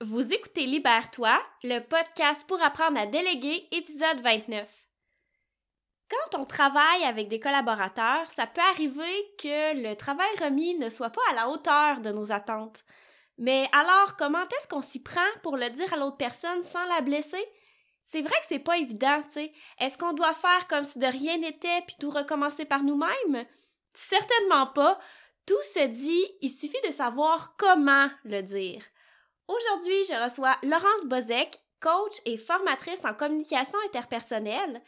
Vous 0.00 0.34
écoutez 0.34 0.66
Libère-toi, 0.66 1.40
le 1.62 1.78
podcast 1.78 2.44
pour 2.48 2.60
apprendre 2.60 2.98
à 2.98 3.06
déléguer, 3.06 3.68
épisode 3.70 4.20
29. 4.22 4.68
Quand 6.10 6.38
on 6.40 6.44
travaille 6.44 7.04
avec 7.04 7.28
des 7.28 7.38
collaborateurs, 7.38 8.28
ça 8.32 8.48
peut 8.48 8.60
arriver 8.72 9.34
que 9.38 9.80
le 9.80 9.94
travail 9.94 10.28
remis 10.42 10.76
ne 10.78 10.88
soit 10.88 11.10
pas 11.10 11.22
à 11.30 11.34
la 11.34 11.48
hauteur 11.48 12.00
de 12.00 12.10
nos 12.10 12.32
attentes. 12.32 12.84
Mais 13.38 13.68
alors, 13.70 14.16
comment 14.16 14.42
est-ce 14.42 14.66
qu'on 14.66 14.80
s'y 14.80 15.00
prend 15.00 15.20
pour 15.44 15.56
le 15.56 15.70
dire 15.70 15.92
à 15.92 15.96
l'autre 15.96 16.16
personne 16.16 16.64
sans 16.64 16.84
la 16.86 17.00
blesser? 17.00 17.46
C'est 18.02 18.22
vrai 18.22 18.36
que 18.40 18.46
c'est 18.48 18.58
pas 18.58 18.78
évident, 18.78 19.22
tu 19.22 19.34
sais. 19.34 19.52
Est-ce 19.78 19.96
qu'on 19.96 20.12
doit 20.12 20.34
faire 20.34 20.66
comme 20.66 20.84
si 20.84 20.98
de 20.98 21.06
rien 21.06 21.38
n'était 21.38 21.82
puis 21.86 21.96
tout 22.00 22.10
recommencer 22.10 22.64
par 22.64 22.82
nous-mêmes? 22.82 23.46
Certainement 23.94 24.66
pas. 24.66 24.98
Tout 25.46 25.62
se 25.72 25.86
dit, 25.86 26.26
il 26.40 26.50
suffit 26.50 26.82
de 26.84 26.92
savoir 26.92 27.54
comment 27.56 28.10
le 28.24 28.42
dire. 28.42 28.82
Aujourd'hui, 29.46 30.04
je 30.08 30.24
reçois 30.24 30.56
Laurence 30.62 31.04
Bozek, 31.04 31.60
coach 31.80 32.16
et 32.24 32.38
formatrice 32.38 33.04
en 33.04 33.12
communication 33.12 33.78
interpersonnelle. 33.86 34.80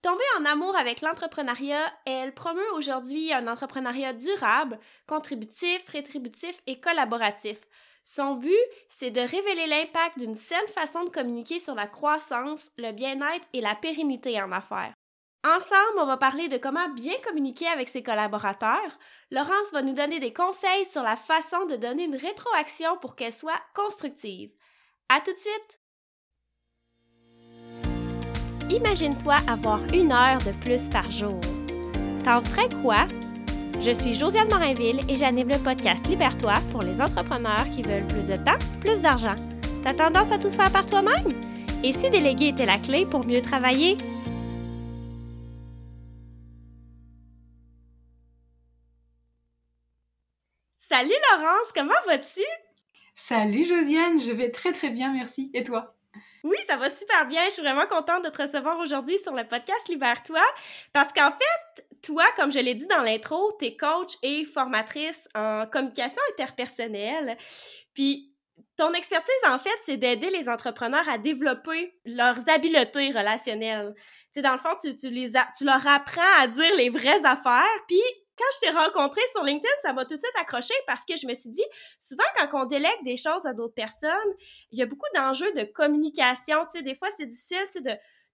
Tombée 0.00 0.24
en 0.38 0.46
amour 0.46 0.74
avec 0.76 1.02
l'entrepreneuriat, 1.02 1.92
elle 2.06 2.32
promeut 2.32 2.72
aujourd'hui 2.74 3.34
un 3.34 3.46
entrepreneuriat 3.48 4.14
durable, 4.14 4.78
contributif, 5.06 5.86
rétributif 5.88 6.58
et 6.66 6.80
collaboratif. 6.80 7.58
Son 8.02 8.36
but, 8.36 8.56
c'est 8.88 9.10
de 9.10 9.20
révéler 9.20 9.66
l'impact 9.66 10.18
d'une 10.18 10.36
saine 10.36 10.68
façon 10.68 11.04
de 11.04 11.10
communiquer 11.10 11.58
sur 11.58 11.74
la 11.74 11.86
croissance, 11.86 12.70
le 12.78 12.92
bien-être 12.92 13.46
et 13.52 13.60
la 13.60 13.74
pérennité 13.74 14.40
en 14.40 14.52
affaires. 14.52 14.94
Ensemble, 15.44 16.00
on 16.00 16.06
va 16.06 16.16
parler 16.16 16.48
de 16.48 16.56
comment 16.56 16.88
bien 16.88 17.14
communiquer 17.24 17.68
avec 17.68 17.88
ses 17.88 18.02
collaborateurs. 18.02 18.98
Laurence 19.30 19.72
va 19.72 19.82
nous 19.82 19.92
donner 19.92 20.18
des 20.18 20.32
conseils 20.32 20.84
sur 20.90 21.02
la 21.02 21.14
façon 21.14 21.64
de 21.66 21.76
donner 21.76 22.04
une 22.04 22.16
rétroaction 22.16 22.96
pour 23.00 23.14
qu'elle 23.14 23.32
soit 23.32 23.60
constructive. 23.72 24.50
À 25.08 25.20
tout 25.20 25.32
de 25.32 25.38
suite! 25.38 25.80
Imagine-toi 28.68 29.36
avoir 29.48 29.80
une 29.94 30.10
heure 30.10 30.38
de 30.38 30.50
plus 30.60 30.88
par 30.88 31.08
jour. 31.08 31.40
T'en 32.24 32.42
ferais 32.42 32.68
quoi? 32.82 33.06
Je 33.80 33.92
suis 33.92 34.14
Josiane 34.14 34.48
Morinville 34.48 35.00
et 35.08 35.14
j'anime 35.14 35.50
le 35.50 35.58
podcast 35.58 36.04
Libère-toi 36.08 36.54
pour 36.72 36.82
les 36.82 37.00
entrepreneurs 37.00 37.70
qui 37.70 37.82
veulent 37.82 38.08
plus 38.08 38.26
de 38.26 38.36
temps, 38.36 38.58
plus 38.80 39.00
d'argent. 39.00 39.36
T'as 39.84 39.94
tendance 39.94 40.32
à 40.32 40.38
tout 40.38 40.50
faire 40.50 40.72
par 40.72 40.84
toi-même? 40.84 41.40
Et 41.84 41.92
si 41.92 42.10
déléguer 42.10 42.48
était 42.48 42.66
la 42.66 42.78
clé 42.78 43.06
pour 43.06 43.24
mieux 43.24 43.40
travailler? 43.40 43.96
Salut 50.98 51.14
Laurence, 51.30 51.68
comment 51.72 51.94
vas-tu? 52.06 52.42
Salut 53.14 53.62
Josiane, 53.62 54.18
je 54.18 54.32
vais 54.32 54.50
très 54.50 54.72
très 54.72 54.90
bien, 54.90 55.12
merci. 55.12 55.48
Et 55.54 55.62
toi? 55.62 55.94
Oui, 56.42 56.56
ça 56.66 56.76
va 56.76 56.90
super 56.90 57.24
bien. 57.28 57.44
Je 57.44 57.50
suis 57.50 57.62
vraiment 57.62 57.86
contente 57.86 58.24
de 58.24 58.30
te 58.30 58.42
recevoir 58.42 58.80
aujourd'hui 58.80 59.16
sur 59.18 59.32
le 59.32 59.46
podcast 59.46 59.88
Libère-toi 59.88 60.42
parce 60.92 61.12
qu'en 61.12 61.30
fait, 61.30 61.86
toi, 62.02 62.24
comme 62.34 62.50
je 62.50 62.58
l'ai 62.58 62.74
dit 62.74 62.88
dans 62.88 63.02
l'intro, 63.02 63.52
tu 63.60 63.66
es 63.66 63.76
coach 63.76 64.14
et 64.24 64.44
formatrice 64.44 65.28
en 65.36 65.66
communication 65.70 66.20
interpersonnelle. 66.32 67.38
Puis 67.94 68.34
ton 68.76 68.92
expertise, 68.92 69.32
en 69.48 69.60
fait, 69.60 69.78
c'est 69.84 69.98
d'aider 69.98 70.30
les 70.30 70.48
entrepreneurs 70.48 71.08
à 71.08 71.16
développer 71.16 71.94
leurs 72.06 72.48
habiletés 72.48 73.12
relationnelles. 73.12 73.94
Tu 73.96 74.02
sais, 74.34 74.42
dans 74.42 74.50
le 74.50 74.58
fond, 74.58 74.74
tu, 74.80 74.96
tu, 74.96 75.10
les 75.10 75.30
tu 75.56 75.64
leur 75.64 75.86
apprends 75.86 76.40
à 76.40 76.48
dire 76.48 76.74
les 76.74 76.88
vraies 76.88 77.24
affaires, 77.24 77.62
puis 77.86 78.02
quand 78.38 78.44
je 78.54 78.60
t'ai 78.60 78.70
rencontré 78.70 79.20
sur 79.32 79.42
LinkedIn, 79.42 79.72
ça 79.82 79.92
m'a 79.92 80.04
tout 80.04 80.14
de 80.14 80.20
suite 80.20 80.32
accroché 80.40 80.74
parce 80.86 81.04
que 81.04 81.16
je 81.16 81.26
me 81.26 81.34
suis 81.34 81.50
dit, 81.50 81.64
souvent 81.98 82.24
quand 82.36 82.62
on 82.62 82.64
délègue 82.66 83.04
des 83.04 83.16
choses 83.16 83.46
à 83.46 83.52
d'autres 83.52 83.74
personnes, 83.74 84.10
il 84.70 84.78
y 84.78 84.82
a 84.82 84.86
beaucoup 84.86 85.06
d'enjeux 85.14 85.52
de 85.54 85.64
communication. 85.64 86.64
Tu 86.70 86.78
sais, 86.78 86.82
des 86.82 86.94
fois, 86.94 87.08
c'est 87.16 87.26
difficile 87.26 87.58
de, 87.82 87.90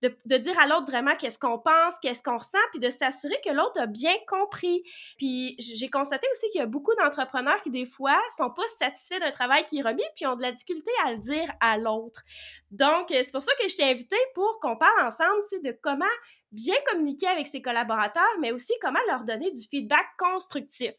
de, 0.09 0.37
dire 0.37 0.59
à 0.59 0.67
l'autre 0.67 0.87
vraiment 0.87 1.17
qu'est-ce 1.17 1.39
qu'on 1.39 1.59
pense, 1.59 1.99
qu'est-ce 2.01 2.23
qu'on 2.23 2.37
ressent, 2.37 2.59
puis 2.71 2.81
de 2.81 2.91
s'assurer 2.91 3.37
que 3.45 3.51
l'autre 3.51 3.81
a 3.81 3.87
bien 3.87 4.15
compris. 4.29 4.83
Puis 5.17 5.57
j'ai 5.59 5.89
constaté 5.89 6.27
aussi 6.33 6.49
qu'il 6.51 6.61
y 6.61 6.63
a 6.63 6.67
beaucoup 6.67 6.95
d'entrepreneurs 6.97 7.63
qui, 7.63 7.71
des 7.71 7.87
fois, 7.87 8.19
sont 8.37 8.51
pas 8.51 8.67
satisfaits 8.79 9.21
d'un 9.21 9.31
travail 9.31 9.65
qui 9.67 9.79
est 9.79 9.83
remis, 9.83 10.03
puis 10.15 10.27
ont 10.27 10.37
de 10.37 10.43
la 10.43 10.53
difficulté 10.53 10.91
à 11.05 11.13
le 11.13 11.19
dire 11.19 11.51
à 11.61 11.79
l'autre. 11.79 12.23
Donc, 12.71 13.07
c'est 13.09 13.33
pour 13.33 13.43
ça 13.43 13.53
que 13.61 13.69
je 13.69 13.77
t'ai 13.77 13.85
invité 13.85 14.17
pour 14.35 14.59
qu'on 14.61 14.77
parle 14.77 15.07
ensemble, 15.07 15.31
de 15.63 15.77
comment 15.83 16.05
bien 16.53 16.75
communiquer 16.91 17.29
avec 17.29 17.47
ses 17.47 17.63
collaborateurs, 17.63 18.23
mais 18.41 18.53
aussi 18.53 18.73
comment 18.81 19.01
leur 19.09 19.25
donner 19.25 19.51
du 19.51 19.63
feedback 19.69 20.07
constructif. 20.19 20.93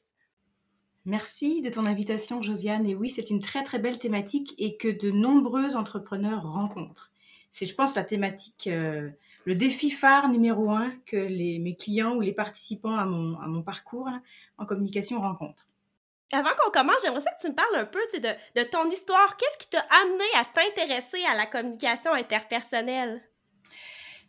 Merci 1.05 1.61
de 1.61 1.69
ton 1.69 1.85
invitation, 1.85 2.41
Josiane. 2.41 2.87
Et 2.87 2.95
oui, 2.95 3.11
c'est 3.11 3.29
une 3.29 3.39
très 3.39 3.63
très 3.63 3.77
belle 3.77 3.99
thématique 3.99 4.55
et 4.57 4.75
que 4.75 4.87
de 4.87 5.11
nombreux 5.11 5.75
entrepreneurs 5.75 6.41
rencontrent 6.41 7.11
c'est, 7.55 7.67
je 7.67 7.73
pense, 7.73 7.95
la 7.95 8.03
thématique, 8.03 8.67
euh, 8.67 9.09
le 9.45 9.55
défi 9.55 9.89
phare 9.89 10.27
numéro 10.27 10.71
un 10.71 10.91
que 11.05 11.15
les, 11.15 11.57
mes 11.59 11.73
clients 11.73 12.13
ou 12.17 12.19
les 12.19 12.33
participants 12.33 12.97
à 12.97 13.05
mon, 13.05 13.39
à 13.39 13.47
mon 13.47 13.61
parcours 13.61 14.09
en 14.57 14.65
communication 14.65 15.21
rencontrent. 15.21 15.69
Avant 16.33 16.49
qu'on 16.59 16.69
commence, 16.69 17.01
j'aimerais 17.01 17.21
ça 17.21 17.31
que 17.31 17.39
tu 17.39 17.49
me 17.49 17.55
parles 17.55 17.77
un 17.77 17.85
peu 17.85 18.01
de, 18.13 18.27
de 18.59 18.67
ton 18.67 18.89
histoire. 18.89 19.37
Qu'est-ce 19.37 19.57
qui 19.57 19.69
t'a 19.69 19.85
amené 20.03 20.25
à 20.35 20.43
t'intéresser 20.43 21.23
à 21.31 21.33
la 21.33 21.45
communication 21.45 22.11
interpersonnelle? 22.11 23.23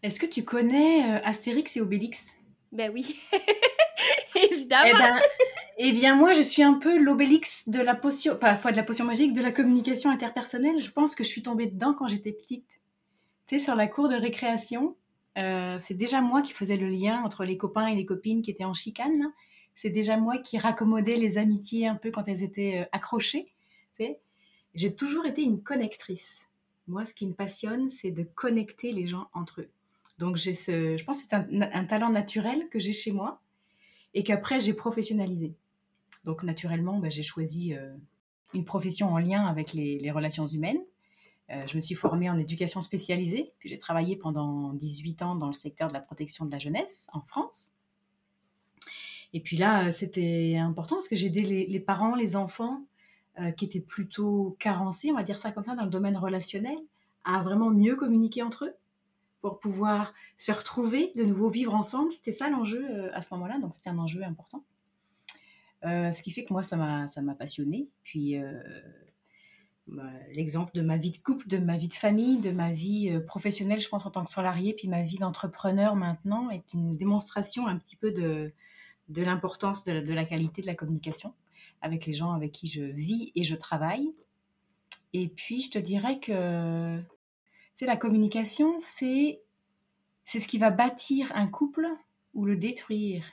Est-ce 0.05 0.21
que 0.21 0.27
tu 0.27 0.45
connais 0.45 1.17
euh, 1.17 1.21
Astérix 1.25 1.77
et 1.77 1.81
Obélix? 1.81 2.37
Ben 2.71 2.93
oui, 2.95 3.19
évidemment. 4.37 4.85
Eh, 4.87 4.93
ben, 4.93 5.21
eh, 5.79 5.93
bien, 5.93 6.15
moi, 6.15 6.33
je 6.33 6.43
suis 6.43 6.63
un 6.63 6.75
peu 6.75 6.97
l'Obélix 6.97 7.69
de 7.69 7.81
la 7.81 7.97
potion, 7.97 8.37
pas, 8.37 8.55
pas 8.55 8.71
de 8.71 8.77
la 8.77 8.85
potion 8.85 9.05
magique, 9.05 9.33
de 9.33 9.43
la 9.43 9.51
communication 9.51 10.11
interpersonnelle. 10.11 10.81
Je 10.81 10.93
pense 10.93 11.17
que 11.17 11.25
je 11.25 11.29
suis 11.29 11.43
tombée 11.43 11.67
dedans 11.67 11.93
quand 11.93 12.07
j'étais 12.07 12.31
petite. 12.31 12.65
Sur 13.49 13.77
la 13.77 13.87
cour 13.87 14.09
de 14.09 14.15
récréation, 14.17 14.97
euh, 15.39 15.79
c'est 15.79 15.95
déjà 15.95 16.21
moi 16.21 16.43
qui 16.43 16.53
faisais 16.53 16.77
le 16.77 16.89
lien 16.89 17.23
entre 17.23 17.45
les 17.45 17.57
copains 17.57 17.87
et 17.87 17.95
les 17.95 18.05
copines 18.05 18.43
qui 18.43 18.51
étaient 18.51 18.65
en 18.65 18.75
chicane. 18.75 19.33
C'est 19.75 19.91
déjà 19.91 20.17
moi 20.17 20.39
qui 20.39 20.59
raccommodais 20.59 21.17
les 21.17 21.39
amitiés 21.39 21.87
un 21.87 21.95
peu 21.95 22.11
quand 22.11 22.27
elles 22.29 22.43
étaient 22.43 22.81
euh, 22.81 22.89
accrochées. 22.93 23.53
J'ai 24.75 24.95
toujours 24.95 25.25
été 25.25 25.43
une 25.43 25.63
connectrice. 25.63 26.49
Moi, 26.87 27.07
ce 27.07 27.15
qui 27.15 27.27
me 27.27 27.33
passionne, 27.33 27.89
c'est 27.89 28.11
de 28.11 28.25
connecter 28.25 28.93
les 28.93 29.07
gens 29.07 29.29
entre 29.33 29.63
eux. 29.63 29.71
Donc, 30.19 30.37
j'ai 30.37 30.55
ce, 30.55 30.99
je 30.99 31.05
pense 31.05 31.23
que 31.23 31.29
c'est 31.31 31.35
un, 31.35 31.85
talent 31.87 32.11
naturel 32.11 32.69
que 32.69 32.79
j'ai 32.79 32.93
chez 32.93 33.11
moi 33.11 33.41
et 34.13 34.23
qu'après, 34.23 34.61
j'ai 34.61 34.75
professionnalisé. 34.75 35.55
Donc, 36.25 36.43
naturellement, 36.43 36.99
bah, 36.99 37.09
j'ai 37.09 37.23
choisi 37.23 37.75
euh, 37.75 37.97
une 38.53 38.67
profession 38.67 39.09
en 39.09 39.19
lien 39.19 39.47
avec 39.47 39.73
les 39.73 40.11
relations 40.11 40.47
humaines. 40.47 40.83
Euh, 41.51 41.65
je 41.67 41.77
me 41.77 41.81
suis 41.81 41.95
formée 41.95 42.29
en 42.29 42.37
éducation 42.37 42.81
spécialisée, 42.81 43.53
puis 43.59 43.69
j'ai 43.69 43.79
travaillé 43.79 44.17
pendant 44.17 44.73
18 44.73 45.23
ans 45.23 45.37
dans 45.37 45.47
le 45.47 45.55
secteur 45.55 45.89
de 45.89 45.93
la 45.93 46.01
protection 46.01 46.45
de 46.45 46.51
la 46.51 46.59
jeunesse 46.59 47.09
en 47.13 47.21
France. 47.21 47.73
Et 49.33 49.41
puis 49.41 49.57
là, 49.57 49.87
euh, 49.87 49.91
c'était 49.93 50.57
important 50.57 50.97
parce 50.97 51.09
que 51.09 51.15
j'ai 51.15 51.27
aidé 51.27 51.43
les, 51.43 51.81
parents, 51.81 52.17
les 52.17 52.35
enfants 52.35 52.85
euh, 53.39 53.53
qui 53.53 53.65
étaient 53.65 53.81
plutôt 53.81 54.57
carencés, 54.59 55.13
on 55.13 55.15
va 55.15 55.23
dire 55.23 55.39
ça 55.39 55.53
comme 55.53 55.65
ça, 55.65 55.77
dans 55.77 55.85
le 55.85 55.91
domaine 55.91 56.17
relationnel, 56.17 56.79
à 57.25 57.43
vraiment 57.43 57.71
mieux 57.71 57.95
communiquer 57.95 58.43
entre 58.43 58.65
eux 58.65 58.75
pour 59.41 59.61
pouvoir 59.61 60.15
se 60.37 60.51
retrouver, 60.51 61.13
de 61.15 61.23
nouveau 61.23 61.49
vivre 61.49 61.75
ensemble. 61.75 62.13
C'était 62.13 62.33
ça 62.33 62.49
l'enjeu 62.49 63.13
à 63.15 63.23
ce 63.23 63.33
moment-là, 63.35 63.61
donc 63.61 63.75
c'était 63.75 63.91
un 63.91 63.99
enjeu 63.99 64.25
important. 64.25 64.65
ce 65.85 66.23
qui 66.23 66.33
fait 66.33 66.45
que 66.45 66.53
moi, 66.53 66.65
ça 66.65 66.77
m'a 66.77 67.35
passionnée. 67.39 67.89
Puis 68.03 68.37
l'exemple 70.33 70.73
de 70.75 70.83
ma 70.83 70.97
vie 70.97 71.13
de 71.13 71.19
couple, 71.19 71.49
de 71.49 71.59
ma 71.59 71.77
vie 71.77 71.89
de 71.89 71.95
famille, 71.95 72.39
de 72.39 72.51
ma 72.51 72.73
vie 72.73 73.11
euh, 73.11 73.21
professionnelle, 73.21 73.81
je 73.81 73.89
pense 73.89 74.05
en 74.05 74.11
tant 74.11 74.25
que 74.25 74.31
salarié, 74.31 74.75
puis 74.75 74.89
ma 74.89 75.03
vie 75.03 75.19
d'entrepreneur 75.19 75.95
maintenant 75.95 76.51
est 76.51 76.73
une 76.75 76.97
démonstration 76.97 77.67
un 77.67 77.79
petit 77.79 77.97
peu 77.97 78.11
de, 78.11 78.53
de 79.09 79.23
l'importance 79.23 79.85
de, 79.85 80.13
la 80.13 80.25
qualité 80.25 80.63
de 80.63 80.67
la 80.67 80.75
communication 80.75 81.35
avec 81.83 82.07
les 82.07 82.13
gens 82.13 82.33
avec 82.33 82.53
qui 82.53 82.67
je 82.67 82.83
vis 82.83 83.33
et 83.37 83.45
je 83.45 83.55
travaille. 83.55 84.13
Et 85.13 85.29
puis, 85.29 85.63
je 85.63 85.71
te 85.71 85.79
dirais 85.79 86.19
que 86.19 87.01
c'est 87.77 87.87
la 87.87 87.97
communication, 87.97 88.79
c'est 88.81 89.41
c'est 90.25 90.41
ce 90.41 90.49
qui 90.49 90.59
va 90.59 90.71
bâtir 90.71 91.31
un 91.37 91.47
couple 91.47 91.87
ou 92.35 92.45
le 92.45 92.57
détruire. 92.57 93.25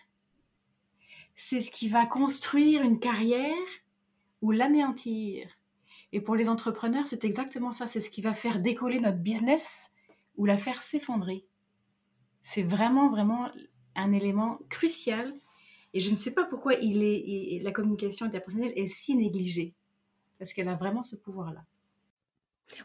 C'est 1.36 1.60
ce 1.60 1.72
qui 1.72 1.90
va 1.90 2.06
construire 2.06 2.84
une 2.84 3.00
carrière 3.00 3.52
ou 4.44 4.52
l'anéantir. 4.52 5.50
Et 6.14 6.22
pour 6.22 6.36
les 6.36 6.48
entrepreneurs, 6.48 7.08
c'est 7.08 7.26
exactement 7.26 7.72
ça. 7.72 7.88
C'est 7.88 8.00
ce 8.00 8.12
qui 8.12 8.22
va 8.22 8.36
faire 8.36 8.60
décoller 8.60 9.00
notre 9.00 9.18
business 9.18 9.90
ou 10.38 10.46
la 10.46 10.58
faire 10.58 10.84
s'effondrer. 10.84 11.44
C'est 12.44 12.62
vraiment, 12.62 13.10
vraiment 13.10 13.50
un 13.96 14.14
élément 14.14 14.60
crucial. 14.70 15.34
Et 15.94 16.00
je 16.00 16.12
ne 16.12 16.16
sais 16.16 16.34
pas 16.34 16.46
pourquoi 16.46 16.74
la 16.74 17.72
communication 17.72 18.28
interpersonnelle 18.28 18.74
est 18.76 18.88
si 18.88 19.16
négligée. 19.16 19.74
Parce 20.38 20.54
qu'elle 20.54 20.68
a 20.68 20.76
vraiment 20.76 21.02
ce 21.02 21.16
pouvoir-là. 21.16 21.64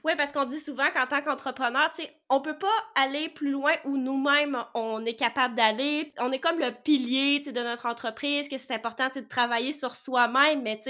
Oui, 0.05 0.13
parce 0.17 0.33
qu'on 0.33 0.45
dit 0.45 0.59
souvent 0.59 0.91
qu'en 0.93 1.07
tant 1.07 1.23
qu'entrepreneur, 1.23 1.93
on 2.31 2.41
peut 2.41 2.59
pas 2.59 2.67
aller 2.95 3.29
plus 3.29 3.51
loin 3.51 3.75
où 3.85 3.99
nous-mêmes 3.99 4.65
on 4.75 5.05
est 5.05 5.15
capable 5.15 5.55
d'aller. 5.55 6.15
On 6.19 6.33
est 6.33 6.41
comme 6.41 6.59
le 6.59 6.73
pilier 6.83 7.41
de 7.41 7.61
notre 7.61 7.85
entreprise, 7.87 8.49
que 8.49 8.57
c'est 8.57 8.75
important 8.75 9.09
de 9.15 9.21
travailler 9.21 9.73
sur 9.73 9.97
soi-même, 9.97 10.63
mais 10.63 10.81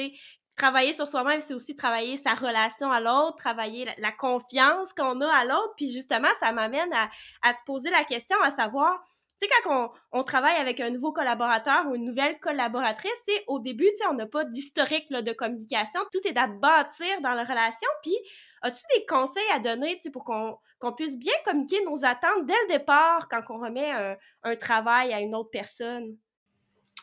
travailler 0.58 0.93
sur 0.93 1.08
soi-même, 1.08 1.40
c'est 1.40 1.55
aussi 1.55 1.75
travailler 1.75 2.16
sa 2.16 2.34
relation 2.34 2.90
à 2.90 3.00
l'autre, 3.00 3.37
travailler 3.37 3.88
la, 3.96 4.12
confiance 4.12 4.93
qu'on 4.93 5.20
a 5.20 5.32
à 5.32 5.44
l'autre. 5.44 5.75
Puis 5.76 5.90
justement, 5.90 6.28
ça 6.40 6.52
m'amène 6.52 6.93
à, 6.93 7.55
te 7.55 7.64
poser 7.64 7.90
la 7.90 8.05
question 8.05 8.37
à 8.43 8.50
savoir, 8.50 9.02
tu 9.40 9.46
sais, 9.46 9.55
quand 9.62 9.93
on, 10.12 10.25
travaille 10.25 10.56
avec 10.56 10.81
un 10.81 10.90
nouveau 10.90 11.12
collaborateur 11.12 11.87
ou 11.87 11.94
une 11.94 12.05
nouvelle 12.05 12.40
collaboratrice, 12.40 13.12
c'est 13.26 13.44
au 13.46 13.60
début, 13.60 13.88
tu 13.90 13.99
sais, 13.99 14.06
on 14.10 14.14
n'a 14.14 14.26
pas 14.26 14.44
d'historique 14.44 15.10
de 15.10 15.32
communication. 15.32 16.00
Tout 16.12 16.26
est 16.26 16.37
à 16.37 16.49
bâtir 16.49 17.20
dans 17.22 17.34
la 17.34 17.44
relation. 17.44 17.88
Puis, 18.02 18.16
as-tu 18.62 18.82
des 18.96 19.06
conseils 19.06 19.49
à 19.54 19.61
donner, 19.61 19.94
tu 19.96 20.02
sais, 20.02 20.11
pour 20.11 20.25
qu'on 20.25 20.93
puisse 20.93 21.16
bien 21.16 21.34
communiquer 21.44 21.84
nos 21.84 22.04
attentes 22.04 22.46
dès 22.46 22.61
le 22.66 22.78
départ 22.78 23.28
quand 23.28 23.43
on 23.50 23.58
remet 23.58 23.90
un, 23.93 24.16
un 24.43 24.56
travail 24.56 25.14
à 25.14 25.20
une 25.20 25.37
autre 25.37 25.50
personne? 25.50 26.16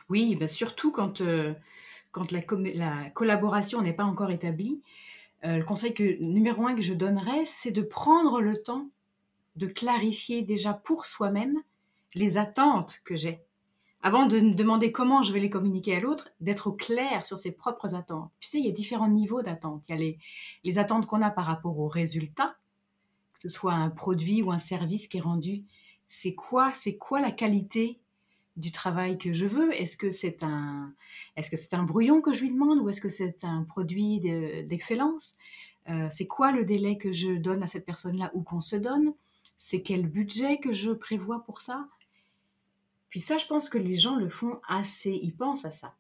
Oui, 0.09 0.35
ben 0.35 0.47
surtout 0.47 0.91
quand, 0.91 1.21
euh, 1.21 1.53
quand 2.15 2.31
la, 2.31 2.39
la, 2.73 3.09
collaboration 3.09 3.81
n'est 3.81 3.91
pas 3.91 4.05
encore 4.05 4.31
établie. 4.31 4.81
Euh, 5.43 5.57
le 5.57 5.65
conseil 5.65 5.93
que, 5.93 6.17
numéro 6.23 6.65
un 6.65 6.73
que 6.73 6.81
je 6.81 6.93
donnerais, 6.93 7.45
c'est 7.45 7.71
de 7.71 7.81
prendre 7.81 8.39
le 8.39 8.55
temps 8.55 8.87
de 9.57 9.67
clarifier 9.67 10.41
déjà 10.41 10.73
pour 10.73 11.05
soi-même 11.05 11.61
les 12.13 12.37
attentes 12.37 13.01
que 13.03 13.17
j'ai. 13.17 13.41
Avant 14.01 14.27
de 14.27 14.39
me 14.39 14.53
demander 14.53 14.93
comment 14.93 15.23
je 15.23 15.33
vais 15.33 15.41
les 15.41 15.49
communiquer 15.49 15.97
à 15.97 15.99
l'autre, 15.99 16.29
d'être 16.39 16.71
clair 16.71 17.25
sur 17.25 17.37
ses 17.37 17.51
propres 17.51 17.95
attentes. 17.95 18.31
Tu 18.39 18.47
sais, 18.47 18.59
il 18.59 18.65
y 18.65 18.69
a 18.69 18.73
différents 18.73 19.09
niveaux 19.09 19.41
d'attentes. 19.41 19.83
Il 19.89 19.91
y 19.91 19.95
a 19.95 19.99
les, 19.99 20.17
les 20.63 20.79
attentes 20.79 21.07
qu'on 21.07 21.21
a 21.21 21.31
par 21.31 21.45
rapport 21.45 21.77
au 21.77 21.89
résultat, 21.89 22.55
que 23.33 23.41
ce 23.41 23.49
soit 23.49 23.73
un 23.73 23.89
produit 23.89 24.41
ou 24.41 24.53
un 24.53 24.59
service 24.59 25.09
qui 25.09 25.17
est 25.17 25.21
rendu. 25.21 25.65
C'est 26.07 26.33
quoi, 26.33 26.71
c'est 26.75 26.95
quoi 26.95 27.19
la 27.19 27.31
qualité 27.31 27.99
du 28.55 28.71
travail 28.71 29.17
que 29.17 29.33
je 29.33 29.45
veux? 29.45 29.73
Est-ce 29.73 29.97
que 29.97 30.11
c'est 30.11 30.43
un, 30.43 30.93
est-ce 31.35 31.75
un 31.75 31.83
brouillon 31.83 32.21
que 32.21 32.33
je 32.33 32.41
lui 32.41 32.51
demande 32.51 32.79
ou 32.79 32.89
est-ce 32.89 33.01
que 33.01 33.09
c'est 33.09 33.43
un 33.43 33.63
produit 33.63 34.19
d'excellence? 34.65 35.35
Euh, 35.89 36.07
C'est 36.09 36.27
quoi 36.27 36.51
le 36.51 36.65
délai 36.65 36.97
que 36.97 37.11
je 37.11 37.31
donne 37.33 37.63
à 37.63 37.67
cette 37.67 37.85
personne-là 37.85 38.31
ou 38.33 38.41
qu'on 38.43 38.61
se 38.61 38.75
donne? 38.75 39.13
C'est 39.57 39.81
quel 39.81 40.07
budget 40.07 40.57
que 40.57 40.73
je 40.73 40.91
prévois 40.91 41.43
pour 41.43 41.61
ça? 41.61 41.87
Puis 43.09 43.19
ça, 43.19 43.37
je 43.37 43.45
pense 43.45 43.69
que 43.69 43.77
les 43.77 43.95
gens 43.95 44.15
le 44.15 44.29
font 44.29 44.59
assez, 44.67 45.19
ils 45.21 45.35
pensent 45.35 45.65
à 45.65 45.71
ça. 45.71 45.95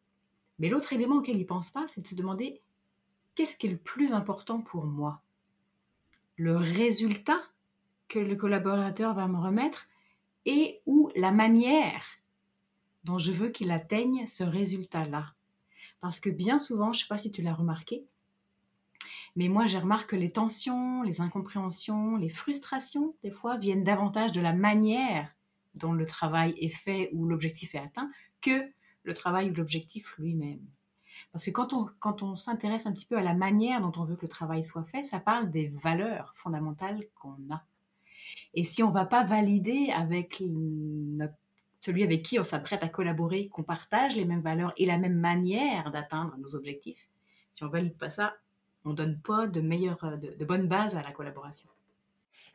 Mais 0.59 0.69
l'autre 0.69 0.93
élément 0.93 1.17
auquel 1.17 1.37
ils 1.37 1.45
pensent 1.45 1.69
pas, 1.69 1.85
c'est 1.87 2.01
de 2.01 2.07
se 2.07 2.15
demander 2.15 2.61
qu'est-ce 3.35 3.57
qui 3.57 3.67
est 3.67 3.71
le 3.71 3.77
plus 3.77 4.13
important 4.13 4.61
pour 4.61 4.85
moi? 4.85 5.21
Le 6.37 6.55
résultat 6.55 7.41
que 8.07 8.19
le 8.19 8.35
collaborateur 8.35 9.13
va 9.13 9.27
me 9.27 9.37
remettre 9.37 9.87
et 10.45 10.81
ou 10.85 11.09
la 11.15 11.31
manière 11.31 12.05
dont 13.05 13.19
je 13.19 13.31
veux 13.31 13.49
qu'il 13.49 13.71
atteigne 13.71 14.27
ce 14.27 14.43
résultat-là. 14.43 15.33
Parce 16.01 16.19
que 16.19 16.29
bien 16.29 16.57
souvent, 16.57 16.91
je 16.91 16.99
ne 16.99 17.03
sais 17.03 17.07
pas 17.07 17.17
si 17.17 17.31
tu 17.31 17.41
l'as 17.41 17.53
remarqué, 17.53 18.05
mais 19.35 19.49
moi, 19.49 19.67
je 19.67 19.77
remarque 19.77 20.11
que 20.11 20.15
les 20.15 20.31
tensions, 20.31 21.03
les 21.03 21.19
incompréhensions, 21.21 22.15
les 22.15 22.29
frustrations, 22.29 23.15
des 23.21 23.31
fois, 23.31 23.57
viennent 23.57 23.83
davantage 23.83 24.31
de 24.31 24.41
la 24.41 24.53
manière 24.53 25.29
dont 25.75 25.91
le 25.91 26.05
travail 26.05 26.55
est 26.57 26.69
fait 26.69 27.09
ou 27.13 27.25
l'objectif 27.25 27.75
est 27.75 27.79
atteint 27.79 28.09
que 28.41 28.71
le 29.03 29.13
travail 29.13 29.51
ou 29.51 29.53
l'objectif 29.53 30.15
lui-même. 30.17 30.65
Parce 31.31 31.45
que 31.45 31.51
quand 31.51 31.73
on, 31.73 31.85
quand 31.99 32.23
on 32.23 32.35
s'intéresse 32.35 32.85
un 32.85 32.93
petit 32.93 33.05
peu 33.05 33.17
à 33.17 33.23
la 33.23 33.33
manière 33.33 33.81
dont 33.81 33.91
on 33.97 34.05
veut 34.05 34.15
que 34.15 34.25
le 34.25 34.29
travail 34.29 34.63
soit 34.63 34.85
fait, 34.85 35.03
ça 35.03 35.19
parle 35.19 35.51
des 35.51 35.67
valeurs 35.67 36.33
fondamentales 36.35 37.05
qu'on 37.15 37.37
a. 37.51 37.65
Et 38.53 38.63
si 38.63 38.83
on 38.83 38.89
ne 38.89 38.93
va 38.93 39.05
pas 39.05 39.25
valider 39.25 39.91
avec 39.91 40.41
notre 40.41 41.35
celui 41.85 42.03
avec 42.03 42.23
qui 42.23 42.39
on 42.39 42.43
s'apprête 42.43 42.83
à 42.83 42.89
collaborer, 42.89 43.47
qu'on 43.49 43.63
partage 43.63 44.15
les 44.15 44.25
mêmes 44.25 44.41
valeurs 44.41 44.73
et 44.77 44.85
la 44.85 44.97
même 44.97 45.17
manière 45.17 45.91
d'atteindre 45.91 46.35
nos 46.37 46.55
objectifs. 46.55 47.07
Si 47.51 47.63
on 47.63 47.69
valide 47.69 47.97
pas 47.97 48.09
ça, 48.09 48.35
on 48.83 48.93
donne 48.93 49.19
pas 49.19 49.47
de 49.47 49.61
meilleure, 49.61 50.17
de, 50.17 50.35
de 50.35 50.45
bonnes 50.45 50.67
bases 50.67 50.95
à 50.95 51.01
la 51.01 51.11
collaboration. 51.11 51.69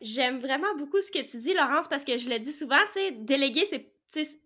J'aime 0.00 0.40
vraiment 0.40 0.74
beaucoup 0.76 1.00
ce 1.00 1.10
que 1.10 1.24
tu 1.24 1.38
dis, 1.38 1.54
Laurence, 1.54 1.88
parce 1.88 2.04
que 2.04 2.18
je 2.18 2.28
le 2.28 2.38
dis 2.38 2.52
souvent, 2.52 2.78
tu 2.86 2.92
sais, 2.94 3.12
déléguer, 3.12 3.66
c'est 3.68 3.92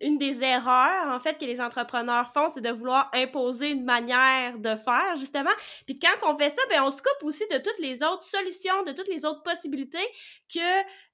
une 0.00 0.19
des 0.19 0.43
erreurs, 0.43 1.08
en 1.08 1.19
fait, 1.19 1.38
que 1.38 1.44
les 1.44 1.61
entrepreneurs 1.61 2.31
font, 2.32 2.49
c'est 2.49 2.61
de 2.61 2.70
vouloir 2.70 3.11
imposer 3.14 3.70
une 3.70 3.84
manière 3.84 4.58
de 4.58 4.75
faire, 4.76 5.16
justement. 5.16 5.50
Puis 5.87 5.99
quand 5.99 6.14
on 6.22 6.37
fait 6.37 6.50
ça, 6.50 6.62
ben 6.69 6.82
on 6.82 6.90
se 6.90 6.99
coupe 6.99 7.22
aussi 7.22 7.44
de 7.50 7.58
toutes 7.58 7.78
les 7.78 8.02
autres 8.02 8.22
solutions, 8.22 8.82
de 8.82 8.93
toutes 8.93 9.08
les 9.08 9.25
autres 9.25 9.43
possibilités 9.43 10.06
que 10.52 10.61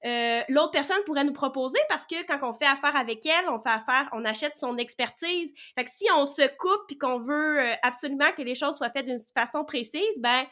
euh, 0.05 0.43
l'autre 0.49 0.71
personne 0.71 1.01
pourrait 1.05 1.23
nous 1.23 1.33
proposer, 1.33 1.79
parce 1.89 2.05
que 2.05 2.25
quand 2.25 2.39
on 2.41 2.53
fait 2.53 2.65
affaire 2.65 2.95
avec 2.95 3.25
elle, 3.25 3.49
on 3.49 3.59
fait 3.59 3.69
affaire, 3.69 4.09
on 4.11 4.25
achète 4.25 4.57
son 4.57 4.77
expertise. 4.77 5.53
Fait 5.75 5.85
que 5.85 5.91
si 5.91 6.05
on 6.15 6.25
se 6.25 6.47
coupe 6.57 6.87
puis 6.87 6.97
qu'on 6.97 7.19
veut 7.19 7.59
euh, 7.59 7.73
absolument 7.83 8.31
que 8.35 8.41
les 8.41 8.55
choses 8.55 8.75
soient 8.75 8.89
faites 8.89 9.05
d'une 9.05 9.19
façon 9.33 9.63
précise, 9.63 10.19
ben 10.19 10.45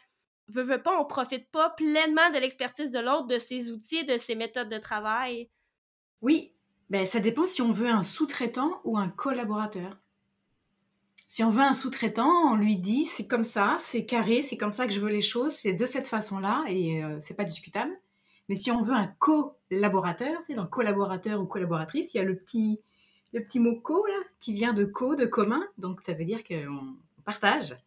veut, 0.48 0.64
veut 0.64 0.82
pas, 0.82 0.98
on 1.00 1.06
profite 1.06 1.50
pas 1.52 1.70
pleinement 1.72 2.30
de 2.32 2.40
l'expertise 2.40 2.92
de 2.92 3.00
l'autre, 3.00 3.28
de 3.28 3.40
ses 3.40 3.72
outils, 3.72 4.06
de 4.06 4.18
ses 4.18 4.36
méthodes 4.36 4.70
de 4.70 4.78
travail. 4.78 5.50
Oui, 6.22 6.54
ben, 6.90 7.06
ça 7.06 7.20
dépend 7.20 7.46
si 7.46 7.62
on 7.62 7.72
veut 7.72 7.90
un 7.90 8.04
sous-traitant 8.04 8.82
ou 8.84 8.98
un 8.98 9.10
collaborateur. 9.10 9.98
Si 11.28 11.44
on 11.44 11.52
veut 11.52 11.62
un 11.62 11.74
sous-traitant, 11.74 12.52
on 12.52 12.56
lui 12.56 12.76
dit 12.76 13.06
c'est 13.06 13.28
comme 13.28 13.44
ça, 13.44 13.78
c'est 13.80 14.06
carré, 14.06 14.42
c'est 14.42 14.58
comme 14.58 14.74
ça 14.74 14.88
que 14.88 14.94
je 14.94 15.00
veux 15.00 15.10
les 15.10 15.22
choses, 15.22 15.54
c'est 15.54 15.74
de 15.74 15.86
cette 15.86 16.08
façon-là 16.08 16.66
et 16.68 17.04
euh, 17.04 17.20
c'est 17.20 17.36
pas 17.36 17.44
discutable. 17.44 17.92
Mais 18.48 18.56
si 18.56 18.72
on 18.72 18.82
veut 18.82 18.96
un 18.96 19.08
collaborateur, 19.20 20.42
c'est 20.48 20.56
dans 20.56 20.66
collaborateur 20.66 21.40
ou 21.40 21.46
collaboratrice, 21.46 22.14
il 22.14 22.18
y 22.18 22.20
a 22.20 22.24
le 22.24 22.36
petit, 22.36 22.82
le 23.34 23.44
petit 23.44 23.60
mot 23.60 23.80
co 23.80 24.04
là, 24.08 24.20
qui 24.40 24.54
vient 24.54 24.74
de 24.74 24.86
co, 24.86 25.16
de 25.16 25.26
commun, 25.26 25.64
donc 25.78 26.02
ça 26.02 26.14
veut 26.14 26.26
dire 26.26 26.44
qu'on 26.44 26.96
partage. 27.26 27.78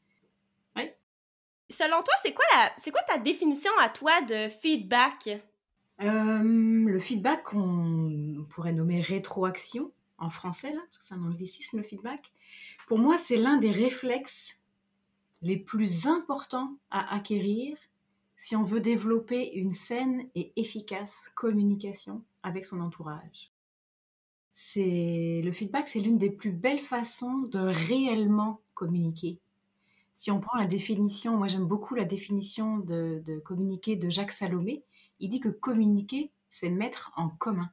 Selon 1.73 2.03
toi, 2.03 2.15
c'est 2.23 2.35
quoi, 2.35 2.45
c'est 2.77 2.91
quoi 2.91 3.01
ta 3.03 3.19
définition 3.19 3.73
à 3.81 3.89
toi 3.89 4.21
de 4.23 4.49
feedback? 4.49 5.41
Euh, 6.01 6.43
le 6.43 6.99
feedback 6.99 7.43
qu'on 7.45 8.47
pourrait 8.51 8.73
nommer 8.73 9.01
rétroaction 9.01 9.93
en 10.19 10.31
français, 10.31 10.73
parce 10.73 10.99
que 10.99 11.05
c'est 11.05 11.15
un 11.15 11.23
anglicisme, 11.23 11.79
le 11.79 11.83
feedback. 11.83 12.33
Pour 12.87 12.99
moi, 12.99 13.19
c'est 13.19 13.37
l'un 13.37 13.59
des 13.59 13.71
réflexes 13.71 14.59
les 15.43 15.57
plus 15.57 16.07
importants 16.07 16.77
à 16.91 17.15
acquérir 17.15 17.77
si 18.37 18.57
on 18.57 18.65
veut 18.65 18.81
développer 18.81 19.53
une 19.55 19.75
saine 19.75 20.29
et 20.35 20.53
efficace 20.57 21.31
communication 21.35 22.25
avec 22.43 22.65
son 22.65 22.81
entourage. 22.81 23.53
C'est 24.53 25.41
le 25.45 25.53
feedback, 25.53 25.89
c'est 25.89 26.01
l'une 26.01 26.19
des 26.19 26.31
plus 26.31 26.51
belles 26.51 26.81
façons 26.81 27.39
de 27.39 27.61
réellement 27.61 28.61
communiquer. 28.75 29.39
Si 30.15 30.31
on 30.31 30.41
prend 30.41 30.59
la 30.59 30.67
définition, 30.67 31.37
moi 31.37 31.49
j'aime 31.49 31.67
beaucoup 31.67 31.95
la 31.95 32.05
définition 32.05 32.79
de, 32.79 33.23
de 33.25 33.39
communiquer 33.39 33.97
de 33.97 34.09
Jacques 34.09 34.33
Salomé, 34.33 34.83
il 35.23 35.31
dit 35.31 35.41
que 35.41 35.49
communiquer, 35.49 36.31
c'est 36.51 36.69
mettre 36.69 37.13
en 37.17 37.31
commun. 37.31 37.71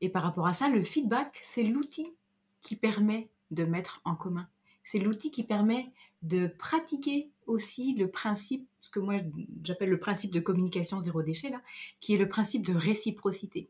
Et 0.00 0.08
par 0.10 0.22
rapport 0.22 0.46
à 0.46 0.52
ça, 0.52 0.68
le 0.68 0.84
feedback, 0.84 1.40
c'est 1.42 1.64
l'outil 1.64 2.12
qui 2.60 2.76
permet 2.76 3.28
de 3.50 3.64
mettre 3.64 4.00
en 4.04 4.14
commun. 4.14 4.46
C'est 4.84 4.98
l'outil 4.98 5.30
qui 5.30 5.42
permet 5.42 5.90
de 6.22 6.46
pratiquer 6.46 7.30
aussi 7.46 7.94
le 7.94 8.10
principe, 8.10 8.68
ce 8.80 8.90
que 8.90 9.00
moi 9.00 9.16
j'appelle 9.64 9.90
le 9.90 9.98
principe 9.98 10.32
de 10.32 10.40
communication 10.40 11.00
zéro 11.00 11.22
déchet, 11.22 11.52
qui 12.00 12.14
est 12.14 12.18
le 12.18 12.28
principe 12.28 12.66
de 12.66 12.74
réciprocité. 12.74 13.68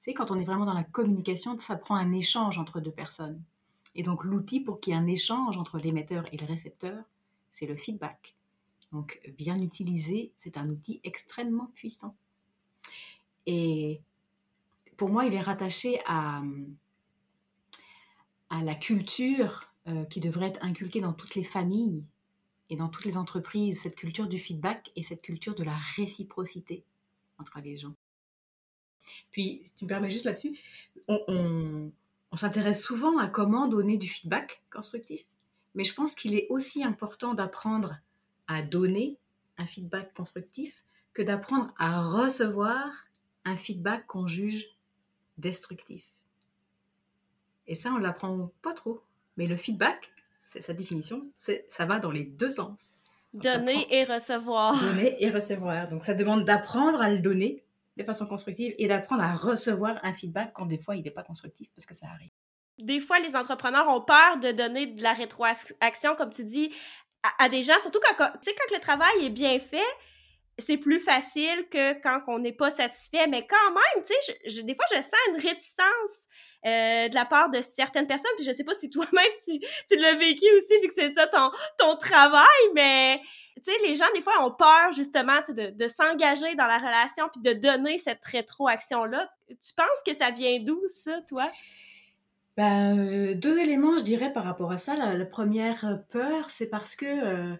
C'est 0.00 0.14
quand 0.14 0.30
on 0.30 0.38
est 0.38 0.44
vraiment 0.44 0.66
dans 0.66 0.74
la 0.74 0.84
communication, 0.84 1.58
ça 1.58 1.76
prend 1.76 1.96
un 1.96 2.12
échange 2.12 2.58
entre 2.58 2.80
deux 2.80 2.92
personnes. 2.92 3.42
Et 3.94 4.02
donc 4.02 4.24
l'outil 4.24 4.60
pour 4.60 4.78
qu'il 4.78 4.92
y 4.92 4.96
ait 4.96 5.00
un 5.00 5.06
échange 5.06 5.56
entre 5.56 5.78
l'émetteur 5.78 6.26
et 6.32 6.36
le 6.36 6.46
récepteur, 6.46 7.02
c'est 7.50 7.66
le 7.66 7.76
feedback. 7.76 8.35
Donc, 8.96 9.20
bien 9.36 9.60
utilisé, 9.60 10.32
c'est 10.38 10.56
un 10.56 10.70
outil 10.70 11.02
extrêmement 11.04 11.66
puissant. 11.74 12.16
Et 13.44 14.00
pour 14.96 15.10
moi, 15.10 15.26
il 15.26 15.34
est 15.34 15.42
rattaché 15.42 16.00
à, 16.06 16.42
à 18.48 18.62
la 18.62 18.74
culture 18.74 19.70
euh, 19.86 20.06
qui 20.06 20.20
devrait 20.20 20.46
être 20.46 20.64
inculquée 20.64 21.02
dans 21.02 21.12
toutes 21.12 21.34
les 21.34 21.44
familles 21.44 22.04
et 22.70 22.76
dans 22.76 22.88
toutes 22.88 23.04
les 23.04 23.18
entreprises, 23.18 23.82
cette 23.82 23.96
culture 23.96 24.28
du 24.28 24.38
feedback 24.38 24.90
et 24.96 25.02
cette 25.02 25.20
culture 25.20 25.54
de 25.54 25.62
la 25.62 25.76
réciprocité 25.96 26.82
entre 27.36 27.60
les 27.60 27.76
gens. 27.76 27.92
Puis, 29.30 29.60
si 29.66 29.74
tu 29.74 29.84
me 29.84 29.90
permets 29.90 30.10
juste 30.10 30.24
là-dessus, 30.24 30.58
on, 31.06 31.92
on 32.30 32.36
s'intéresse 32.36 32.82
souvent 32.82 33.18
à 33.18 33.28
comment 33.28 33.68
donner 33.68 33.98
du 33.98 34.08
feedback 34.08 34.62
constructif, 34.72 35.26
mais 35.74 35.84
je 35.84 35.92
pense 35.92 36.14
qu'il 36.14 36.34
est 36.34 36.46
aussi 36.48 36.82
important 36.82 37.34
d'apprendre 37.34 37.98
à 38.48 38.62
donner 38.62 39.18
un 39.58 39.66
feedback 39.66 40.12
constructif 40.14 40.82
que 41.12 41.22
d'apprendre 41.22 41.72
à 41.78 42.02
recevoir 42.02 42.88
un 43.44 43.56
feedback 43.56 44.06
qu'on 44.06 44.28
juge 44.28 44.66
destructif. 45.38 46.04
Et 47.66 47.74
ça, 47.74 47.90
on 47.90 47.98
ne 47.98 48.02
l'apprend 48.02 48.50
pas 48.62 48.74
trop. 48.74 49.02
Mais 49.36 49.46
le 49.46 49.56
feedback, 49.56 50.10
c'est 50.44 50.62
sa 50.62 50.72
définition, 50.72 51.26
ça 51.68 51.86
va 51.86 51.98
dans 51.98 52.10
les 52.10 52.24
deux 52.24 52.50
sens. 52.50 52.94
donner 53.32 53.86
et 53.94 54.04
recevoir. 54.04 54.78
Donner 54.80 55.16
et 55.22 55.30
recevoir. 55.30 55.88
Donc 55.88 56.02
ça 56.02 56.14
demande 56.14 56.44
d'apprendre 56.44 57.00
à 57.00 57.10
le 57.10 57.18
donner 57.18 57.62
de 57.96 58.04
façon 58.04 58.26
constructive 58.26 58.74
et 58.78 58.88
d'apprendre 58.88 59.22
à 59.22 59.34
recevoir 59.34 59.98
un 60.02 60.12
feedback 60.12 60.52
quand 60.52 60.66
des 60.66 60.78
fois 60.78 60.96
il 60.96 61.02
n'est 61.02 61.10
pas 61.10 61.22
constructif 61.22 61.68
parce 61.74 61.86
que 61.86 61.94
ça 61.94 62.06
arrive. 62.08 62.30
Des 62.78 63.00
fois, 63.00 63.18
les 63.20 63.34
entrepreneurs 63.34 63.88
ont 63.88 64.02
peur 64.02 64.38
de 64.38 64.52
donner 64.52 64.86
de 64.86 65.02
la 65.02 65.14
rétroaction, 65.14 66.14
comme 66.14 66.28
tu 66.28 66.44
dis, 66.44 66.70
à, 67.38 67.48
des 67.48 67.62
gens, 67.62 67.78
surtout 67.80 68.00
quand, 68.00 68.14
quand 68.16 68.74
le 68.74 68.80
travail 68.80 69.26
est 69.26 69.30
bien 69.30 69.58
fait, 69.58 69.82
c'est 70.58 70.78
plus 70.78 71.00
facile 71.00 71.68
que 71.70 72.00
quand 72.00 72.20
on 72.28 72.38
n'est 72.38 72.52
pas 72.52 72.70
satisfait. 72.70 73.26
Mais 73.26 73.46
quand 73.46 73.70
même, 73.70 74.04
tu 74.04 74.14
sais, 74.20 74.62
des 74.62 74.74
fois, 74.74 74.86
je 74.90 75.02
sens 75.02 75.14
une 75.28 75.40
réticence 75.40 76.16
euh, 76.64 77.08
de 77.08 77.14
la 77.14 77.26
part 77.26 77.50
de 77.50 77.60
certaines 77.60 78.06
personnes. 78.06 78.30
Puis 78.36 78.44
je 78.46 78.52
sais 78.52 78.64
pas 78.64 78.74
si 78.74 78.88
toi-même, 78.90 79.32
tu, 79.44 79.58
tu 79.88 79.96
l'as 79.96 80.14
vécu 80.14 80.46
aussi, 80.56 80.80
vu 80.80 80.88
que 80.88 80.94
c'est 80.94 81.12
ça 81.12 81.26
ton, 81.26 81.50
ton 81.78 81.96
travail. 81.96 82.46
Mais, 82.74 83.20
tu 83.56 83.70
sais, 83.70 83.78
les 83.86 83.94
gens, 83.96 84.06
des 84.14 84.22
fois, 84.22 84.44
ont 84.44 84.52
peur, 84.52 84.92
justement, 84.92 85.40
de, 85.48 85.70
de 85.70 85.88
s'engager 85.88 86.54
dans 86.54 86.66
la 86.66 86.78
relation 86.78 87.28
puis 87.32 87.42
de 87.42 87.52
donner 87.52 87.98
cette 87.98 88.24
rétroaction-là. 88.24 89.28
Tu 89.48 89.74
penses 89.76 90.02
que 90.06 90.14
ça 90.14 90.30
vient 90.30 90.58
d'où, 90.60 90.80
ça, 90.88 91.20
toi? 91.28 91.50
Ben, 92.56 92.98
euh, 92.98 93.34
deux 93.34 93.58
éléments, 93.58 93.98
je 93.98 94.04
dirais, 94.04 94.32
par 94.32 94.44
rapport 94.44 94.72
à 94.72 94.78
ça. 94.78 94.96
La, 94.96 95.26
première 95.26 96.02
peur, 96.10 96.50
c'est 96.50 96.68
parce 96.68 96.96
que... 96.96 97.06
Euh, 97.06 97.56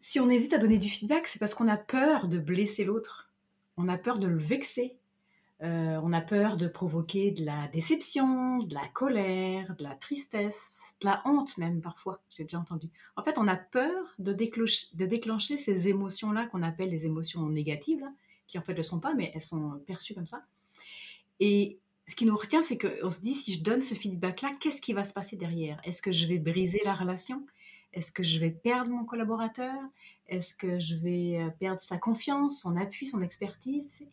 si 0.00 0.20
on 0.20 0.30
hésite 0.30 0.52
à 0.52 0.58
donner 0.58 0.78
du 0.78 0.88
feedback, 0.88 1.26
c'est 1.26 1.38
parce 1.38 1.54
qu'on 1.54 1.68
a 1.68 1.76
peur 1.76 2.28
de 2.28 2.38
blesser 2.38 2.84
l'autre. 2.84 3.30
On 3.76 3.88
a 3.88 3.98
peur 3.98 4.18
de 4.18 4.28
le 4.28 4.38
vexer. 4.38 4.96
Euh, 5.60 6.00
on 6.04 6.12
a 6.12 6.20
peur 6.20 6.56
de 6.56 6.68
provoquer 6.68 7.32
de 7.32 7.44
la 7.44 7.66
déception, 7.68 8.58
de 8.58 8.74
la 8.74 8.86
colère, 8.92 9.74
de 9.76 9.82
la 9.82 9.96
tristesse, 9.96 10.94
de 11.00 11.06
la 11.06 11.20
honte 11.24 11.58
même 11.58 11.80
parfois, 11.80 12.22
j'ai 12.30 12.44
déjà 12.44 12.60
entendu. 12.60 12.88
En 13.16 13.24
fait, 13.24 13.38
on 13.38 13.48
a 13.48 13.56
peur 13.56 14.14
de, 14.20 14.32
déclencher, 14.32 15.56
ces 15.56 15.88
émotions-là 15.88 16.46
qu'on 16.46 16.62
appelle 16.62 16.90
les 16.90 17.06
émotions 17.06 17.48
négatives, 17.48 18.04
qui 18.46 18.56
en 18.56 18.62
fait 18.62 18.72
ne 18.72 18.78
le 18.78 18.82
sont 18.84 19.00
pas, 19.00 19.14
mais 19.14 19.32
elles 19.34 19.42
sont 19.42 19.80
perçues 19.84 20.14
comme 20.14 20.28
ça. 20.28 20.44
Et 21.40 21.80
ce 22.08 22.16
qui 22.16 22.24
nous 22.24 22.36
retient, 22.36 22.62
c'est 22.62 22.78
qu'on 22.78 23.10
se 23.10 23.20
dit, 23.20 23.34
si 23.34 23.52
je 23.52 23.62
donne 23.62 23.82
ce 23.82 23.94
feedback-là, 23.94 24.56
qu'est-ce 24.60 24.80
qui 24.80 24.94
va 24.94 25.04
se 25.04 25.12
passer 25.12 25.36
derrière? 25.36 25.78
Est-ce 25.84 26.00
que 26.00 26.10
je 26.10 26.26
vais 26.26 26.38
briser 26.38 26.80
la 26.82 26.94
relation? 26.94 27.44
Est-ce 27.92 28.12
que 28.12 28.22
je 28.22 28.38
vais 28.38 28.50
perdre 28.50 28.90
mon 28.90 29.04
collaborateur? 29.04 29.74
Est-ce 30.26 30.54
que 30.54 30.80
je 30.80 30.96
vais 30.96 31.38
euh, 31.38 31.50
perdre 31.50 31.82
sa 31.82 31.98
confiance, 31.98 32.62
son 32.62 32.76
appui, 32.76 33.06
son 33.06 33.20
expertise? 33.20 34.06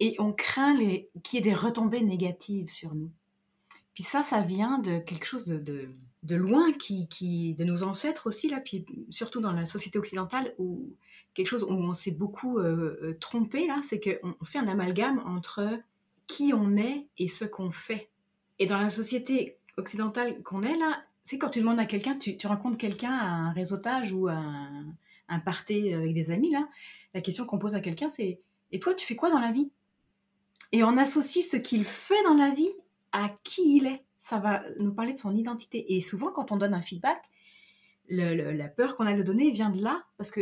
Et 0.00 0.16
on 0.18 0.32
craint 0.32 0.74
qu'il 1.22 1.34
y 1.34 1.36
ait 1.36 1.42
des 1.42 1.54
retombées 1.54 2.00
négatives 2.00 2.70
sur 2.70 2.94
nous. 2.94 3.10
Puis 3.92 4.02
ça, 4.02 4.22
ça 4.22 4.40
vient 4.40 4.78
de 4.78 4.98
quelque 4.98 5.26
chose 5.26 5.44
de, 5.44 6.34
loin, 6.34 6.72
qui, 6.72 7.54
de 7.58 7.64
nos 7.64 7.82
ancêtres 7.82 8.26
aussi, 8.26 8.48
là, 8.48 8.60
puis 8.60 8.86
surtout 9.10 9.42
dans 9.42 9.52
la 9.52 9.66
société 9.66 9.98
occidentale, 9.98 10.54
où 10.56 10.94
quelque 11.34 11.48
chose 11.48 11.62
où 11.62 11.74
on 11.74 11.92
s'est 11.92 12.12
beaucoup 12.12 12.58
euh, 12.58 12.98
euh, 13.02 13.18
trompé, 13.20 13.66
là, 13.66 13.82
c'est 13.86 14.00
qu'on 14.00 14.44
fait 14.46 14.58
un 14.58 14.68
amalgame 14.68 15.22
entre 15.26 15.78
qui 16.26 16.52
on 16.54 16.76
est 16.76 17.06
et 17.18 17.28
ce 17.28 17.44
qu'on 17.44 17.70
fait. 17.70 18.10
Et 18.58 18.66
dans 18.66 18.78
la 18.78 18.90
société 18.90 19.58
occidentale 19.76 20.42
qu'on 20.42 20.62
est 20.62 20.76
là, 20.76 21.04
sais, 21.26 21.38
quand 21.38 21.50
tu 21.50 21.60
demandes 21.60 21.80
à 21.80 21.86
quelqu'un, 21.86 22.16
tu, 22.16 22.36
rencontres 22.46 22.78
quelqu'un 22.78 23.12
à 23.12 23.26
un 23.26 23.52
réseautage 23.52 24.12
ou 24.12 24.28
à 24.28 24.34
un, 24.34 24.86
un 25.28 25.40
party 25.40 25.92
avec 25.92 26.14
des 26.14 26.30
amis, 26.30 26.50
là, 26.50 26.68
la 27.14 27.20
question 27.20 27.44
qu'on 27.44 27.58
pose 27.58 27.74
à 27.74 27.80
quelqu'un, 27.80 28.08
c'est 28.08 28.40
Et 28.72 28.80
toi, 28.80 28.94
tu 28.94 29.06
fais 29.06 29.16
quoi 29.16 29.30
dans 29.30 29.40
la 29.40 29.52
vie? 29.52 29.70
Et 30.72 30.82
on 30.84 30.96
associe 30.96 31.46
ce 31.46 31.56
qu'il 31.56 31.84
fait 31.84 32.22
dans 32.24 32.34
la 32.34 32.50
vie 32.50 32.70
à 33.12 33.30
qui 33.44 33.76
il 33.76 33.86
est. 33.86 34.02
Ça 34.20 34.38
va 34.38 34.62
nous 34.78 34.92
parler 34.92 35.12
de 35.12 35.18
son 35.18 35.36
identité. 35.36 35.94
Et 35.94 36.00
souvent, 36.00 36.32
quand 36.32 36.50
on 36.50 36.56
donne 36.56 36.74
un 36.74 36.82
feedback, 36.82 37.22
la 38.08 38.68
peur 38.68 38.96
qu'on 38.96 39.06
a 39.06 39.16
de 39.16 39.22
donner 39.22 39.50
vient 39.50 39.70
de 39.70 39.82
là, 39.82 40.04
parce 40.16 40.30
que 40.30 40.40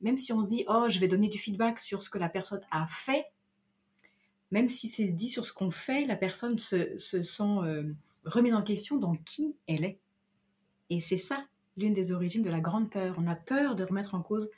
même 0.00 0.16
si 0.16 0.32
on 0.32 0.42
se 0.42 0.48
dit, 0.48 0.64
oh, 0.68 0.86
je 0.88 0.98
vais 0.98 1.08
donner 1.08 1.28
du 1.28 1.38
feedback 1.38 1.78
sur 1.78 2.02
ce 2.02 2.10
que 2.10 2.18
la 2.18 2.28
personne 2.28 2.62
a 2.70 2.86
fait, 2.86 3.26
même 4.50 4.68
si 4.68 4.88
c'est 4.88 5.08
dit 5.08 5.28
sur 5.28 5.44
ce 5.44 5.52
qu'on 5.52 5.70
fait, 5.70 6.06
la 6.06 6.16
personne 6.16 6.58
se, 6.58 6.96
sent 6.98 7.42
euh, 7.42 7.92
remise 8.24 8.54
en 8.54 8.62
question 8.62 8.96
dans 8.96 9.14
qui 9.14 9.56
elle 9.66 9.84
est. 9.84 9.98
Et 10.90 11.00
c'est 11.00 11.18
ça 11.18 11.44
l'une 11.76 11.94
des 11.94 12.12
origines 12.12 12.42
de 12.42 12.50
la 12.50 12.60
grande 12.60 12.90
peur. 12.90 13.14
On 13.18 13.26
a 13.26 13.34
peur 13.34 13.76
de 13.76 13.84
remettre 13.84 14.14
en 14.14 14.22
cause 14.22 14.50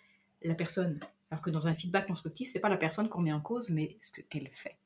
la 0.43 0.55
personne. 0.55 1.01
Alors 1.31 1.43
que 1.43 1.51
dans 1.51 1.69
un 1.69 1.75
feedback 1.75 2.07
constructif, 2.07 2.49
c'est 2.51 2.61
pas 2.61 2.69
la 2.69 2.77
personne 2.77 3.09
qu'on 3.09 3.21
met 3.21 3.33
en 3.33 3.41
cause, 3.41 3.71
mais 3.71 3.97
ce 4.01 4.21
qu'elle 4.23 4.49
fait. 4.53 4.77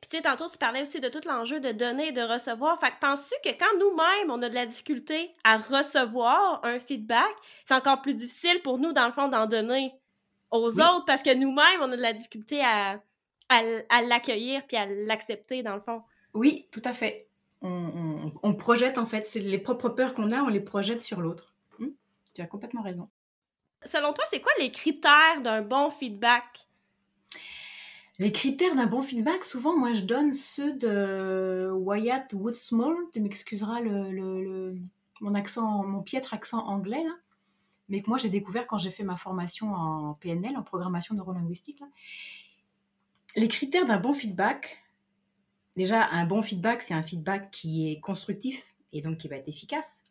Puis 0.00 0.10
tu 0.10 0.16
sais, 0.16 0.22
tantôt, 0.22 0.48
tu 0.48 0.58
parlais 0.58 0.82
aussi 0.82 1.00
de 1.00 1.08
tout 1.08 1.20
l'enjeu 1.26 1.58
de 1.58 1.72
donner 1.72 2.08
et 2.08 2.12
de 2.12 2.20
recevoir. 2.20 2.78
Fait 2.78 2.90
que 2.90 3.00
penses-tu 3.00 3.34
que 3.42 3.56
quand 3.58 3.78
nous-mêmes, 3.80 4.30
on 4.30 4.40
a 4.42 4.48
de 4.48 4.54
la 4.54 4.66
difficulté 4.66 5.34
à 5.42 5.56
recevoir 5.56 6.60
un 6.64 6.78
feedback, 6.78 7.34
c'est 7.64 7.74
encore 7.74 8.02
plus 8.02 8.14
difficile 8.14 8.60
pour 8.62 8.78
nous, 8.78 8.92
dans 8.92 9.06
le 9.06 9.12
fond, 9.12 9.28
d'en 9.28 9.46
donner 9.46 9.92
aux 10.50 10.80
autres 10.80 11.04
parce 11.06 11.22
que 11.22 11.34
nous-mêmes, 11.34 11.80
on 11.80 11.90
a 11.90 11.96
de 11.96 12.02
la 12.02 12.12
difficulté 12.12 12.62
à, 12.62 13.00
à, 13.48 13.62
à 13.88 14.02
l'accueillir 14.02 14.66
puis 14.66 14.76
à 14.76 14.86
l'accepter, 14.86 15.62
dans 15.62 15.74
le 15.74 15.80
fond? 15.80 16.02
Oui, 16.34 16.68
tout 16.70 16.82
à 16.84 16.92
fait 16.92 17.28
on, 17.62 18.54
projette 18.54 18.98
en 18.98 19.06
fait, 19.06 19.26
c'est 19.26 19.40
les 19.40 19.58
propres 19.58 19.88
peurs 19.88 20.14
qu'on 20.14 20.30
a, 20.30 20.42
on 20.42 20.48
les 20.48 20.60
projette 20.60 21.02
sur 21.02 21.20
l'autre. 21.20 21.54
Hmm? 21.78 21.88
Tu 22.34 22.42
as 22.42 22.46
complètement 22.46 22.82
raison. 22.82 23.08
Selon 23.84 24.12
toi, 24.12 24.24
c'est 24.30 24.40
quoi 24.40 24.52
les 24.58 24.70
critères 24.72 25.40
d'un 25.42 25.62
bon 25.62 25.90
feedback? 25.90 26.66
Les 28.18 28.32
critères 28.32 28.74
d'un 28.74 28.86
bon 28.86 29.02
feedback, 29.02 29.44
souvent, 29.44 29.76
moi, 29.76 29.94
je 29.94 30.02
donne 30.02 30.32
ceux 30.32 30.72
de 30.72 31.70
Wyatt 31.72 32.32
Woodsmall. 32.32 32.96
Tu 33.12 33.20
m'excuseras 33.20 33.80
le, 33.80 34.74
mon 35.20 35.34
accent, 35.34 35.84
mon 35.84 36.02
piètre 36.02 36.34
accent 36.34 36.58
anglais, 36.66 37.04
mais 37.88 38.02
que 38.02 38.08
moi, 38.08 38.18
j'ai 38.18 38.28
découvert 38.28 38.66
quand 38.66 38.78
j'ai 38.78 38.90
fait 38.90 39.04
ma 39.04 39.16
formation 39.16 39.72
en 39.72 40.14
PNL, 40.14 40.56
en 40.56 40.62
programmation 40.64 41.14
neurolinguistique. 41.14 41.78
Là. 41.78 41.86
Les 43.36 43.48
critères 43.48 43.86
d'un 43.86 43.98
bon 43.98 44.14
feedback, 44.14 44.82
Déjà, 45.78 46.08
un 46.08 46.26
bon 46.26 46.42
feedback, 46.42 46.82
c'est 46.82 46.92
un 46.92 47.04
feedback 47.04 47.52
qui 47.52 47.88
est 47.88 48.00
constructif 48.00 48.74
et 48.90 49.00
donc 49.00 49.18
qui 49.18 49.28
va 49.28 49.36
être 49.36 49.46
efficace. 49.46 50.02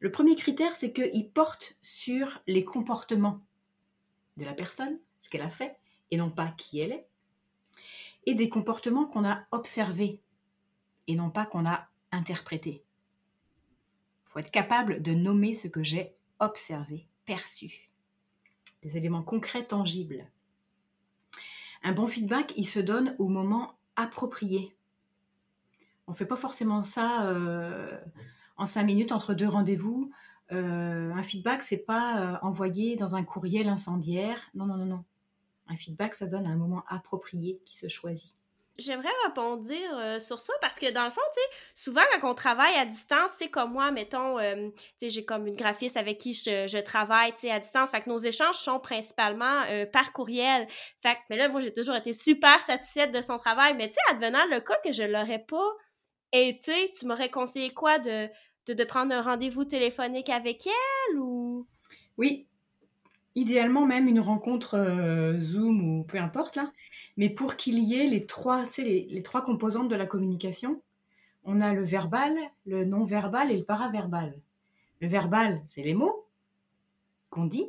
Le 0.00 0.10
premier 0.10 0.34
critère, 0.34 0.74
c'est 0.74 0.92
qu'il 0.92 1.30
porte 1.30 1.76
sur 1.80 2.42
les 2.48 2.64
comportements 2.64 3.40
de 4.36 4.44
la 4.44 4.52
personne, 4.52 4.98
ce 5.20 5.30
qu'elle 5.30 5.42
a 5.42 5.48
fait, 5.48 5.76
et 6.10 6.16
non 6.16 6.28
pas 6.28 6.52
qui 6.58 6.80
elle 6.80 6.90
est, 6.90 7.06
et 8.26 8.34
des 8.34 8.48
comportements 8.48 9.04
qu'on 9.04 9.24
a 9.24 9.46
observés, 9.52 10.20
et 11.06 11.14
non 11.14 11.30
pas 11.30 11.46
qu'on 11.46 11.66
a 11.66 11.86
interprétés. 12.10 12.82
Il 14.26 14.30
faut 14.32 14.40
être 14.40 14.50
capable 14.50 15.02
de 15.02 15.14
nommer 15.14 15.54
ce 15.54 15.68
que 15.68 15.84
j'ai 15.84 16.16
observé, 16.40 17.06
perçu. 17.26 17.92
Des 18.82 18.96
éléments 18.96 19.22
concrets, 19.22 19.66
tangibles. 19.66 20.26
Un 21.82 21.92
bon 21.92 22.06
feedback, 22.06 22.52
il 22.56 22.66
se 22.66 22.80
donne 22.80 23.14
au 23.18 23.28
moment 23.28 23.78
approprié. 23.96 24.76
On 26.06 26.12
ne 26.12 26.16
fait 26.16 26.26
pas 26.26 26.36
forcément 26.36 26.82
ça 26.82 27.26
euh, 27.26 27.98
en 28.56 28.66
cinq 28.66 28.84
minutes 28.84 29.12
entre 29.12 29.34
deux 29.34 29.48
rendez-vous. 29.48 30.10
Euh, 30.52 31.12
un 31.12 31.22
feedback, 31.22 31.62
c'est 31.62 31.78
pas 31.78 32.20
euh, 32.20 32.38
envoyé 32.42 32.96
dans 32.96 33.14
un 33.14 33.22
courriel 33.22 33.68
incendiaire. 33.68 34.50
Non, 34.54 34.66
non, 34.66 34.76
non, 34.76 34.86
non. 34.86 35.04
Un 35.68 35.76
feedback, 35.76 36.14
ça 36.14 36.26
donne 36.26 36.46
un 36.46 36.56
moment 36.56 36.84
approprié 36.88 37.60
qui 37.64 37.76
se 37.76 37.88
choisit. 37.88 38.39
J'aimerais 38.80 39.08
répondre 39.26 39.64
sur 40.20 40.40
ça 40.40 40.52
parce 40.60 40.78
que 40.78 40.90
dans 40.90 41.04
le 41.04 41.10
fond, 41.10 41.20
tu 41.32 41.40
sais, 41.40 41.48
souvent 41.74 42.02
quand 42.20 42.30
on 42.30 42.34
travaille 42.34 42.74
à 42.74 42.84
distance, 42.84 43.30
c'est 43.38 43.48
comme 43.48 43.72
moi, 43.72 43.90
mettons, 43.90 44.38
tu 44.38 44.72
sais, 44.98 45.10
j'ai 45.10 45.24
comme 45.24 45.46
une 45.46 45.56
graphiste 45.56 45.96
avec 45.96 46.18
qui 46.18 46.34
je, 46.34 46.80
travaille, 46.80 47.32
tu 47.34 47.40
sais, 47.40 47.50
à 47.50 47.60
distance. 47.60 47.90
Fait 47.90 48.00
que 48.00 48.08
nos 48.08 48.18
échanges 48.18 48.56
sont 48.56 48.80
principalement 48.80 49.62
par 49.92 50.12
courriel. 50.12 50.66
Fait 51.02 51.14
que, 51.14 51.20
mais 51.30 51.36
là, 51.36 51.48
moi, 51.48 51.60
j'ai 51.60 51.72
toujours 51.72 51.96
été 51.96 52.12
super 52.12 52.60
satisfaite 52.62 53.12
de 53.12 53.20
son 53.20 53.36
travail. 53.36 53.74
Mais 53.74 53.88
tu 53.88 53.94
sais, 53.94 54.14
advenant 54.14 54.44
le 54.50 54.60
cas 54.60 54.78
que 54.82 54.92
je 54.92 55.02
l'aurais 55.02 55.44
pas 55.46 55.70
et 56.32 56.60
tu 56.62 57.06
m'aurais 57.06 57.30
conseillé 57.30 57.72
quoi 57.72 57.98
de, 57.98 58.28
de, 58.66 58.84
prendre 58.84 59.14
un 59.14 59.20
rendez-vous 59.20 59.64
téléphonique 59.64 60.30
avec 60.30 60.66
elle 60.66 61.18
ou? 61.18 61.66
Oui, 62.16 62.46
idéalement 63.40 63.86
même 63.86 64.08
une 64.08 64.20
rencontre 64.20 64.74
euh, 64.74 65.38
Zoom 65.38 65.82
ou 65.82 66.04
peu 66.04 66.18
importe 66.18 66.56
là, 66.56 66.72
mais 67.16 67.30
pour 67.30 67.56
qu'il 67.56 67.78
y 67.78 67.94
ait 67.98 68.06
les 68.06 68.26
trois, 68.26 68.66
les, 68.78 69.22
trois 69.22 69.42
composantes 69.42 69.88
de 69.88 69.96
la 69.96 70.06
communication, 70.06 70.82
on 71.44 71.60
a 71.60 71.72
le 71.72 71.84
verbal, 71.84 72.36
le 72.66 72.84
non-verbal 72.84 73.50
et 73.50 73.58
le 73.58 73.64
paraverbal. 73.64 74.38
Le 75.00 75.08
verbal, 75.08 75.62
c'est 75.66 75.82
les 75.82 75.94
mots 75.94 76.26
qu'on 77.30 77.46
dit. 77.46 77.68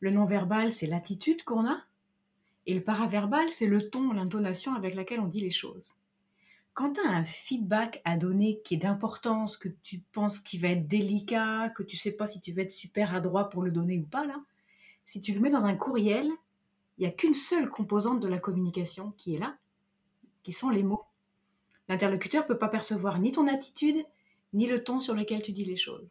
Le 0.00 0.10
non-verbal, 0.10 0.72
c'est 0.72 0.86
l'attitude 0.86 1.42
qu'on 1.42 1.66
a. 1.66 1.80
Et 2.66 2.74
le 2.74 2.82
paraverbal, 2.82 3.50
c'est 3.50 3.66
le 3.66 3.90
ton, 3.90 4.12
l'intonation 4.12 4.74
avec 4.74 4.94
laquelle 4.94 5.20
on 5.20 5.26
dit 5.26 5.40
les 5.40 5.50
choses 5.50 5.94
quand 6.74 6.94
tu 6.94 7.00
as 7.00 7.10
un 7.10 7.24
feedback 7.24 8.00
à 8.04 8.16
donner 8.16 8.60
qui 8.64 8.74
est 8.74 8.78
d'importance, 8.78 9.56
que 9.56 9.68
tu 9.82 9.98
penses 10.12 10.38
qu'il 10.38 10.60
va 10.60 10.68
être 10.68 10.88
délicat, 10.88 11.70
que 11.76 11.82
tu 11.82 11.96
sais 11.96 12.12
pas 12.12 12.26
si 12.26 12.40
tu 12.40 12.52
vas 12.52 12.62
être 12.62 12.70
super 12.70 13.14
adroit 13.14 13.50
pour 13.50 13.62
le 13.62 13.70
donner 13.70 13.98
ou 13.98 14.06
pas, 14.06 14.24
là, 14.24 14.36
si 15.06 15.20
tu 15.20 15.32
le 15.32 15.40
mets 15.40 15.50
dans 15.50 15.64
un 15.64 15.76
courriel, 15.76 16.30
il 16.98 17.02
n'y 17.02 17.06
a 17.06 17.10
qu'une 17.10 17.34
seule 17.34 17.68
composante 17.68 18.20
de 18.20 18.28
la 18.28 18.38
communication 18.38 19.12
qui 19.16 19.34
est 19.34 19.38
là, 19.38 19.56
qui 20.42 20.52
sont 20.52 20.70
les 20.70 20.82
mots. 20.82 21.04
L'interlocuteur 21.88 22.42
ne 22.44 22.48
peut 22.48 22.58
pas 22.58 22.68
percevoir 22.68 23.18
ni 23.18 23.32
ton 23.32 23.48
attitude, 23.48 24.04
ni 24.52 24.66
le 24.66 24.84
ton 24.84 25.00
sur 25.00 25.14
lequel 25.14 25.42
tu 25.42 25.52
dis 25.52 25.64
les 25.64 25.76
choses. 25.76 26.08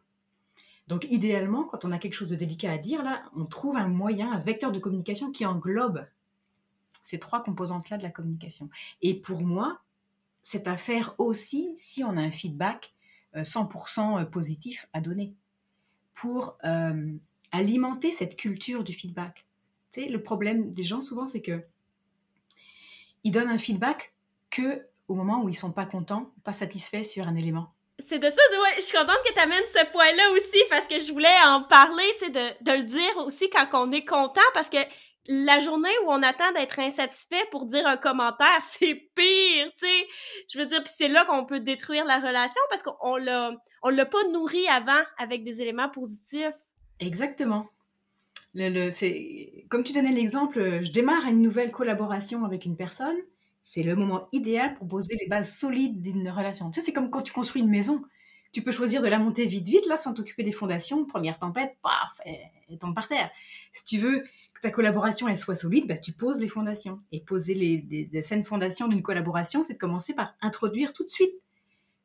Donc 0.88 1.06
idéalement, 1.10 1.64
quand 1.64 1.84
on 1.84 1.92
a 1.92 1.98
quelque 1.98 2.14
chose 2.14 2.28
de 2.28 2.36
délicat 2.36 2.72
à 2.72 2.78
dire, 2.78 3.02
là, 3.02 3.22
on 3.36 3.46
trouve 3.46 3.76
un 3.76 3.88
moyen, 3.88 4.32
un 4.32 4.38
vecteur 4.38 4.72
de 4.72 4.78
communication 4.78 5.30
qui 5.30 5.46
englobe 5.46 6.06
ces 7.02 7.18
trois 7.18 7.42
composantes-là 7.42 7.98
de 7.98 8.02
la 8.02 8.10
communication. 8.10 8.68
Et 9.00 9.14
pour 9.14 9.42
moi, 9.42 9.80
c'est 10.42 10.66
à 10.66 10.76
faire 10.76 11.14
aussi 11.18 11.74
si 11.76 12.04
on 12.04 12.16
a 12.16 12.20
un 12.20 12.30
feedback 12.30 12.94
100% 13.34 14.18
euh, 14.18 14.20
euh, 14.20 14.24
positif 14.24 14.88
à 14.92 15.00
donner. 15.00 15.34
pour 16.14 16.58
euh, 16.64 17.14
alimenter 17.52 18.10
cette 18.10 18.36
culture 18.36 18.82
du 18.82 18.92
feedback. 18.92 19.46
Tu 19.92 20.02
sais, 20.02 20.08
le 20.08 20.22
problème 20.22 20.72
des 20.72 20.84
gens 20.84 21.02
souvent, 21.02 21.26
c'est 21.26 21.42
que 21.42 21.62
ils 23.24 23.30
donnent 23.30 23.50
un 23.50 23.58
feedback 23.58 24.14
que 24.50 24.86
au 25.08 25.14
moment 25.14 25.42
où 25.42 25.48
ils 25.48 25.54
sont 25.54 25.72
pas 25.72 25.86
contents, 25.86 26.32
pas 26.44 26.52
satisfaits 26.52 27.04
sur 27.04 27.28
un 27.28 27.36
élément. 27.36 27.72
C'est 27.98 28.18
de 28.18 28.26
ça, 28.26 28.30
ouais, 28.32 28.76
je 28.76 28.82
suis 28.82 28.96
contente 28.96 29.18
que 29.24 29.32
tu 29.32 29.38
amènes 29.38 29.66
ce 29.68 29.84
point-là 29.92 30.30
aussi 30.32 30.62
parce 30.70 30.86
que 30.86 30.98
je 30.98 31.12
voulais 31.12 31.28
en 31.44 31.62
parler, 31.62 32.04
tu 32.18 32.24
sais, 32.24 32.30
de, 32.30 32.72
le 32.72 32.84
dire 32.84 33.16
aussi 33.18 33.48
quand 33.50 33.68
on 33.74 33.92
est 33.92 34.04
content 34.04 34.40
parce 34.54 34.68
que 34.68 34.78
la 35.28 35.60
journée 35.60 35.92
où 36.04 36.10
on 36.10 36.22
attend 36.22 36.50
d'être 36.52 36.80
insatisfait 36.80 37.44
pour 37.50 37.66
dire 37.66 37.86
un 37.86 37.96
commentaire, 37.96 38.58
c'est 38.68 38.94
pire, 39.14 39.70
tu 39.78 39.86
sais. 39.86 40.08
Je 40.48 40.58
veux 40.58 40.66
dire, 40.66 40.82
puis 40.82 40.92
c'est 40.96 41.08
là 41.08 41.24
qu'on 41.26 41.44
peut 41.44 41.60
détruire 41.60 42.04
la 42.04 42.18
relation 42.18 42.62
parce 42.70 42.82
qu'on 42.82 43.16
l'a, 43.16 43.52
on 43.82 43.90
l'a 43.90 44.06
pas 44.06 44.24
nourri 44.32 44.66
avant 44.68 45.02
avec 45.18 45.44
des 45.44 45.60
éléments 45.60 45.90
positifs. 45.90 46.56
Exactement. 47.06 47.68
Le, 48.54 48.90
c'est, 48.90 49.64
comme 49.68 49.82
tu 49.82 49.92
donnais 49.92 50.12
l'exemple, 50.12 50.82
je 50.84 50.92
démarre 50.92 51.26
une 51.26 51.38
nouvelle 51.38 51.72
collaboration 51.72 52.44
avec 52.44 52.66
une 52.66 52.76
personne, 52.76 53.16
c'est 53.64 53.82
le 53.82 53.96
moment 53.96 54.28
idéal 54.32 54.74
pour 54.74 54.88
poser 54.88 55.16
les 55.20 55.26
bases 55.26 55.56
solides 55.56 56.02
d'une 56.02 56.28
relation. 56.28 56.70
Tu 56.70 56.80
sais, 56.80 56.86
c'est 56.86 56.92
comme 56.92 57.10
quand 57.10 57.22
tu 57.22 57.32
construis 57.32 57.62
une 57.62 57.70
maison. 57.70 58.02
Tu 58.52 58.62
peux 58.62 58.72
choisir 58.72 59.00
de 59.02 59.08
la 59.08 59.18
monter 59.18 59.46
vite, 59.46 59.68
vite, 59.68 59.86
là, 59.86 59.96
sans 59.96 60.12
t'occuper 60.12 60.42
des 60.42 60.52
fondations. 60.52 61.06
Première 61.06 61.38
tempête, 61.38 61.76
paf, 61.82 62.20
elle 62.26 62.78
tombe 62.78 62.94
par 62.94 63.08
terre. 63.08 63.30
Si 63.72 63.84
tu 63.84 63.98
veux 63.98 64.24
ta 64.62 64.70
collaboration 64.70 65.26
elle 65.26 65.36
soit 65.36 65.56
solide, 65.56 65.88
bah, 65.88 65.98
tu 65.98 66.12
poses 66.12 66.40
les 66.40 66.48
fondations. 66.48 67.00
Et 67.10 67.20
poser 67.20 67.54
les, 67.54 68.08
les, 68.10 68.22
saines 68.22 68.44
fondations 68.44 68.88
d'une 68.88 69.02
collaboration, 69.02 69.64
c'est 69.64 69.74
de 69.74 69.78
commencer 69.78 70.14
par 70.14 70.34
introduire 70.40 70.92
tout 70.92 71.04
de 71.04 71.10
suite 71.10 71.34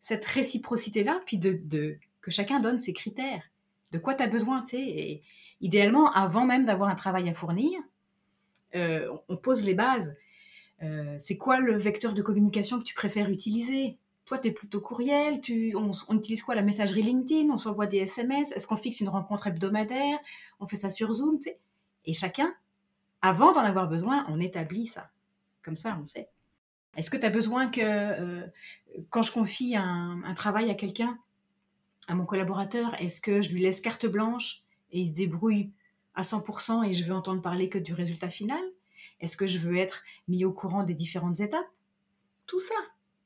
cette 0.01 0.25
réciprocité-là, 0.25 1.21
puis 1.25 1.37
de, 1.37 1.97
que 2.21 2.31
chacun 2.31 2.59
donne 2.59 2.79
ses 2.79 2.93
critères. 2.93 3.43
De 3.91 3.97
quoi 3.97 4.15
tu 4.15 4.23
as 4.23 4.27
besoin, 4.27 4.63
idéalement, 5.61 6.11
avant 6.11 6.45
même 6.45 6.65
d'avoir 6.65 6.89
un 6.89 6.95
travail 6.95 7.29
à 7.29 7.33
fournir, 7.33 7.79
euh, 8.75 9.09
on 9.29 9.37
pose 9.37 9.63
les 9.63 9.73
bases. 9.73 10.15
Euh, 10.83 11.15
c'est 11.17 11.37
quoi 11.37 11.59
le 11.59 11.77
vecteur 11.77 12.13
de 12.13 12.21
communication 12.21 12.79
que 12.79 12.83
tu 12.83 12.93
préfères 12.93 13.29
utiliser? 13.29 13.97
Toi, 14.25 14.39
tu 14.39 14.49
es 14.49 14.51
plutôt 14.51 14.81
courriel, 14.81 15.39
tu, 15.39 15.73
on, 15.75 15.91
utilise 16.15 16.43
quoi? 16.43 16.53
La 16.53 16.61
messagerie 16.61 17.01
LinkedIn 17.01 17.49
On 17.49 17.57
s'envoie 17.57 17.87
des 17.87 17.99
SMS 17.99 18.51
Est-ce 18.51 18.67
qu'on 18.67 18.75
fixe 18.75 18.99
une 18.99 19.07
rencontre 19.07 19.47
hebdomadaire? 19.47 20.19
On 20.59 20.67
fait 20.67 20.75
ça 20.75 20.89
sur 20.89 21.13
Zoom 21.13 21.39
et 22.05 22.13
chacun, 22.13 22.53
avant 23.21 23.53
d'en 23.53 23.61
avoir 23.61 23.87
besoin, 23.87 24.25
on 24.29 24.39
établit 24.39 24.87
ça. 24.87 25.09
Comme 25.63 25.77
ça, 25.77 25.97
on 25.99 26.05
sait. 26.05 26.29
Est-ce 26.97 27.09
que 27.09 27.17
tu 27.17 27.25
as 27.25 27.29
besoin 27.29 27.67
que, 27.67 27.81
euh, 27.81 28.45
quand 29.09 29.23
je 29.23 29.31
confie 29.31 29.75
un 29.75 30.33
travail 30.35 30.69
à 30.69 30.73
quelqu'un, 30.73 31.17
à 32.07 32.15
mon 32.15 32.25
collaborateur, 32.25 32.95
est-ce 33.01 33.21
que 33.21 33.41
je 33.41 33.51
lui 33.51 33.61
laisse 33.61 33.81
carte 33.81 34.05
blanche 34.05 34.63
et 34.91 34.99
il 34.99 35.07
se 35.07 35.13
débrouille 35.13 35.71
à 36.15 36.21
100% 36.21 36.87
et 36.87 36.93
je 36.93 37.03
veux 37.03 37.13
entendre 37.13 37.41
parler 37.41 37.69
que 37.69 37.77
du 37.77 37.93
résultat 37.93 38.29
final? 38.29 38.61
Est-ce 39.19 39.37
que 39.37 39.47
je 39.47 39.59
veux 39.59 39.77
être 39.77 40.03
mis 40.27 40.45
au 40.45 40.51
courant 40.51 40.83
des 40.83 40.93
différentes 40.93 41.39
étapes? 41.39 41.67
Tout 42.45 42.59
ça, 42.59 42.75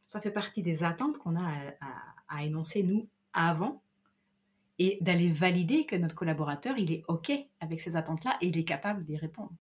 ça 0.08 0.20
fait 0.20 0.32
partie 0.32 0.64
des 0.64 0.84
attentes 0.84 1.18
qu'on 1.18 1.36
a 1.36 1.52
à, 2.28 2.44
énoncer, 2.44 2.84
nous, 2.84 3.08
avant 3.34 3.82
et 4.80 4.98
d'aller 5.02 5.30
valider 5.30 5.86
que 5.86 5.96
notre 5.96 6.16
collaborateur, 6.16 6.78
il 6.78 6.92
est 6.92 7.04
OK 7.08 7.32
avec 7.60 7.82
ces 7.82 7.96
attentes-là 7.96 8.38
et 8.42 8.48
il 8.48 8.58
est 8.58 8.64
capable 8.64 9.04
d'y 9.04 9.16
répondre. 9.16 9.52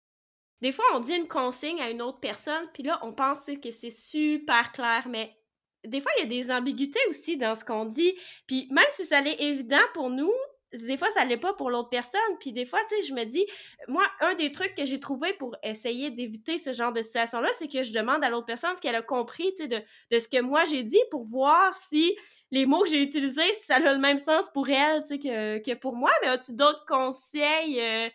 Des 0.63 0.73
fois, 0.73 0.85
on 0.95 1.01
dit 1.01 1.15
une 1.15 1.29
consigne 1.29 1.81
à 1.81 1.91
une 1.91 2.03
autre 2.03 2.21
personne, 2.21 2.69
puis 2.73 2.83
là, 2.83 2.99
on 3.03 3.13
pense 3.13 3.41
que 3.63 3.71
c'est 3.71 3.91
super 3.91 4.73
clair, 4.73 5.09
mais 5.09 5.37
des 5.85 6.01
fois, 6.01 6.13
il 6.19 6.23
y 6.23 6.27
a 6.27 6.43
des 6.43 6.51
ambiguïtés 6.51 7.01
aussi 7.09 7.37
dans 7.37 7.55
ce 7.55 7.65
qu'on 7.65 7.85
dit. 7.85 8.15
Puis 8.47 8.69
même 8.71 8.85
si 8.91 9.05
ça 9.07 9.21
l'est 9.21 9.41
évident 9.41 9.81
pour 9.95 10.11
nous, 10.11 10.33
des 10.73 10.97
fois, 10.97 11.11
ça 11.11 11.25
l'est 11.25 11.37
pas 11.37 11.53
pour 11.53 11.71
l'autre 11.71 11.89
personne. 11.89 12.21
Puis 12.39 12.53
des 12.53 12.65
fois, 12.65 12.79
tu 12.89 12.97
sais, 12.97 13.03
je 13.09 13.15
me 13.15 13.25
dis, 13.25 13.45
moi, 13.89 14.05
un 14.21 14.35
des 14.35 14.53
trucs 14.53 14.75
que 14.75 14.85
j'ai 14.85 15.01
trouvé 15.01 15.33
pour 15.35 15.57
essayer 15.63 16.11
d'éviter 16.11 16.59
ce 16.59 16.73
genre 16.73 16.93
de 16.93 17.03
situation-là, 17.03 17.49
c'est 17.59 17.69
que 17.69 17.83
je 17.83 17.93
demande 17.93 18.23
à 18.23 18.31
l'autre 18.31 18.47
personne 18.47 18.75
ce 18.77 18.81
qu'elle 18.81 18.95
a 18.95 19.03
compris, 19.03 19.53
tu 19.57 19.63
sais, 19.63 19.69
de, 19.69 19.81
de 20.11 20.19
ce 20.19 20.29
que 20.29 20.41
moi 20.41 20.65
j'ai 20.65 20.83
dit 20.85 21.01
pour 21.11 21.25
voir 21.25 21.75
si 21.75 22.17
les 22.53 22.67
mots 22.67 22.83
que 22.83 22.91
j'ai 22.91 23.03
utilisés, 23.03 23.53
ça 23.67 23.77
a 23.77 23.93
le 23.93 23.99
même 23.99 24.19
sens 24.19 24.49
pour 24.53 24.69
elle, 24.69 25.03
tu 25.03 25.09
sais, 25.09 25.19
que, 25.19 25.59
que 25.59 25.75
pour 25.75 25.97
moi. 25.97 26.11
Mais 26.23 26.29
as-tu 26.29 26.53
d'autres 26.53 26.85
conseils 26.87 27.81
euh, 27.81 28.09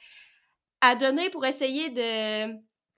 à 0.82 0.96
donner 0.96 1.30
pour 1.30 1.46
essayer 1.46 1.90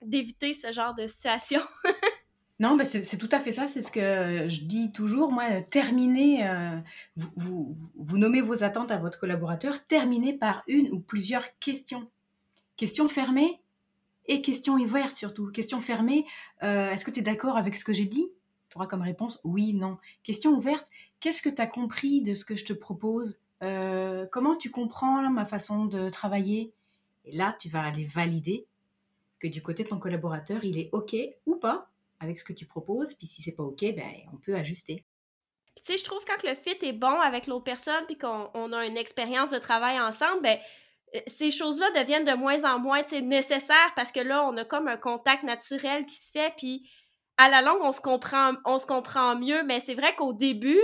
d'éviter 0.02 0.52
ce 0.52 0.70
genre 0.72 0.94
de 0.94 1.06
situation? 1.06 1.62
Non, 2.60 2.74
bah 2.74 2.84
c'est 2.84 3.18
tout 3.18 3.28
à 3.30 3.38
fait 3.38 3.52
ça, 3.52 3.68
c'est 3.68 3.82
ce 3.82 3.90
que 3.90 4.48
je 4.48 4.62
dis 4.62 4.90
toujours. 4.90 5.30
Moi, 5.30 5.62
terminez, 5.62 6.44
euh, 6.44 6.76
vous, 7.36 8.18
nommez 8.18 8.40
vos 8.40 8.64
attentes 8.64 8.90
à 8.90 8.96
votre 8.96 9.20
collaborateur, 9.20 9.86
terminez 9.86 10.32
par 10.32 10.64
une 10.66 10.90
ou 10.90 10.98
plusieurs 10.98 11.56
questions. 11.60 12.10
Questions 12.76 13.08
fermées 13.08 13.60
et 14.26 14.42
questions 14.42 14.74
ouvertes 14.74 15.14
surtout. 15.14 15.52
Questions 15.52 15.80
fermées, 15.80 16.26
euh, 16.64 16.90
est-ce 16.90 17.04
que 17.04 17.12
tu 17.12 17.20
es 17.20 17.22
d'accord 17.22 17.56
avec 17.56 17.76
ce 17.76 17.84
que 17.84 17.92
j'ai 17.92 18.06
dit? 18.06 18.26
Tu 18.70 18.76
auras 18.76 18.88
comme 18.88 19.02
réponse 19.02 19.40
oui, 19.44 19.72
non. 19.72 19.98
Question 20.24 20.50
ouverte, 20.56 20.86
qu'est-ce 21.20 21.42
que 21.42 21.48
tu 21.48 21.62
as 21.62 21.66
compris 21.68 22.22
de 22.22 22.34
ce 22.34 22.44
que 22.44 22.56
je 22.56 22.64
te 22.64 22.72
propose? 22.72 23.38
Euh, 23.62 24.26
Comment 24.32 24.56
tu 24.56 24.70
comprends 24.70 25.30
ma 25.30 25.46
façon 25.46 25.86
de 25.86 26.10
travailler? 26.10 26.72
Et 27.24 27.36
là, 27.36 27.56
tu 27.60 27.68
vas 27.68 27.82
aller 27.82 28.04
valider 28.04 28.66
que 29.38 29.46
du 29.46 29.62
côté 29.62 29.84
de 29.84 29.90
ton 29.90 30.00
collaborateur, 30.00 30.64
il 30.64 30.76
est 30.76 30.88
OK 30.90 31.14
ou 31.46 31.54
pas 31.54 31.88
avec 32.20 32.38
ce 32.38 32.44
que 32.44 32.52
tu 32.52 32.66
proposes, 32.66 33.14
puis 33.14 33.26
si 33.26 33.42
c'est 33.42 33.54
pas 33.54 33.62
OK, 33.62 33.80
ben, 33.80 34.12
on 34.32 34.36
peut 34.36 34.54
ajuster. 34.56 35.04
tu 35.76 35.82
sais, 35.84 35.98
je 35.98 36.04
trouve 36.04 36.24
quand 36.24 36.42
le 36.42 36.54
fit 36.54 36.76
est 36.82 36.92
bon 36.92 37.20
avec 37.20 37.46
l'autre 37.46 37.64
personne, 37.64 38.04
puis 38.06 38.18
qu'on 38.18 38.72
a 38.72 38.86
une 38.86 38.96
expérience 38.96 39.50
de 39.50 39.58
travail 39.58 40.00
ensemble, 40.00 40.42
ben, 40.42 40.58
euh, 41.14 41.20
ces 41.26 41.50
choses-là 41.50 41.90
deviennent 41.92 42.24
de 42.24 42.34
moins 42.34 42.64
en 42.64 42.78
moins 42.78 43.02
nécessaires 43.22 43.92
parce 43.96 44.12
que 44.12 44.20
là, 44.20 44.44
on 44.44 44.56
a 44.56 44.64
comme 44.64 44.88
un 44.88 44.96
contact 44.96 45.42
naturel 45.42 46.06
qui 46.06 46.16
se 46.16 46.30
fait, 46.30 46.52
puis 46.56 46.88
à 47.36 47.48
la 47.48 47.62
longue, 47.62 47.80
on 47.82 47.92
se 47.92 48.00
comprend, 48.00 48.54
on 48.64 48.78
se 48.78 48.86
comprend 48.86 49.36
mieux, 49.36 49.62
mais 49.62 49.80
c'est 49.80 49.94
vrai 49.94 50.14
qu'au 50.16 50.32
début, 50.32 50.80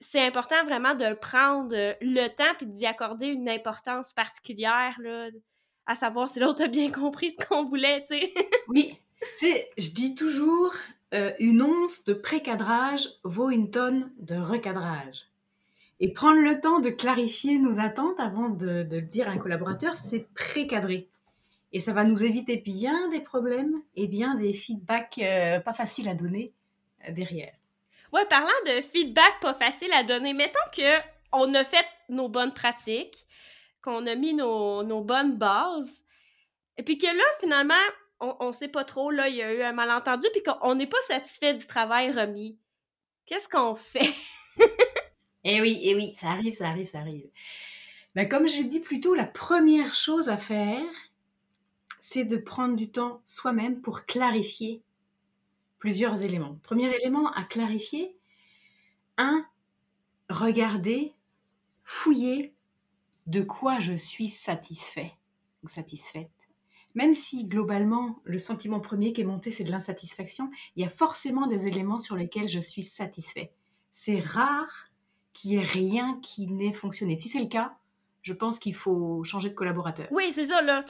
c'est 0.00 0.24
important 0.24 0.64
vraiment 0.64 0.94
de 0.94 1.14
prendre 1.14 1.74
euh, 1.74 1.94
le 2.00 2.28
temps 2.28 2.54
puis 2.56 2.66
d'y 2.66 2.86
accorder 2.86 3.28
une 3.28 3.48
importance 3.48 4.12
particulière, 4.12 4.96
là, 4.98 5.28
à 5.86 5.94
savoir 5.94 6.28
si 6.28 6.40
l'autre 6.40 6.64
a 6.64 6.68
bien 6.68 6.90
compris 6.90 7.30
ce 7.30 7.46
qu'on 7.46 7.64
voulait, 7.64 8.02
tu 8.08 8.18
sais. 8.18 8.34
oui, 8.68 8.98
tu 9.38 9.46
sais, 9.46 9.70
je 9.78 9.90
dis 9.90 10.14
toujours, 10.14 10.74
euh, 11.14 11.32
une 11.38 11.62
once 11.62 12.04
de 12.04 12.14
précadrage 12.14 13.08
vaut 13.22 13.50
une 13.50 13.70
tonne 13.70 14.10
de 14.18 14.36
recadrage. 14.36 15.28
Et 16.00 16.12
prendre 16.12 16.40
le 16.40 16.60
temps 16.60 16.80
de 16.80 16.90
clarifier 16.90 17.58
nos 17.58 17.80
attentes 17.80 18.20
avant 18.20 18.48
de, 18.48 18.82
de 18.82 19.00
dire 19.00 19.28
à 19.28 19.32
un 19.32 19.38
collaborateur, 19.38 19.96
c'est 19.96 20.26
précadrer. 20.34 21.08
Et 21.72 21.80
ça 21.80 21.92
va 21.92 22.04
nous 22.04 22.24
éviter 22.24 22.56
bien 22.56 23.08
des 23.08 23.20
problèmes 23.20 23.82
et 23.94 24.06
bien 24.06 24.34
des 24.34 24.52
feedbacks 24.52 25.18
euh, 25.18 25.60
pas 25.60 25.72
faciles 25.72 26.08
à 26.08 26.14
donner 26.14 26.52
euh, 27.08 27.12
derrière. 27.12 27.54
Ouais, 28.12 28.26
parlant 28.26 28.48
de 28.66 28.82
feedback 28.82 29.40
pas 29.40 29.54
facile 29.54 29.92
à 29.92 30.02
donner, 30.02 30.32
mettons 30.32 30.58
que 30.74 31.00
on 31.32 31.54
a 31.54 31.64
fait 31.64 31.86
nos 32.08 32.28
bonnes 32.28 32.54
pratiques, 32.54 33.26
qu'on 33.82 34.06
a 34.06 34.14
mis 34.14 34.32
nos 34.32 35.00
bonnes 35.02 35.36
bases, 35.36 36.02
et 36.78 36.82
puis 36.82 36.98
que 36.98 37.06
là, 37.06 37.24
finalement, 37.40 37.74
on, 38.20 38.48
ne 38.48 38.52
sait 38.52 38.68
pas 38.68 38.84
trop, 38.84 39.10
là, 39.10 39.28
il 39.28 39.36
y 39.36 39.42
a 39.42 39.52
eu 39.52 39.62
un 39.62 39.72
malentendu, 39.72 40.26
puis 40.32 40.42
qu'on 40.42 40.74
n'est 40.74 40.86
pas 40.86 41.00
satisfait 41.06 41.54
du 41.54 41.66
travail 41.66 42.10
remis. 42.10 42.58
Qu'est-ce 43.26 43.48
qu'on 43.48 43.74
fait? 43.74 44.14
eh 45.44 45.60
oui, 45.60 45.78
eh 45.82 45.94
oui, 45.94 46.14
ça 46.18 46.28
arrive, 46.28 46.54
ça 46.54 46.68
arrive, 46.68 46.86
ça 46.86 47.00
arrive. 47.00 47.28
Ben, 48.14 48.28
comme 48.28 48.48
j'ai 48.48 48.64
dit 48.64 48.80
plus 48.80 49.00
tôt, 49.00 49.14
la 49.14 49.26
première 49.26 49.94
chose 49.94 50.28
à 50.28 50.36
faire, 50.36 50.82
c'est 52.00 52.24
de 52.24 52.36
prendre 52.36 52.76
du 52.76 52.90
temps 52.90 53.20
soi-même 53.26 53.80
pour 53.80 54.06
clarifier 54.06 54.82
plusieurs 55.78 56.22
éléments. 56.22 56.58
Premier 56.62 56.94
élément 56.94 57.30
à 57.32 57.44
clarifier, 57.44 58.16
un, 59.18 59.44
regarder, 60.30 61.12
fouiller 61.84 62.54
de 63.26 63.42
quoi 63.42 63.80
je 63.80 63.94
suis 63.94 64.28
satisfait 64.28 65.12
ou 65.62 65.68
satisfaite 65.68 66.30
même 66.96 67.14
si 67.14 67.44
globalement 67.44 68.18
le 68.24 68.38
sentiment 68.38 68.80
premier 68.80 69.12
qui 69.12 69.20
est 69.20 69.24
monté 69.24 69.52
c'est 69.52 69.62
de 69.62 69.70
l'insatisfaction, 69.70 70.50
il 70.74 70.82
y 70.82 70.86
a 70.86 70.90
forcément 70.90 71.46
des 71.46 71.68
éléments 71.68 71.98
sur 71.98 72.16
lesquels 72.16 72.48
je 72.48 72.58
suis 72.58 72.82
satisfait. 72.82 73.52
C'est 73.92 74.18
rare 74.18 74.90
qu'il 75.32 75.52
y 75.52 75.56
ait 75.56 75.60
rien 75.60 76.18
qui 76.22 76.48
n'ait 76.48 76.72
fonctionné. 76.72 77.14
Si 77.14 77.28
c'est 77.28 77.38
le 77.38 77.46
cas, 77.46 77.74
je 78.22 78.32
pense 78.32 78.58
qu'il 78.58 78.74
faut 78.74 79.22
changer 79.24 79.50
de 79.50 79.54
collaborateur. 79.54 80.08
Oui, 80.10 80.30
c'est 80.32 80.46
ça, 80.46 80.62
là. 80.62 80.80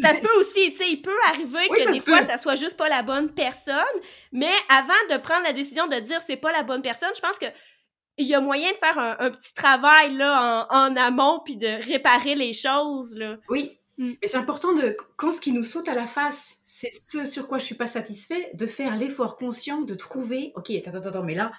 ça 0.00 0.14
se 0.14 0.20
peut 0.20 0.38
aussi, 0.38 0.70
tu 0.70 0.78
sais, 0.78 0.90
il 0.90 1.02
peut 1.02 1.18
arriver 1.28 1.68
que 1.68 1.92
des 1.92 2.00
fois, 2.00 2.22
ça 2.22 2.38
soit 2.38 2.54
juste 2.54 2.76
pas 2.76 2.88
la 2.88 3.02
bonne 3.02 3.30
personne, 3.34 3.84
mais 4.32 4.52
avant 4.70 4.94
de 5.10 5.18
prendre 5.18 5.42
la 5.42 5.52
décision 5.52 5.88
de 5.88 5.96
dire 5.96 6.20
c'est 6.26 6.36
pas 6.36 6.52
la 6.52 6.62
bonne 6.62 6.80
personne, 6.80 7.10
je 7.14 7.20
pense 7.20 7.38
que 7.38 7.46
il 8.18 8.26
y 8.26 8.34
a 8.34 8.40
moyen 8.40 8.70
de 8.70 8.76
faire 8.78 8.98
un, 8.98 9.30
petit 9.30 9.52
travail, 9.52 10.16
là, 10.16 10.66
en, 10.70 10.92
en 10.92 10.96
amont, 10.96 11.42
puis 11.44 11.56
de 11.56 11.84
réparer 11.86 12.34
les 12.34 12.54
choses, 12.54 13.14
là. 13.14 13.36
Oui, 13.50 13.78
Mm. 13.98 14.12
Mais 14.20 14.26
c'est 14.26 14.36
important 14.36 14.74
de, 14.74 14.96
quand 15.16 15.32
ce 15.32 15.40
qui 15.40 15.52
nous 15.52 15.62
saute 15.62 15.88
à 15.88 15.94
la 15.94 16.06
face, 16.06 16.58
c'est 16.64 16.90
ce 16.92 17.24
sur 17.24 17.48
quoi 17.48 17.58
je 17.58 17.64
suis 17.64 17.74
pas 17.74 17.86
satisfait, 17.86 18.50
de 18.54 18.66
faire 18.66 18.96
l'effort 18.96 19.36
conscient 19.36 19.82
de 19.82 19.94
trouver, 19.94 20.52
ok, 20.54 20.70
attends, 20.70 20.96
attends, 20.96 21.08
attends, 21.08 21.24
mais 21.24 21.34
là, 21.34 21.52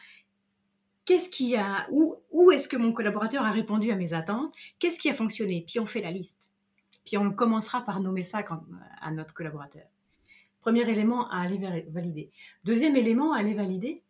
qu'est-ce 1.06 1.30
qui 1.30 1.56
a, 1.56 1.88
où, 1.92 2.16
où 2.32 2.52
est-ce 2.52 2.68
que 2.68 2.78
mon 2.78 2.94
collaborateur 2.94 3.44
a 3.44 3.52
répondu 3.52 3.92
à 3.92 3.96
mes 3.96 4.14
attentes, 4.14 4.54
qu'est-ce 4.80 5.00
qui 5.00 5.10
a 5.10 5.14
fonctionné, 5.14 5.64
puis 5.68 5.80
on 5.80 5.86
fait 5.86 6.02
la 6.02 6.12
liste. 6.12 6.40
Puis 7.06 7.18
on 7.18 7.32
commencera 7.32 7.82
par 7.82 8.02
nommer 8.02 8.24
ça 8.24 8.44
à 9.02 9.12
notre 9.12 9.34
collaborateur. 9.34 9.86
Premier 10.60 10.82
élément 10.90 11.30
à 11.30 11.40
aller 11.40 11.86
valider. 11.90 12.30
Deuxième 12.66 12.98
élément 12.98 13.32
à 13.32 13.40
aller 13.40 13.54
valider, 13.54 14.04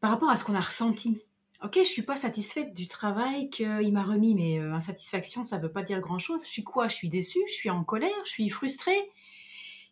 par 0.00 0.10
rapport 0.10 0.28
à 0.28 0.36
ce 0.36 0.44
qu'on 0.44 0.54
a 0.54 0.60
ressenti. 0.60 1.22
Ok, 1.64 1.78
je 1.78 1.88
suis 1.88 2.02
pas 2.02 2.16
satisfaite 2.16 2.74
du 2.74 2.88
travail 2.88 3.48
qu'il 3.48 3.90
m'a 3.94 4.04
remis, 4.04 4.34
mais 4.34 4.60
euh, 4.60 4.74
insatisfaction, 4.74 5.44
ça 5.44 5.56
veut 5.56 5.72
pas 5.72 5.82
dire 5.82 5.98
grand-chose. 6.02 6.44
Je 6.44 6.50
suis 6.50 6.62
quoi? 6.62 6.88
Je 6.88 6.94
suis 6.94 7.08
déçue, 7.08 7.40
je 7.48 7.54
suis 7.54 7.70
en 7.70 7.84
colère, 7.84 8.10
je 8.26 8.32
suis 8.32 8.50
frustrée? 8.50 9.10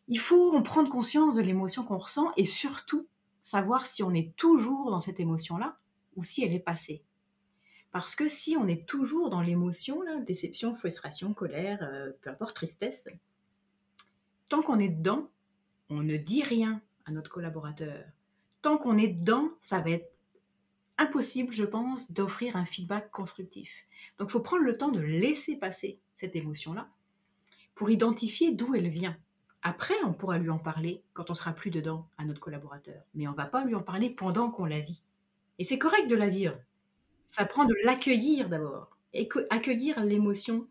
Il 0.07 0.19
faut 0.19 0.61
prendre 0.61 0.91
conscience 0.91 1.35
de 1.35 1.41
l'émotion 1.41 1.83
qu'on 1.83 1.97
ressent 1.97 2.31
et 2.37 2.45
surtout 2.45 3.07
savoir 3.43 3.87
si 3.87 4.03
on 4.03 4.13
est 4.13 4.37
toujours 4.37 4.91
dans 4.91 5.01
cette 5.01 5.19
émotion-là 5.19 5.79
ou 6.17 6.25
si 6.25 6.45
elle 6.45 6.55
est 6.55 6.59
passée. 6.59 7.05
Parce 7.91 8.15
que 8.15 8.29
si 8.29 8.55
on 8.59 8.69
est 8.69 8.87
toujours 8.87 9.31
dans 9.31 9.41
l'émotion, 9.41 10.03
déception, 10.27 10.75
frustration, 10.75 11.33
colère, 11.33 11.79
euh, 11.83 12.11
peu 12.21 12.29
importe, 12.29 12.55
tristesse, 12.55 13.09
tant 14.51 14.61
qu'on 14.61 14.79
est 14.79 14.91
dedans, 14.91 15.31
on 15.89 16.03
ne 16.03 16.19
dit 16.19 16.43
rien 16.43 16.83
à 17.07 17.13
notre 17.13 17.31
collaborateur. 17.31 18.05
Tant 18.61 18.77
qu'on 18.77 18.99
est 18.99 19.09
dedans, 19.09 19.49
ça 19.63 19.81
va 19.81 19.89
être 19.93 20.12
impossible, 20.99 21.53
je 21.53 21.65
pense, 21.65 22.11
d'offrir 22.13 22.57
un 22.57 22.65
feedback 22.65 23.11
constructif. 23.11 23.87
Donc 24.19 24.29
il 24.29 24.33
faut 24.33 24.41
prendre 24.41 24.65
le 24.65 24.77
temps 24.77 24.91
de 24.91 25.01
laisser 25.01 25.57
passer 25.57 25.99
cette 26.15 26.37
émotion-là 26.37 26.89
pour 27.75 27.91
identifier 27.91 28.53
d'où 28.53 28.75
elle 28.75 28.89
vient. 28.89 29.17
Après, 29.63 29.95
on 30.05 30.13
pourra 30.13 30.39
lui 30.39 30.51
en 30.51 30.59
parler 30.59 31.03
quand 31.15 31.31
on 31.31 31.35
sera 31.35 31.53
plus 31.53 31.71
dedans 31.71 32.09
à 32.19 32.25
notre 32.25 32.41
collaborateur. 32.41 33.03
Mais 33.15 33.29
on 33.29 33.33
va 33.33 33.47
pas 33.47 33.65
lui 33.65 33.75
en 33.75 33.83
parler 33.83 34.11
pendant 34.11 34.51
qu'on 34.51 34.65
la 34.65 34.81
vit. 34.81 35.03
Et 35.59 35.65
c'est 35.65 35.79
correct 35.79 36.09
de 36.09 36.17
la 36.17 36.29
vivre. 36.29 36.59
Ça 37.29 37.45
prend 37.45 37.65
de 37.65 37.75
l'accueillir 37.85 38.49
d'abord. 38.49 38.97
Et 39.15 39.29
accueillir 39.51 40.05
l'émotion, 40.05 40.67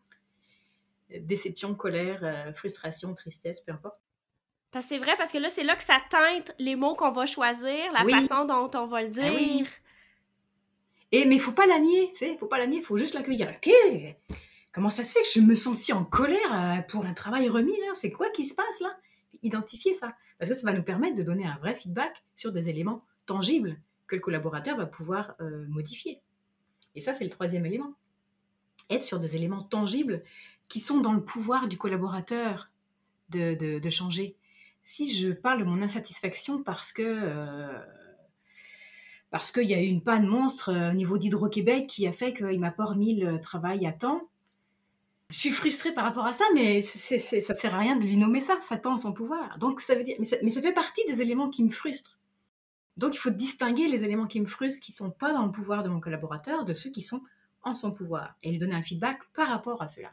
déception, 1.10 1.73
colère, 1.75 2.19
euh, 2.23 2.53
frustration, 2.53 3.13
tristesse, 3.13 3.62
peu 3.62 3.71
importe. 3.71 3.99
Parce 4.71 4.86
c'est 4.86 4.97
vrai, 4.97 5.15
parce 5.17 5.31
que 5.31 5.38
là, 5.38 5.49
c'est 5.49 5.63
là 5.63 5.75
que 5.75 5.84
ça 5.84 5.97
teinte 6.10 6.53
les 6.57 6.75
mots 6.75 6.95
qu'on 6.95 7.12
va 7.12 7.25
choisir, 7.25 7.91
la 7.91 8.05
façon 8.05 8.45
dont 8.45 8.71
on 8.73 8.88
va 8.88 9.03
le 9.03 9.12
ah 9.19 9.29
dire. 9.29 9.67
Et 11.12 11.26
mais 11.26 11.36
il 11.36 11.41
faut 11.41 11.52
pas 11.52 11.65
la 11.65 11.80
nier, 11.80 12.12
sais, 12.15 12.38
faut 12.38 12.47
pas 12.47 12.58
la 12.58 12.67
nier, 12.67 12.80
il 12.80 12.84
faut 12.84 12.97
juste 12.97 13.13
l'accueillir. 13.13 13.50
Ok, 13.50 13.74
comment 14.71 14.89
ça 14.89 15.04
se 15.04 15.13
fait 15.13 15.21
que 15.21 15.30
je 15.34 15.41
me 15.41 15.56
sens 15.56 15.78
si 15.80 15.93
en 15.93 16.06
colère 16.06 16.54
euh, 16.54 16.82
pour 16.84 17.06
un 17.06 17.13
travail 17.13 17.50
remis 17.50 17.78
là? 17.82 17.93
C'est 17.93 18.12
quoi 18.12 18.30
qui 18.30 18.43
se 18.43 18.56
passe 18.56 18.80
là? 18.80 18.95
Identifier 19.43 19.93
ça, 19.93 20.13
parce 20.39 20.50
que 20.50 20.56
ça 20.56 20.65
va 20.65 20.74
nous 20.74 20.84
permettre 20.84 21.15
de 21.15 21.24
donner 21.24 21.45
un 21.45 21.58
vrai 21.58 21.76
feedback 21.76 22.24
sur 22.36 22.52
des 22.52 22.69
éléments 22.69 23.04
tangibles 23.26 23.78
que 24.08 24.15
le 24.15 24.21
collaborateur 24.21 24.78
va 24.78 24.86
pouvoir 24.86 25.36
euh, 25.41 25.65
modifier. 25.67 26.21
Et 26.95 27.02
ça, 27.02 27.13
c'est 27.13 27.24
le 27.24 27.30
troisième 27.30 27.65
élément. 27.65 27.93
Être 28.89 29.04
sur 29.04 29.19
des 29.19 29.36
éléments 29.36 29.63
tangibles 29.63 30.24
qui 30.67 30.80
sont 30.80 31.00
dans 31.00 31.13
le 31.13 31.24
pouvoir 31.24 31.67
du 31.67 31.78
collaborateur 31.78 32.69
de, 33.30 33.89
changer. 33.89 34.36
Si 34.84 35.13
je 35.13 35.32
parle 35.32 35.60
de 35.60 35.63
mon 35.63 35.82
insatisfaction 35.82 36.63
parce 36.63 36.91
que 36.91 37.04
euh, 37.06 37.80
parce 39.32 39.52
qu'il 39.52 39.70
y 39.70 39.74
a 39.74 39.82
eu 39.82 39.88
une 39.88 40.04
panne 40.04 40.28
monstre 40.28 40.70
euh, 40.70 40.91
au 40.91 40.94
niveau 40.94 41.17
d'Hydro-Québec 41.17 41.88
qui 41.88 42.06
a 42.06 42.12
fait 42.12 42.34
qu'il 42.34 42.60
m'a 42.60 42.72
pas 42.72 42.86
remis 42.86 43.15
le 43.20 43.39
travail 43.39 43.86
à 43.88 43.91
temps, 43.91 44.30
je 45.30 45.38
suis 45.38 45.52
frustrée 45.52 45.94
par 45.94 46.04
rapport 46.04 46.26
à 46.26 46.34
ça, 46.34 46.44
mais 46.54 46.82
ça 46.82 47.15
ne 47.15 47.41
ça 47.41 47.54
sert 47.54 47.74
à 47.74 47.80
rien 47.80 47.96
de 47.96 48.04
lui 48.04 48.17
nommer 48.17 48.41
ça, 48.41 48.60
ça 48.62 48.78
pas 48.78 48.89
en 48.89 48.98
son 48.98 49.13
pouvoir. 49.13 49.58
Donc 49.60 49.80
ça 49.80 49.96
veut 49.96 50.04
dire, 50.04 50.17
mais 50.20 50.26
ça, 50.26 50.36
mais 50.44 50.50
ça 50.50 50.62
fait 50.62 50.74
partie 50.74 51.02
des 51.08 51.22
éléments 51.22 51.50
qui 51.50 51.63
me 51.63 51.70
frustrent. 51.70 52.20
Donc 52.98 53.15
il 53.15 53.17
faut 53.17 53.30
distinguer 53.30 53.88
les 53.88 54.04
éléments 54.04 54.28
qui 54.28 54.41
me 54.41 54.46
frustrent, 54.46 54.82
qui 54.82 54.91
sont 54.91 55.10
pas 55.10 55.34
dans 55.34 55.46
le 55.46 55.52
pouvoir 55.52 55.84
de 55.84 55.89
mon 55.89 56.02
collaborateur, 56.02 56.65
de 56.65 56.74
ceux 56.74 56.89
qui 56.89 57.02
sont 57.02 57.22
en 57.63 57.76
son 57.76 57.91
pouvoir, 57.91 58.36
et 58.44 58.52
lui 58.52 58.60
donner 58.60 58.76
un 58.76 58.84
feedback 58.84 59.20
par 59.34 59.48
rapport 59.48 59.82
à 59.82 59.88
cela. 59.88 60.12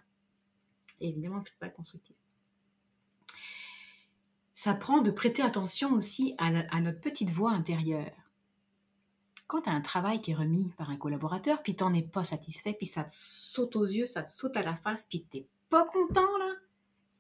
Et 1.00 1.08
évidemment, 1.08 1.38
un 1.38 1.44
feedback 1.44 1.74
constructif. 1.74 2.14
Ça 4.54 4.74
prend 4.74 5.00
de 5.02 5.10
prêter 5.10 5.42
attention 5.42 5.92
aussi 5.92 6.34
à, 6.38 6.80
notre 6.80 7.00
petite 7.00 7.30
voix 7.30 7.52
intérieure. 7.52 8.12
Quand 9.48 9.62
tu 9.62 9.70
as 9.70 9.72
un 9.72 9.80
travail 9.80 10.20
qui 10.20 10.32
est 10.32 10.34
remis 10.34 10.70
par 10.76 10.90
un 10.90 10.96
collaborateur, 10.96 11.62
puis 11.62 11.74
t'en 11.74 11.94
es 11.94 12.02
pas 12.02 12.22
satisfait, 12.22 12.74
puis 12.74 12.86
ça 12.86 13.04
te 13.04 13.10
saute 13.12 13.76
aux 13.76 13.86
yeux, 13.86 14.04
ça 14.04 14.22
te 14.22 14.30
saute 14.30 14.56
à 14.58 14.62
la 14.62 14.76
face, 14.76 15.06
puis 15.06 15.24
t'es 15.28 15.46
pas 15.70 15.86
content 15.86 16.36
là, 16.38 16.52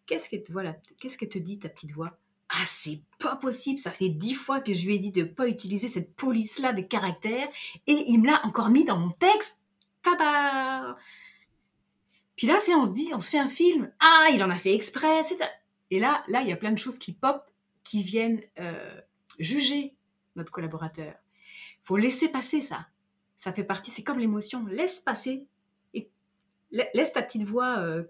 qu'est-ce 0.06 0.28
que, 0.28 0.36
voilà, 0.52 0.76
qu'est-ce 1.00 1.16
que 1.16 1.24
te 1.24 1.38
dit 1.38 1.58
ta 1.58 1.70
petite 1.70 1.92
voix? 1.92 2.18
Ah, 2.50 2.64
c'est 2.66 3.00
pas 3.18 3.36
possible, 3.36 3.78
ça 3.78 3.90
fait 3.90 4.10
dix 4.10 4.34
fois 4.34 4.60
que 4.60 4.74
je 4.74 4.86
lui 4.86 4.96
ai 4.96 4.98
dit 4.98 5.10
de 5.10 5.24
pas 5.24 5.48
utiliser 5.48 5.88
cette 5.88 6.14
police-là 6.16 6.74
de 6.74 6.82
caractère, 6.82 7.48
et 7.86 8.04
il 8.08 8.18
me 8.18 8.26
l'a 8.26 8.44
encore 8.44 8.68
mis 8.68 8.84
dans 8.84 8.98
mon 8.98 9.10
texte. 9.10 9.58
Tabar 10.02 10.98
Puis 12.36 12.46
là, 12.46 12.58
c'est 12.60 12.74
on 12.74 12.84
se 12.84 12.90
dit, 12.90 13.08
on 13.14 13.20
se 13.20 13.30
fait 13.30 13.38
un 13.38 13.48
film. 13.48 13.90
Ah, 14.00 14.28
il 14.34 14.44
en 14.44 14.50
a 14.50 14.56
fait 14.56 14.74
exprès, 14.74 15.20
etc. 15.20 15.38
Et 15.90 15.98
là, 15.98 16.22
là, 16.28 16.42
il 16.42 16.48
y 16.48 16.52
a 16.52 16.56
plein 16.56 16.72
de 16.72 16.78
choses 16.78 16.98
qui 16.98 17.14
pop, 17.14 17.42
qui 17.84 18.02
viennent 18.02 18.42
euh, 18.58 19.00
juger 19.38 19.94
notre 20.36 20.52
collaborateur. 20.52 21.14
Faut 21.88 21.96
laisser 21.96 22.28
passer 22.28 22.60
ça. 22.60 22.86
Ça 23.38 23.50
fait 23.50 23.64
partie, 23.64 23.90
c'est 23.90 24.02
comme 24.02 24.18
l'émotion. 24.18 24.66
Laisse 24.66 25.00
passer 25.00 25.46
et 25.94 26.10
laisse 26.70 27.14
ta 27.14 27.22
petite 27.22 27.44
voix 27.44 27.78
euh, 27.78 28.04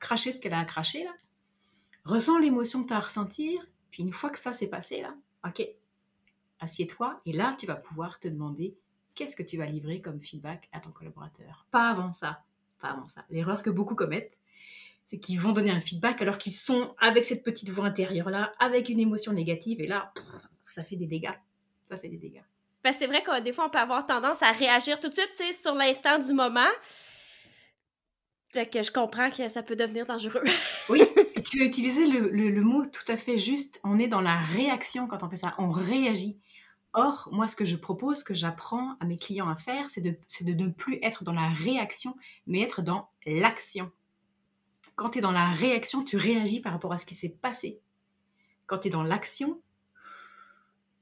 cracher 0.00 0.32
ce 0.32 0.38
qu'elle 0.38 0.52
a 0.52 0.58
à 0.58 0.66
cracher 0.66 1.04
là 1.04 1.14
Ressens 2.04 2.38
l'émotion 2.40 2.82
que 2.82 2.88
tu 2.88 2.92
as 2.92 2.98
à 2.98 3.00
ressentir, 3.00 3.66
puis 3.90 4.02
une 4.02 4.12
fois 4.12 4.28
que 4.28 4.38
ça 4.38 4.52
s'est 4.52 4.66
passé, 4.66 5.00
là, 5.00 5.14
ok, 5.46 5.66
assieds-toi, 6.58 7.22
et 7.24 7.32
là, 7.32 7.56
tu 7.58 7.64
vas 7.64 7.76
pouvoir 7.76 8.20
te 8.20 8.28
demander 8.28 8.76
qu'est-ce 9.14 9.34
que 9.34 9.42
tu 9.42 9.56
vas 9.56 9.64
livrer 9.64 10.02
comme 10.02 10.20
feedback 10.20 10.68
à 10.70 10.80
ton 10.80 10.90
collaborateur. 10.90 11.66
Pas 11.70 11.88
avant 11.88 12.12
ça, 12.12 12.44
pas 12.80 12.88
avant 12.88 13.08
ça. 13.08 13.24
L'erreur 13.30 13.62
que 13.62 13.70
beaucoup 13.70 13.94
commettent, 13.94 14.36
c'est 15.06 15.18
qu'ils 15.18 15.40
vont 15.40 15.52
donner 15.52 15.70
un 15.70 15.80
feedback 15.80 16.20
alors 16.20 16.36
qu'ils 16.36 16.52
sont 16.52 16.94
avec 16.98 17.24
cette 17.24 17.44
petite 17.44 17.70
voix 17.70 17.86
intérieure-là, 17.86 18.52
avec 18.58 18.90
une 18.90 19.00
émotion 19.00 19.32
négative, 19.32 19.80
et 19.80 19.86
là, 19.86 20.12
ça 20.66 20.84
fait 20.84 20.96
des 20.96 21.06
dégâts. 21.06 21.38
Ça 21.86 21.96
fait 21.96 22.10
des 22.10 22.18
dégâts. 22.18 22.42
Ben, 22.82 22.92
c'est 22.92 23.06
vrai 23.06 23.22
que 23.22 23.40
des 23.40 23.52
fois, 23.52 23.66
on 23.66 23.70
peut 23.70 23.78
avoir 23.78 24.06
tendance 24.06 24.42
à 24.42 24.52
réagir 24.52 24.98
tout 25.00 25.08
de 25.08 25.14
suite, 25.14 25.56
sur 25.60 25.74
l'instant 25.74 26.18
du 26.18 26.32
moment. 26.32 26.70
Fait 28.52 28.66
que 28.66 28.82
je 28.82 28.90
comprends 28.90 29.30
que 29.30 29.48
ça 29.48 29.62
peut 29.62 29.76
devenir 29.76 30.06
dangereux. 30.06 30.42
oui, 30.88 31.02
tu 31.44 31.62
as 31.62 31.64
utilisé 31.64 32.06
le, 32.06 32.62
mot 32.62 32.84
tout 32.84 33.12
à 33.12 33.16
fait 33.16 33.38
juste. 33.38 33.80
On 33.84 33.98
est 33.98 34.08
dans 34.08 34.20
la 34.20 34.36
réaction 34.36 35.06
quand 35.06 35.22
on 35.22 35.28
fait 35.28 35.36
ça. 35.36 35.54
On 35.58 35.70
réagit. 35.70 36.40
Or, 36.92 37.28
moi, 37.30 37.46
ce 37.46 37.54
que 37.54 37.64
je 37.64 37.76
propose, 37.76 38.24
que 38.24 38.34
j'apprends 38.34 38.96
à 38.98 39.04
mes 39.04 39.16
clients 39.16 39.48
à 39.48 39.54
faire, 39.54 39.88
c'est 39.90 40.00
de, 40.00 40.16
de 40.40 40.64
ne 40.64 40.70
plus 40.70 40.98
être 41.02 41.22
dans 41.22 41.32
la 41.32 41.48
réaction, 41.48 42.16
mais 42.48 42.60
être 42.60 42.82
dans 42.82 43.10
l'action. 43.24 43.92
Quand 44.96 45.10
tu 45.10 45.18
es 45.18 45.20
dans 45.20 45.30
la 45.30 45.50
réaction, 45.50 46.02
tu 46.02 46.16
réagis 46.16 46.60
par 46.60 46.72
rapport 46.72 46.92
à 46.92 46.98
ce 46.98 47.06
qui 47.06 47.14
s'est 47.14 47.28
passé. 47.28 47.80
Quand 48.66 48.78
tu 48.78 48.88
es 48.88 48.90
dans 48.90 49.04
l'action, 49.04 49.60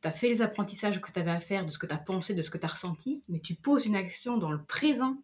tu 0.02 0.08
as 0.08 0.12
fait 0.12 0.28
les 0.28 0.42
apprentissages 0.42 1.00
que 1.00 1.10
tu 1.10 1.18
avais 1.18 1.30
à 1.30 1.40
faire, 1.40 1.66
de 1.66 1.70
ce 1.70 1.78
que 1.78 1.86
tu 1.86 1.94
as 1.94 1.98
pensé, 1.98 2.34
de 2.34 2.42
ce 2.42 2.50
que 2.50 2.58
tu 2.58 2.64
as 2.64 2.68
ressenti, 2.68 3.22
mais 3.28 3.40
tu 3.40 3.54
poses 3.54 3.86
une 3.86 3.96
action 3.96 4.36
dans 4.38 4.50
le 4.50 4.62
présent 4.62 5.16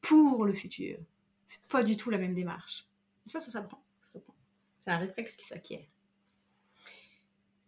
pour 0.00 0.44
le 0.44 0.52
futur. 0.52 0.98
C'est 1.46 1.62
pas 1.68 1.82
du 1.82 1.96
tout 1.96 2.10
la 2.10 2.18
même 2.18 2.34
démarche. 2.34 2.86
Ça, 3.26 3.40
ça 3.40 3.50
s'apprend. 3.50 3.82
C'est 4.02 4.90
un 4.90 4.98
réflexe 4.98 5.36
qui 5.36 5.46
s'acquiert. 5.46 5.86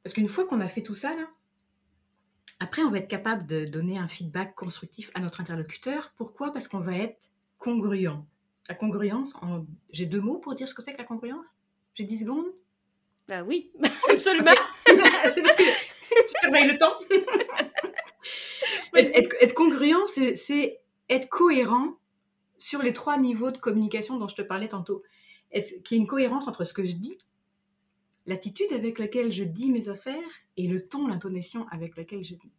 Parce 0.03 0.13
qu'une 0.13 0.29
fois 0.29 0.47
qu'on 0.47 0.61
a 0.61 0.69
fait 0.69 0.83
tout 0.83 0.95
ça, 0.95 1.15
là, 1.17 1.27
après, 2.61 2.83
on 2.83 2.91
va 2.91 2.99
être 2.99 3.09
capable 3.09 3.47
de 3.47 3.65
donner 3.65 3.99
un 3.99 4.09
feedback 4.09 4.55
constructif 4.55 5.11
à 5.15 5.21
notre 5.21 5.41
interlocuteur. 5.41 6.13
Pourquoi? 6.17 6.53
Parce 6.53 6.69
qu'on 6.69 6.81
va 6.81 6.97
être 6.97 7.19
congruent. 7.59 8.23
La 8.69 8.75
congruence, 8.75 9.35
j'ai 9.91 10.07
deux 10.07 10.21
mots 10.21 10.39
pour 10.39 10.55
dire 10.55 10.69
ce 10.69 10.75
que 10.75 10.83
c'est 10.83 10.93
que 10.93 10.99
la 10.99 11.05
congruence? 11.05 11.45
J'ai 11.95 12.05
10 12.05 12.21
secondes? 12.21 12.47
Ben 13.29 13.43
oui, 13.43 13.73
absolument. 14.11 14.53
c'est 14.87 15.43
parce 15.43 15.57
que 15.57 15.63
je 16.11 16.35
surveille 16.41 16.69
le 16.69 16.79
temps. 16.79 16.95
être, 18.95 19.35
être, 19.41 19.55
congruent, 19.55 20.07
c'est 20.07 20.81
être 21.09 21.29
cohérent 21.29 21.95
sur 22.59 22.83
les 22.83 22.93
trois 22.93 23.19
niveaux 23.19 23.51
de 23.51 23.59
communication 23.59 24.19
dont 24.19 24.29
je 24.29 24.37
te 24.37 24.43
parlais 24.43 24.69
tantôt 24.69 25.03
qu'il 25.53 25.83
y 25.91 25.95
ait 25.95 26.03
une 26.03 26.07
cohérence 26.07 26.49
entre 26.49 26.65
ce 26.65 26.75
que 26.75 26.85
je 26.85 26.97
dis, 26.97 27.19
l'attitude 28.27 28.73
avec 28.73 28.99
laquelle 28.99 29.33
je 29.33 29.45
dis 29.45 29.71
mes 29.71 29.89
affaires 29.89 30.17
et 30.57 30.67
le 30.67 30.87
ton, 30.87 31.07
l'intonation 31.07 31.67
avec 31.71 31.97
laquelle 31.97 32.25
je 32.25 32.35
dis. 32.35 32.51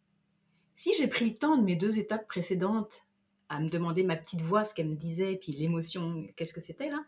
Si 0.76 0.92
j'ai 0.94 1.08
pris 1.08 1.28
le 1.28 1.34
temps 1.34 1.56
de 1.56 1.64
mes 1.64 1.76
deux 1.76 1.98
étapes 1.98 2.26
précédentes 2.26 3.04
à 3.48 3.60
me 3.60 3.68
demander 3.68 4.02
ma 4.02 4.16
petite 4.16 4.40
voix, 4.42 4.64
ce 4.64 4.74
qu'elle 4.74 4.88
me 4.88 4.94
disait, 4.94 5.36
puis 5.36 5.52
l'émotion, 5.52 6.26
qu'est-ce 6.36 6.52
que 6.52 6.60
c'était 6.60 6.88
là, 6.88 7.04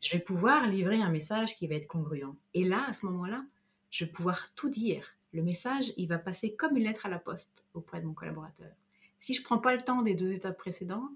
je 0.00 0.10
vais 0.12 0.18
pouvoir 0.18 0.66
livrer 0.66 1.00
un 1.00 1.10
message 1.10 1.56
qui 1.56 1.66
va 1.66 1.74
être 1.74 1.86
congruent. 1.86 2.36
Et 2.54 2.64
là, 2.64 2.86
à 2.88 2.92
ce 2.92 3.06
moment-là, 3.06 3.44
je 3.90 4.04
vais 4.04 4.10
pouvoir 4.10 4.52
tout 4.54 4.70
dire. 4.70 5.04
Le 5.32 5.42
message, 5.42 5.92
il 5.96 6.08
va 6.08 6.18
passer 6.18 6.54
comme 6.54 6.76
une 6.76 6.84
lettre 6.84 7.06
à 7.06 7.08
la 7.08 7.18
poste 7.18 7.64
auprès 7.74 8.00
de 8.00 8.06
mon 8.06 8.14
collaborateur. 8.14 8.70
Si 9.20 9.34
je 9.34 9.40
ne 9.40 9.44
prends 9.44 9.58
pas 9.58 9.74
le 9.74 9.82
temps 9.82 10.02
des 10.02 10.14
deux 10.14 10.32
étapes 10.32 10.58
précédentes, 10.58 11.10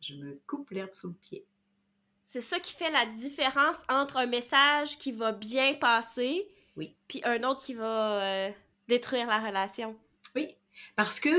je 0.00 0.14
me 0.14 0.40
coupe 0.46 0.70
l'herbe 0.70 0.94
sous 0.94 1.08
le 1.08 1.14
pied. 1.14 1.44
C'est 2.26 2.40
ça 2.40 2.60
qui 2.60 2.74
fait 2.74 2.90
la 2.90 3.06
différence 3.06 3.76
entre 3.88 4.18
un 4.18 4.26
message 4.26 4.98
qui 4.98 5.12
va 5.12 5.32
bien 5.32 5.74
passer, 5.74 6.46
oui. 6.76 6.94
puis 7.06 7.22
un 7.24 7.42
autre 7.44 7.62
qui 7.62 7.74
va 7.74 8.22
euh, 8.22 8.50
détruire 8.86 9.26
la 9.26 9.38
relation. 9.38 9.96
Oui, 10.34 10.54
Parce 10.94 11.20
que 11.20 11.30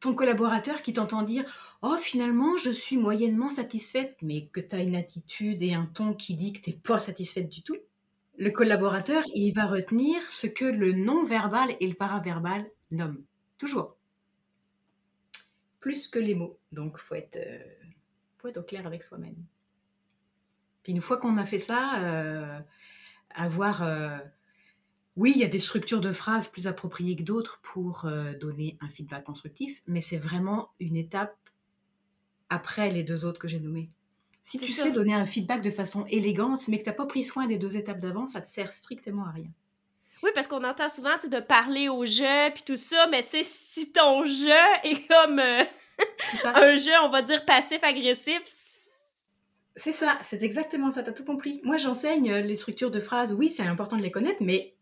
ton 0.00 0.14
collaborateur 0.14 0.82
qui 0.82 0.92
t'entend 0.92 1.22
dire 1.22 1.44
Oh, 1.82 1.96
finalement, 1.98 2.56
je 2.56 2.70
suis 2.70 2.96
moyennement 2.96 3.50
satisfaite, 3.50 4.16
mais 4.22 4.46
que 4.46 4.60
tu 4.60 4.74
as 4.74 4.82
une 4.82 4.96
attitude 4.96 5.62
et 5.62 5.74
un 5.74 5.86
ton 5.86 6.14
qui 6.14 6.34
dit 6.34 6.52
que 6.52 6.60
tu 6.60 6.70
n'es 6.70 6.76
pas 6.76 6.98
satisfaite 6.98 7.48
du 7.48 7.62
tout, 7.62 7.76
le 8.38 8.50
collaborateur, 8.50 9.24
il 9.34 9.52
va 9.52 9.66
retenir 9.66 10.22
ce 10.30 10.46
que 10.46 10.64
le 10.64 10.92
non-verbal 10.92 11.76
et 11.80 11.88
le 11.88 11.94
paraverbal 11.94 12.70
nomment. 12.92 13.24
Toujours. 13.58 13.96
Plus 15.80 16.06
que 16.06 16.20
les 16.20 16.36
mots. 16.36 16.58
Donc, 16.70 16.98
faut, 16.98 17.16
être, 17.16 17.36
euh, 17.36 17.58
faut 18.38 18.48
être 18.48 18.58
au 18.58 18.62
clair 18.62 18.86
avec 18.86 19.02
soi-même. 19.02 19.36
Puis 20.84 20.92
une 20.92 21.00
fois 21.00 21.18
qu'on 21.18 21.36
a 21.36 21.44
fait 21.44 21.58
ça, 21.58 22.02
euh, 22.04 22.60
avoir... 23.34 23.82
Euh, 23.82 24.18
oui, 25.16 25.32
il 25.34 25.40
y 25.40 25.44
a 25.44 25.48
des 25.48 25.58
structures 25.58 26.00
de 26.00 26.12
phrases 26.12 26.46
plus 26.46 26.68
appropriées 26.68 27.16
que 27.16 27.24
d'autres 27.24 27.58
pour 27.64 28.08
donner 28.40 28.78
un 28.80 28.88
feedback 28.88 29.24
constructif, 29.24 29.82
mais 29.88 30.00
c'est 30.00 30.16
vraiment 30.16 30.70
une 30.78 30.96
étape 30.96 31.36
après 32.50 32.92
les 32.92 33.02
deux 33.02 33.24
autres 33.24 33.40
que 33.40 33.48
j'ai 33.48 33.58
nommées. 33.58 33.90
Si 34.48 34.56
tu 34.56 34.72
sais 34.72 34.92
donner 34.92 35.12
un 35.12 35.26
feedback 35.26 35.60
de 35.60 35.70
façon 35.70 36.06
élégante, 36.06 36.68
mais 36.68 36.78
que 36.78 36.84
tu 36.84 36.88
n'as 36.88 36.94
pas 36.94 37.04
pris 37.04 37.22
soin 37.22 37.46
des 37.46 37.58
deux 37.58 37.76
étapes 37.76 38.00
d'avant, 38.00 38.26
ça 38.26 38.40
te 38.40 38.48
sert 38.48 38.72
strictement 38.72 39.26
à 39.26 39.30
rien. 39.32 39.50
Oui, 40.22 40.30
parce 40.34 40.46
qu'on 40.46 40.64
entend 40.64 40.88
souvent 40.88 41.16
de 41.22 41.40
parler 41.40 41.90
au 41.90 42.06
jeu 42.06 42.50
puis 42.54 42.62
tout 42.66 42.78
ça, 42.78 43.06
mais 43.10 43.22
tu 43.24 43.30
sais, 43.30 43.44
si 43.44 43.92
ton 43.92 44.24
jeu 44.24 44.50
est 44.84 45.06
comme 45.06 45.38
euh, 45.38 45.64
un 46.44 46.76
jeu, 46.76 46.92
on 47.04 47.10
va 47.10 47.20
dire 47.20 47.44
passif-agressif, 47.44 48.40
c'est 49.76 49.92
ça, 49.92 50.16
c'est 50.22 50.42
exactement 50.42 50.90
ça, 50.90 51.02
tu 51.02 51.10
as 51.10 51.12
tout 51.12 51.26
compris. 51.26 51.60
Moi, 51.62 51.76
j'enseigne 51.76 52.32
les 52.36 52.56
structures 52.56 52.90
de 52.90 53.00
phrases, 53.00 53.34
oui, 53.34 53.50
c'est 53.50 53.62
important 53.62 53.98
de 53.98 54.02
les 54.02 54.10
connaître, 54.10 54.42
mais 54.42 54.74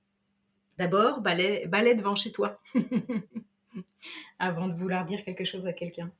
D'abord, 0.78 1.20
balai, 1.22 1.94
devant 1.94 2.16
chez 2.16 2.32
toi, 2.32 2.60
avant 4.38 4.68
de 4.68 4.74
vouloir 4.74 5.06
dire 5.06 5.24
quelque 5.24 5.44
chose 5.44 5.66
à 5.66 5.72
quelqu'un. 5.72 6.10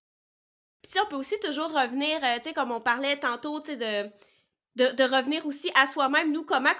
Puis 0.88 1.00
on 1.04 1.08
peut 1.08 1.16
aussi 1.16 1.38
toujours 1.40 1.70
revenir, 1.72 2.22
euh, 2.22 2.36
tu 2.36 2.44
sais, 2.44 2.54
comme 2.54 2.70
on 2.70 2.80
parlait 2.80 3.18
tantôt, 3.18 3.60
tu 3.60 3.72
sais, 3.72 3.76
de, 3.76 4.92
de, 4.94 5.02
revenir 5.04 5.46
aussi 5.46 5.70
à 5.74 5.86
soi-même, 5.86 6.32
nous, 6.32 6.44
comment 6.44 6.74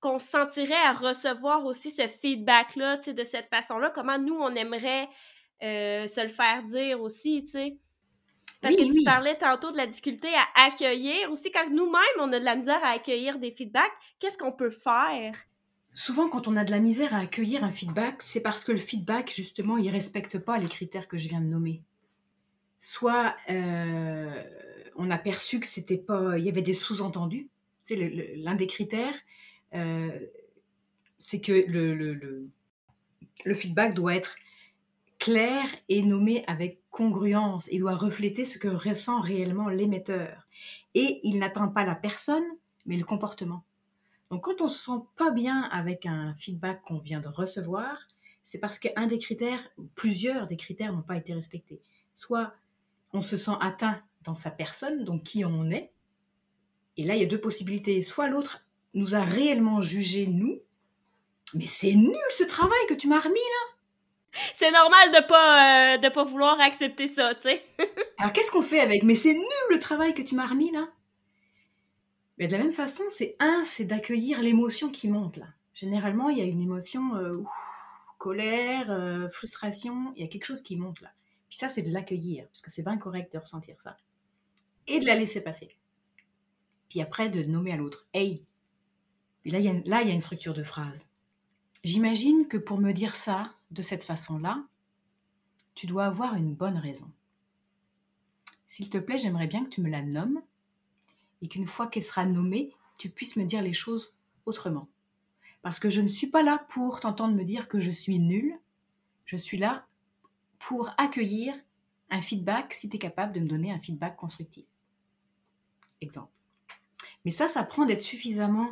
qu'on 0.00 0.18
se 0.18 0.26
sentirait 0.26 0.74
à 0.74 0.92
recevoir 0.92 1.64
aussi 1.64 1.90
ce 1.90 2.06
feedback-là, 2.06 2.98
tu 2.98 3.04
sais, 3.04 3.12
de 3.12 3.24
cette 3.24 3.48
façon-là, 3.48 3.90
comment 3.90 4.18
nous, 4.18 4.36
on 4.36 4.54
aimerait 4.54 5.08
euh, 5.62 6.06
se 6.06 6.20
le 6.20 6.28
faire 6.28 6.62
dire 6.64 7.00
aussi, 7.00 7.44
tu 7.44 7.52
sais? 7.52 7.78
Parce 8.60 8.74
que 8.74 8.92
tu 8.92 9.04
parlais 9.04 9.36
tantôt 9.36 9.70
de 9.70 9.76
la 9.76 9.86
difficulté 9.86 10.28
à 10.34 10.66
accueillir. 10.66 11.30
Aussi, 11.30 11.50
quand 11.50 11.68
nous-mêmes, 11.70 12.02
on 12.18 12.32
a 12.32 12.40
de 12.40 12.44
la 12.44 12.56
misère 12.56 12.82
à 12.82 12.90
accueillir 12.90 13.38
des 13.38 13.50
feedbacks, 13.50 13.92
qu'est-ce 14.18 14.38
qu'on 14.38 14.52
peut 14.52 14.70
faire? 14.70 15.34
Souvent, 15.92 16.28
quand 16.28 16.48
on 16.48 16.56
a 16.56 16.64
de 16.64 16.70
la 16.70 16.80
misère 16.80 17.14
à 17.14 17.18
accueillir 17.18 17.64
un 17.64 17.70
feedback, 17.70 18.22
c'est 18.22 18.40
parce 18.40 18.64
que 18.64 18.72
le 18.72 18.78
feedback, 18.78 19.32
justement, 19.34 19.76
il 19.76 19.90
respecte 19.90 20.38
pas 20.38 20.58
les 20.58 20.68
critères 20.68 21.08
que 21.08 21.16
je 21.16 21.28
viens 21.28 21.40
de 21.40 21.46
nommer. 21.46 21.82
Soit 22.78 23.34
euh, 23.50 24.42
on 24.96 25.10
a 25.10 25.18
perçu 25.18 25.60
que 25.60 25.66
c'était 25.66 25.96
pas, 25.96 26.38
il 26.38 26.44
y 26.44 26.48
avait 26.48 26.62
des 26.62 26.74
sous-entendus. 26.74 27.48
C'est 27.82 27.96
l'un 28.36 28.54
des 28.54 28.66
critères, 28.66 29.14
euh, 29.74 30.10
c'est 31.18 31.40
que 31.40 31.52
le, 31.52 31.94
le, 31.94 33.54
feedback 33.54 33.94
doit 33.94 34.14
être 34.14 34.36
clair 35.18 35.64
et 35.88 36.02
nommé 36.02 36.44
avec 36.46 36.80
congruence. 36.90 37.68
Il 37.70 37.80
doit 37.80 37.94
refléter 37.94 38.44
ce 38.44 38.58
que 38.58 38.68
ressent 38.68 39.20
réellement 39.20 39.68
l'émetteur. 39.68 40.46
Et 40.94 41.20
il 41.22 41.38
n'atteint 41.38 41.68
pas 41.68 41.84
la 41.84 41.94
personne, 41.94 42.44
mais 42.86 42.96
le 42.96 43.04
comportement. 43.04 43.64
Donc 44.30 44.44
quand 44.44 44.60
on 44.60 44.68
se 44.68 44.84
sent 44.84 45.00
pas 45.16 45.30
bien 45.30 45.62
avec 45.70 46.06
un 46.06 46.34
feedback 46.34 46.82
qu'on 46.82 46.98
vient 46.98 47.20
de 47.20 47.28
recevoir, 47.28 48.08
c'est 48.42 48.58
parce 48.58 48.78
qu'un 48.78 49.06
des 49.06 49.18
critères, 49.18 49.62
plusieurs 49.94 50.46
des 50.46 50.56
critères 50.56 50.92
n'ont 50.92 51.02
pas 51.02 51.16
été 51.16 51.34
respectés. 51.34 51.80
Soit 52.14 52.54
on 53.16 53.22
se 53.22 53.36
sent 53.36 53.52
atteint 53.60 54.00
dans 54.22 54.34
sa 54.34 54.50
personne, 54.50 55.04
donc 55.04 55.22
qui 55.24 55.44
on 55.44 55.70
est, 55.70 55.92
et 56.96 57.04
là 57.04 57.14
il 57.14 57.22
y 57.22 57.24
a 57.24 57.28
deux 57.28 57.40
possibilités. 57.40 58.02
Soit 58.02 58.28
l'autre 58.28 58.64
nous 58.94 59.14
a 59.14 59.22
réellement 59.22 59.82
jugé 59.82 60.26
nous, 60.26 60.60
mais 61.54 61.66
c'est 61.66 61.92
nul 61.92 62.16
ce 62.30 62.44
travail 62.44 62.78
que 62.88 62.94
tu 62.94 63.08
m'as 63.08 63.20
remis 63.20 63.34
là. 63.34 64.40
C'est 64.54 64.70
normal 64.70 65.12
de 65.12 65.26
pas 65.26 65.94
euh, 65.94 65.98
de 65.98 66.08
pas 66.08 66.24
vouloir 66.24 66.60
accepter 66.60 67.08
ça, 67.08 67.34
tu 67.34 67.42
sais. 67.42 67.64
Alors 68.18 68.32
qu'est-ce 68.32 68.50
qu'on 68.50 68.62
fait 68.62 68.80
avec? 68.80 69.02
Mais 69.02 69.14
c'est 69.14 69.32
nul 69.32 69.66
le 69.70 69.78
travail 69.78 70.14
que 70.14 70.22
tu 70.22 70.34
m'as 70.34 70.46
remis 70.46 70.72
là. 70.72 70.88
Mais 72.38 72.48
de 72.48 72.52
la 72.52 72.58
même 72.58 72.72
façon, 72.72 73.04
c'est 73.08 73.36
un, 73.38 73.64
c'est 73.64 73.84
d'accueillir 73.84 74.42
l'émotion 74.42 74.90
qui 74.90 75.08
monte 75.08 75.38
là. 75.38 75.46
Généralement, 75.72 76.28
il 76.28 76.38
y 76.38 76.42
a 76.42 76.44
une 76.44 76.60
émotion 76.60 77.16
euh, 77.16 77.42
colère, 78.18 78.90
euh, 78.90 79.28
frustration, 79.30 80.12
il 80.16 80.22
y 80.22 80.24
a 80.24 80.28
quelque 80.28 80.44
chose 80.44 80.62
qui 80.62 80.76
monte 80.76 81.00
là. 81.00 81.10
Puis 81.48 81.58
ça, 81.58 81.68
c'est 81.68 81.82
de 81.82 81.92
l'accueillir, 81.92 82.46
parce 82.46 82.60
que 82.60 82.70
c'est 82.70 82.82
bien 82.82 82.98
correct 82.98 83.32
de 83.32 83.38
ressentir 83.38 83.76
ça. 83.82 83.96
Et 84.86 85.00
de 85.00 85.06
la 85.06 85.14
laisser 85.14 85.40
passer. 85.40 85.76
Puis 86.88 87.00
après, 87.00 87.28
de 87.28 87.42
nommer 87.42 87.72
à 87.72 87.76
l'autre, 87.76 88.06
hey. 88.14 88.44
Puis 89.42 89.50
là, 89.50 89.60
il 89.60 89.64
y, 89.64 89.92
a, 89.92 90.02
une 90.02 90.20
structure 90.20 90.54
de 90.54 90.64
phrase. 90.64 91.06
J'imagine 91.84 92.48
que 92.48 92.56
pour 92.56 92.78
me 92.78 92.92
dire 92.92 93.16
ça 93.16 93.54
de 93.70 93.82
cette 93.82 94.04
façon-là, 94.04 94.64
tu 95.74 95.86
dois 95.86 96.06
avoir 96.06 96.34
une 96.34 96.54
bonne 96.54 96.78
raison. 96.78 97.10
S'il 98.66 98.90
te 98.90 98.98
plaît, 98.98 99.18
j'aimerais 99.18 99.46
bien 99.46 99.64
que 99.64 99.70
tu 99.70 99.80
me 99.80 99.90
la 99.90 100.02
nommes 100.02 100.42
et 101.42 101.48
qu'une 101.48 101.66
fois 101.66 101.86
qu'elle 101.86 102.04
sera 102.04 102.26
nommée, 102.26 102.72
tu 102.98 103.08
puisses 103.08 103.36
me 103.36 103.44
dire 103.44 103.62
les 103.62 103.72
choses 103.72 104.12
autrement. 104.46 104.88
Parce 105.62 105.78
que 105.78 105.90
je 105.90 106.00
ne 106.00 106.08
suis 106.08 106.26
pas 106.28 106.42
là 106.42 106.64
pour 106.68 107.00
t'entendre 107.00 107.34
me 107.34 107.44
dire 107.44 107.68
que 107.68 107.78
je 107.78 107.90
suis 107.90 108.18
nulle, 108.18 108.58
je 109.24 109.36
suis 109.36 109.58
là 109.58 109.86
pour 110.58 110.90
accueillir 110.98 111.54
un 112.10 112.22
feedback 112.22 112.72
si 112.72 112.88
tu 112.88 112.96
es 112.96 112.98
capable 112.98 113.32
de 113.32 113.40
me 113.40 113.46
donner 113.46 113.72
un 113.72 113.80
feedback 113.80 114.16
constructif. 114.16 114.64
Exemple. 116.00 116.32
Mais 117.24 117.30
ça, 117.30 117.48
ça 117.48 117.62
prend 117.64 117.86
d'être 117.86 118.00
suffisamment 118.00 118.68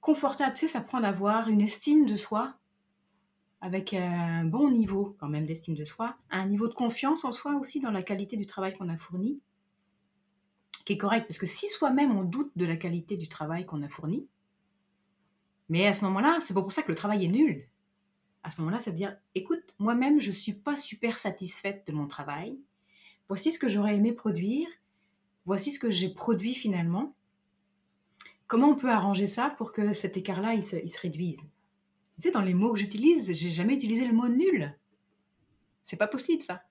confortable, 0.00 0.54
tu 0.54 0.66
ça 0.66 0.80
prend 0.80 1.00
d'avoir 1.00 1.48
une 1.48 1.60
estime 1.60 2.06
de 2.06 2.16
soi 2.16 2.54
avec 3.60 3.92
un 3.92 4.44
bon 4.44 4.70
niveau 4.70 5.16
quand 5.20 5.28
même 5.28 5.46
d'estime 5.46 5.74
de 5.74 5.84
soi, 5.84 6.16
un 6.30 6.46
niveau 6.46 6.66
de 6.66 6.72
confiance 6.72 7.24
en 7.24 7.32
soi 7.32 7.56
aussi 7.56 7.80
dans 7.80 7.90
la 7.90 8.02
qualité 8.02 8.36
du 8.36 8.46
travail 8.46 8.74
qu'on 8.74 8.88
a 8.88 8.96
fourni, 8.96 9.38
qui 10.86 10.94
est 10.94 10.98
correct, 10.98 11.26
parce 11.28 11.38
que 11.38 11.46
si 11.46 11.68
soi-même 11.68 12.16
on 12.16 12.24
doute 12.24 12.50
de 12.56 12.64
la 12.64 12.76
qualité 12.76 13.16
du 13.16 13.28
travail 13.28 13.66
qu'on 13.66 13.82
a 13.82 13.88
fourni, 13.88 14.26
mais 15.68 15.86
à 15.86 15.92
ce 15.92 16.04
moment-là, 16.06 16.38
c'est 16.40 16.54
pas 16.54 16.62
pour 16.62 16.72
ça 16.72 16.82
que 16.82 16.90
le 16.90 16.96
travail 16.96 17.26
est 17.26 17.28
nul. 17.28 17.64
À 18.42 18.50
ce 18.50 18.60
moment-là, 18.60 18.80
c'est 18.80 18.92
de 18.92 18.96
dire, 18.96 19.16
écoute, 19.34 19.62
moi-même, 19.78 20.20
je 20.20 20.32
suis 20.32 20.54
pas 20.54 20.76
super 20.76 21.18
satisfaite 21.18 21.86
de 21.86 21.92
mon 21.92 22.06
travail. 22.06 22.58
Voici 23.28 23.52
ce 23.52 23.58
que 23.58 23.68
j'aurais 23.68 23.96
aimé 23.96 24.12
produire. 24.12 24.68
Voici 25.46 25.70
ce 25.72 25.78
que 25.78 25.90
j'ai 25.90 26.08
produit 26.08 26.54
finalement. 26.54 27.14
Comment 28.46 28.70
on 28.70 28.76
peut 28.76 28.90
arranger 28.90 29.26
ça 29.26 29.50
pour 29.58 29.72
que 29.72 29.92
cet 29.92 30.16
écart-là, 30.16 30.54
il 30.54 30.64
se 30.64 31.00
réduise? 31.00 31.38
Tu 32.20 32.28
sais, 32.28 32.30
dans 32.32 32.42
les 32.42 32.52
mots 32.52 32.72
que 32.72 32.78
j'utilise, 32.78 33.32
j'ai 33.32 33.48
jamais 33.48 33.74
utilisé 33.74 34.04
le 34.04 34.12
mot 34.12 34.28
nul. 34.28 34.76
C'est 35.84 35.96
pas 35.96 36.06
possible, 36.06 36.42
ça. 36.42 36.62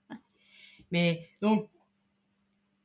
Mais 0.92 1.28
donc, 1.42 1.68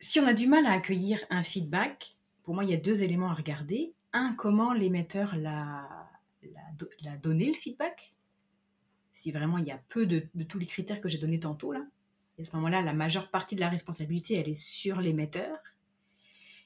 si 0.01 0.19
on 0.19 0.27
a 0.27 0.33
du 0.33 0.47
mal 0.47 0.65
à 0.67 0.73
accueillir 0.73 1.25
un 1.29 1.43
feedback, 1.43 2.17
pour 2.43 2.55
moi, 2.55 2.65
il 2.65 2.71
y 2.71 2.75
a 2.75 2.79
deux 2.79 3.03
éléments 3.03 3.31
à 3.31 3.35
regarder. 3.35 3.93
Un, 4.15 4.33
comment 4.33 4.73
l'émetteur 4.73 5.37
l'a, 5.37 5.89
donné 7.23 7.47
le 7.47 7.55
feedback. 7.55 8.15
Si 9.15 9.33
vraiment 9.33 9.59
il 9.59 9.65
y 9.65 9.71
a 9.71 9.81
peu 9.89 10.05
de, 10.07 10.27
tous 10.47 10.59
les 10.59 10.67
critères 10.67 11.01
que 11.01 11.09
j'ai 11.09 11.19
donnés 11.19 11.41
tantôt, 11.41 11.73
là. 11.73 11.81
Et 12.37 12.43
à 12.43 12.45
ce 12.45 12.55
moment-là, 12.57 12.83
la 12.83 12.93
majeure 12.93 13.31
partie 13.31 13.55
de 13.55 13.61
la 13.61 13.69
responsabilité, 13.69 14.35
elle 14.35 14.49
est 14.49 14.61
sur 14.61 15.01
l'émetteur. 15.01 15.57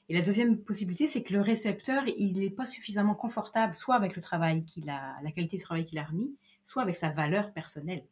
Et 0.09 0.15
la 0.15 0.23
deuxième 0.23 0.57
possibilité, 0.57 1.05
c'est 1.05 1.21
que 1.21 1.31
le 1.31 1.41
récepteur, 1.41 2.03
il 2.17 2.39
n'est 2.39 2.49
pas 2.49 2.65
suffisamment 2.65 3.13
confortable, 3.13 3.75
soit 3.75 3.95
avec 3.95 4.15
le 4.15 4.21
travail 4.23 4.65
qu'il 4.65 4.89
a, 4.89 5.15
la 5.21 5.31
qualité 5.31 5.57
du 5.57 5.63
travail 5.63 5.85
qu'il 5.85 5.99
a 5.99 6.03
remis, 6.03 6.35
soit 6.63 6.81
avec 6.81 6.95
sa 6.95 7.09
valeur 7.09 7.53
personnelle. 7.53 8.03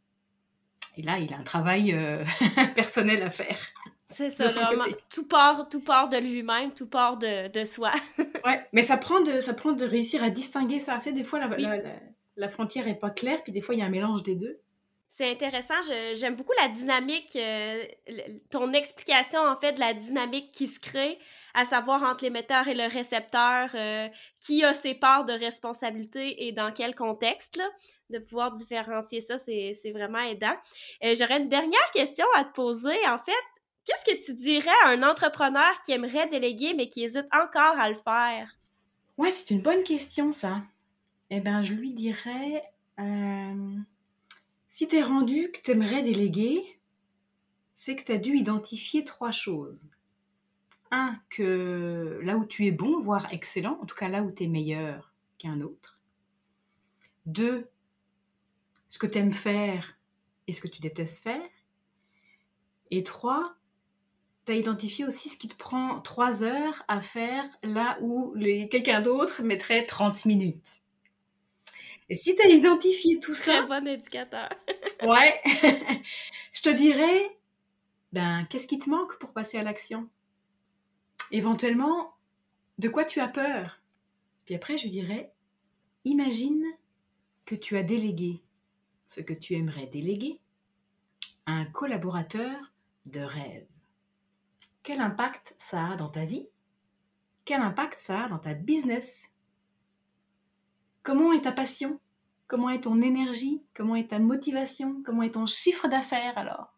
Et 0.97 1.01
là, 1.01 1.17
il 1.17 1.33
a 1.33 1.37
un 1.37 1.43
travail 1.43 1.93
euh, 1.93 2.23
personnel 2.75 3.23
à 3.23 3.31
faire. 3.31 3.57
C'est 4.09 4.29
ça, 4.29 4.47
vraiment. 4.47 4.85
Tout 5.13 5.27
part, 5.27 5.67
tout 5.69 5.81
part 5.81 6.09
de 6.09 6.17
lui-même, 6.17 6.71
tout 6.73 6.87
part 6.87 7.17
de, 7.17 7.49
de 7.49 7.65
soi. 7.65 7.91
ouais, 8.45 8.65
mais 8.71 8.83
ça 8.83 8.97
prend, 8.97 9.19
de, 9.21 9.41
ça 9.41 9.53
prend 9.53 9.73
de 9.73 9.85
réussir 9.85 10.23
à 10.23 10.29
distinguer 10.29 10.79
ça. 10.79 10.97
Tu 10.99 11.11
des 11.11 11.23
fois, 11.23 11.39
la, 11.39 11.47
la, 11.57 11.77
la, 11.77 11.93
frontière 12.49 12.87
est 12.87 12.95
pas 12.95 13.09
claire, 13.09 13.41
puis 13.43 13.51
des 13.51 13.61
fois, 13.61 13.75
il 13.75 13.79
y 13.79 13.81
a 13.81 13.85
un 13.85 13.89
mélange 13.89 14.23
des 14.23 14.35
deux. 14.35 14.53
C'est 15.09 15.31
intéressant. 15.31 15.73
J'aime 16.13 16.35
beaucoup 16.35 16.53
la 16.61 16.69
dynamique, 16.69 17.35
euh, 17.35 17.83
ton 18.51 18.71
explication, 18.73 19.39
en 19.39 19.55
fait, 19.59 19.73
de 19.73 19.79
la 19.79 19.95
dynamique 19.95 20.51
qui 20.51 20.67
se 20.67 20.79
crée, 20.79 21.17
à 21.55 21.65
savoir 21.65 22.03
entre 22.03 22.23
l'émetteur 22.23 22.67
et 22.67 22.75
le 22.75 22.87
récepteur, 22.87 23.71
euh, 23.73 24.07
qui 24.39 24.63
a 24.63 24.75
ses 24.75 24.93
parts 24.93 25.25
de 25.25 25.33
responsabilité 25.33 26.45
et 26.47 26.51
dans 26.51 26.71
quel 26.71 26.93
contexte, 26.93 27.55
là, 27.55 27.67
de 28.11 28.19
pouvoir 28.19 28.53
différencier 28.53 29.21
ça, 29.21 29.39
c'est 29.39 29.91
vraiment 29.91 30.19
aidant. 30.19 30.55
Euh, 31.03 31.15
j'aurais 31.17 31.39
une 31.39 31.49
dernière 31.49 31.91
question 31.93 32.25
à 32.35 32.43
te 32.43 32.53
poser. 32.53 32.95
En 33.07 33.17
fait, 33.17 33.33
Qu'est-ce 33.87 34.03
que 34.03 34.25
tu 34.25 34.33
dirais 34.33 34.69
à 34.83 34.89
un 34.89 35.01
entrepreneur 35.01 35.81
qui 35.85 35.93
aimerait 35.93 36.27
déléguer 36.27 36.73
mais 36.73 36.89
qui 36.89 37.05
hésite 37.05 37.27
encore 37.31 37.79
à 37.79 37.87
le 37.87 37.95
faire? 37.95 38.57
Ouais, 39.17 39.31
c'est 39.31 39.51
une 39.51 39.61
bonne 39.61 39.83
question, 39.83 40.33
ça. 40.33 40.61
Eh 41.29 41.41
bien, 41.41 41.61
je 41.61 41.73
lui 41.73 41.93
dirais, 41.93 42.61
euh, 42.99 43.75
Si 44.69 44.87
tu 44.87 44.95
es 44.95 45.03
rendu 45.03 45.51
que 45.51 45.61
tu 45.61 45.71
aimerais 45.71 46.03
déléguer, 46.03 46.79
c'est 47.73 47.95
que 47.95 48.03
tu 48.03 48.11
as 48.13 48.17
dû 48.17 48.35
identifier 48.35 49.03
trois 49.03 49.31
choses. 49.31 49.89
Un, 50.91 51.19
que 51.29 52.19
là 52.23 52.37
où 52.37 52.45
tu 52.45 52.65
es 52.65 52.71
bon, 52.71 52.99
voire 52.99 53.31
excellent, 53.33 53.77
en 53.81 53.85
tout 53.85 53.95
cas 53.95 54.07
là 54.07 54.23
où 54.23 54.31
tu 54.31 54.43
es 54.43 54.47
meilleur 54.47 55.13
qu'un 55.37 55.59
autre. 55.61 55.99
Deux, 57.25 57.69
ce 58.87 58.97
que 58.97 59.07
tu 59.07 59.17
aimes 59.17 59.33
faire 59.33 59.97
et 60.47 60.53
ce 60.53 60.61
que 60.61 60.69
tu 60.69 60.79
détestes 60.79 61.21
faire. 61.21 61.49
Et 62.89 63.03
trois, 63.03 63.55
tu 64.45 64.53
as 64.53 64.55
identifié 64.55 65.03
aussi 65.05 65.27
ce 65.27 65.37
qui 65.37 65.49
te 65.49 65.55
prend 65.55 65.99
trois 65.99 66.41
heures 66.41 66.85
à 66.87 67.01
faire 67.01 67.43
là 67.63 67.97
où 68.01 68.33
quelqu'un 68.71 69.01
d'autre 69.01 69.43
mettrait 69.43 69.85
30 69.85 70.23
minutes. 70.25 70.81
Et 72.09 72.15
si 72.15 72.35
tu 72.35 72.41
as 72.41 72.49
identifié 72.49 73.19
tout 73.19 73.33
ça. 73.33 73.59
Très 73.59 73.67
bon 73.67 73.87
indicateur. 73.87 74.49
ouais. 75.03 75.41
je 76.53 76.61
te 76.61 76.69
dirais, 76.69 77.37
ben, 78.13 78.45
qu'est-ce 78.49 78.67
qui 78.67 78.79
te 78.79 78.89
manque 78.89 79.17
pour 79.19 79.33
passer 79.33 79.57
à 79.57 79.63
l'action? 79.63 80.09
Éventuellement, 81.31 82.13
de 82.77 82.87
quoi 82.87 83.03
tu 83.03 83.19
as 83.19 83.27
peur? 83.27 83.81
Puis 84.45 84.55
après, 84.55 84.77
je 84.77 84.87
dirais, 84.87 85.33
imagine 86.05 86.63
que 87.45 87.55
tu 87.55 87.75
as 87.75 87.83
délégué 87.83 88.41
ce 89.07 89.21
que 89.21 89.33
tu 89.33 89.55
aimerais 89.55 89.87
déléguer 89.87 90.39
à 91.45 91.53
un 91.53 91.65
collaborateur 91.65 92.73
de 93.05 93.21
rêve. 93.21 93.67
Quel 94.83 95.01
impact 95.01 95.55
ça 95.57 95.87
a 95.87 95.95
dans 95.95 96.09
ta 96.09 96.25
vie? 96.25 96.47
Quel 97.43 97.61
impact 97.61 97.99
ça 97.99 98.25
a 98.25 98.29
dans 98.29 98.39
ta 98.39 98.53
business? 98.53 99.23
Comment 101.07 101.31
est 101.31 101.43
ta 101.43 101.53
passion? 101.53 102.01
Comment 102.47 102.69
est 102.69 102.81
ton 102.81 103.01
énergie? 103.01 103.63
Comment 103.73 103.95
est 103.95 104.09
ta 104.09 104.19
motivation? 104.19 105.01
Comment 105.05 105.23
est 105.23 105.35
ton 105.35 105.45
chiffre 105.45 105.87
d'affaires 105.87 106.37
alors? 106.37 106.73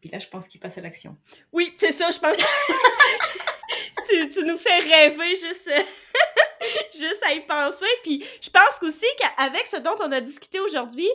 Puis 0.00 0.10
là, 0.10 0.20
je 0.20 0.28
pense 0.28 0.46
qu'il 0.46 0.60
passe 0.60 0.78
à 0.78 0.80
l'action. 0.80 1.16
Oui, 1.52 1.74
c'est 1.76 1.90
ça, 1.90 2.08
je 2.12 2.20
pense. 2.20 2.36
tu, 4.08 4.44
nous 4.44 4.56
fais 4.58 4.78
rêver 4.78 5.30
juste, 5.30 5.68
juste 6.92 7.20
à 7.24 7.32
y 7.32 7.44
penser. 7.44 7.84
Puis 8.04 8.24
je 8.40 8.50
pense 8.50 8.80
aussi 8.80 9.06
qu'avec 9.18 9.66
ce 9.66 9.78
dont 9.78 9.96
on 9.98 10.12
a 10.12 10.20
discuté 10.20 10.60
aujourd'hui, 10.60 11.10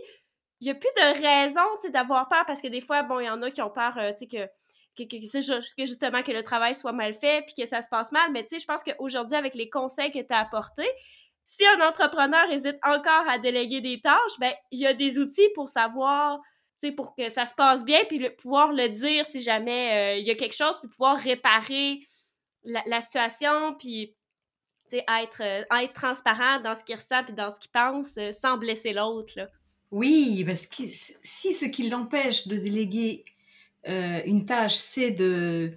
il 0.59 0.65
n'y 0.65 0.71
a 0.71 0.75
plus 0.75 0.91
de 0.97 1.21
raison 1.21 1.91
d'avoir 1.93 2.27
peur 2.27 2.43
parce 2.45 2.59
que 2.59 2.67
des 2.67 2.81
fois, 2.81 3.03
bon, 3.03 3.21
il 3.21 3.27
y 3.27 3.29
en 3.29 3.41
a 3.41 3.49
qui 3.51 3.61
ont 3.61 3.69
peur, 3.69 3.97
euh, 3.97 4.11
tu 4.11 4.17
sais, 4.17 4.27
que 4.27 4.49
que, 5.07 5.85
justement 5.85 6.23
que 6.23 6.31
le 6.31 6.43
travail 6.43 6.75
soit 6.75 6.91
mal 6.91 7.13
fait 7.13 7.45
puis 7.45 7.63
que 7.63 7.67
ça 7.67 7.81
se 7.81 7.89
passe 7.89 8.11
mal. 8.11 8.31
Mais 8.31 8.43
tu 8.43 8.49
sais, 8.49 8.59
je 8.59 8.65
pense 8.65 8.83
qu'aujourd'hui, 8.83 9.35
avec 9.35 9.55
les 9.55 9.69
conseils 9.69 10.11
que 10.11 10.19
tu 10.19 10.33
as 10.33 10.39
apportés, 10.39 10.89
si 11.45 11.65
un 11.65 11.87
entrepreneur 11.87 12.49
hésite 12.51 12.77
encore 12.83 13.27
à 13.29 13.37
déléguer 13.37 13.81
des 13.81 13.99
tâches, 14.01 14.39
ben 14.39 14.53
il 14.71 14.79
y 14.79 14.87
a 14.87 14.93
des 14.93 15.19
outils 15.19 15.49
pour 15.55 15.69
savoir, 15.69 16.39
tu 16.81 16.87
sais, 16.87 16.93
pour 16.93 17.15
que 17.15 17.29
ça 17.29 17.45
se 17.45 17.53
passe 17.53 17.83
bien, 17.83 18.03
puis 18.07 18.29
pouvoir 18.31 18.71
le 18.71 18.87
dire 18.89 19.25
si 19.25 19.41
jamais 19.41 20.15
euh, 20.15 20.19
il 20.19 20.27
y 20.27 20.31
a 20.31 20.35
quelque 20.35 20.55
chose, 20.55 20.79
puis 20.79 20.89
pouvoir 20.89 21.17
réparer 21.17 21.99
la, 22.63 23.01
situation, 23.01 23.73
puis 23.75 24.15
être, 24.91 25.41
euh, 25.41 25.63
être 25.81 25.93
transparent 25.93 26.59
dans 26.61 26.75
ce 26.75 26.83
qu'il 26.83 26.95
ressent 26.95 27.23
puis 27.23 27.33
dans 27.33 27.53
ce 27.53 27.59
qu'il 27.59 27.71
pense 27.71 28.17
euh, 28.17 28.31
sans 28.31 28.57
blesser 28.57 28.93
l'autre. 28.93 29.39
Oui, 29.91 30.43
parce 30.45 30.67
que 30.67 30.83
si 31.23 31.53
ce 31.53 31.65
qui 31.65 31.89
l'empêche 31.89 32.47
de 32.47 32.55
déléguer 32.55 33.25
une 33.85 34.45
tâche, 34.45 34.75
c'est 34.75 35.11
de 35.11 35.73